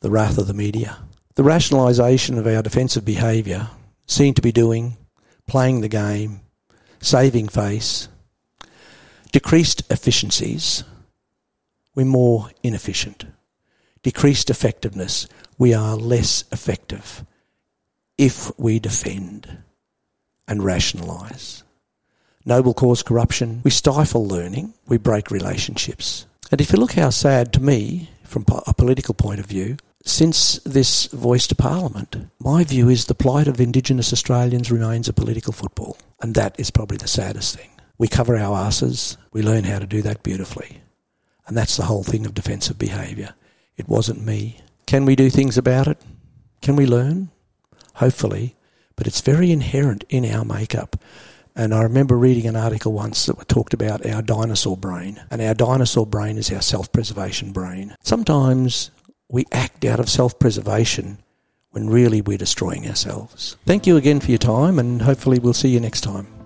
the 0.00 0.10
wrath 0.10 0.38
of 0.38 0.46
the 0.46 0.54
media? 0.54 0.98
The 1.34 1.42
rationalisation 1.42 2.38
of 2.38 2.46
our 2.46 2.62
defensive 2.62 3.04
behaviour, 3.04 3.68
seen 4.06 4.34
to 4.34 4.42
be 4.42 4.52
doing, 4.52 4.96
playing 5.46 5.80
the 5.80 5.88
game, 5.88 6.40
saving 7.00 7.48
face, 7.48 8.08
Decreased 9.30 9.82
efficiencies, 9.90 10.84
we're 11.94 12.06
more 12.06 12.50
inefficient. 12.62 13.26
Decreased 14.02 14.48
effectiveness, 14.48 15.28
we 15.58 15.74
are 15.74 15.96
less 15.96 16.44
effective 16.50 17.24
if 18.18 18.50
we 18.58 18.78
defend 18.78 19.62
and 20.46 20.62
rationalise. 20.62 21.62
Noble 22.44 22.74
cause 22.74 23.02
corruption, 23.02 23.60
we 23.64 23.70
stifle 23.70 24.26
learning, 24.26 24.74
we 24.86 24.98
break 24.98 25.30
relationships. 25.30 26.26
And 26.50 26.60
if 26.60 26.72
you 26.72 26.78
look 26.78 26.92
how 26.92 27.10
sad 27.10 27.52
to 27.52 27.62
me, 27.62 28.10
from 28.24 28.44
a 28.66 28.74
political 28.74 29.14
point 29.14 29.40
of 29.40 29.46
view, 29.46 29.76
since 30.04 30.58
this 30.64 31.06
voice 31.06 31.46
to 31.48 31.54
Parliament, 31.54 32.16
my 32.38 32.64
view 32.64 32.88
is 32.88 33.06
the 33.06 33.14
plight 33.14 33.48
of 33.48 33.60
Indigenous 33.60 34.12
Australians 34.12 34.70
remains 34.70 35.08
a 35.08 35.12
political 35.12 35.52
football. 35.52 35.98
And 36.20 36.34
that 36.34 36.58
is 36.58 36.70
probably 36.70 36.96
the 36.96 37.08
saddest 37.08 37.56
thing. 37.56 37.70
We 37.98 38.08
cover 38.08 38.36
our 38.36 38.56
asses. 38.56 39.16
We 39.32 39.42
learn 39.42 39.64
how 39.64 39.78
to 39.78 39.86
do 39.86 40.02
that 40.02 40.22
beautifully. 40.22 40.78
And 41.46 41.56
that's 41.56 41.76
the 41.76 41.84
whole 41.84 42.04
thing 42.04 42.26
of 42.26 42.34
defensive 42.34 42.78
behaviour. 42.78 43.34
It 43.76 43.88
wasn't 43.88 44.24
me. 44.24 44.60
Can 44.86 45.04
we 45.04 45.16
do 45.16 45.30
things 45.30 45.58
about 45.58 45.88
it? 45.88 45.98
Can 46.62 46.76
we 46.76 46.86
learn? 46.86 47.30
Hopefully, 47.98 48.56
but 48.96 49.06
it's 49.06 49.20
very 49.20 49.50
inherent 49.50 50.04
in 50.08 50.24
our 50.24 50.44
makeup. 50.44 50.96
And 51.54 51.74
I 51.74 51.82
remember 51.82 52.16
reading 52.16 52.46
an 52.46 52.54
article 52.54 52.92
once 52.92 53.26
that 53.26 53.48
talked 53.48 53.74
about 53.74 54.06
our 54.06 54.22
dinosaur 54.22 54.76
brain. 54.76 55.20
And 55.30 55.42
our 55.42 55.54
dinosaur 55.54 56.06
brain 56.06 56.38
is 56.38 56.52
our 56.52 56.62
self 56.62 56.92
preservation 56.92 57.52
brain. 57.52 57.96
Sometimes 58.02 58.92
we 59.28 59.46
act 59.50 59.84
out 59.84 59.98
of 59.98 60.08
self 60.08 60.38
preservation 60.38 61.18
when 61.70 61.90
really 61.90 62.20
we're 62.20 62.38
destroying 62.38 62.86
ourselves. 62.88 63.56
Thank 63.66 63.86
you 63.86 63.96
again 63.96 64.20
for 64.20 64.30
your 64.30 64.38
time, 64.38 64.78
and 64.78 65.02
hopefully, 65.02 65.38
we'll 65.38 65.52
see 65.52 65.68
you 65.68 65.80
next 65.80 66.02
time. 66.02 66.37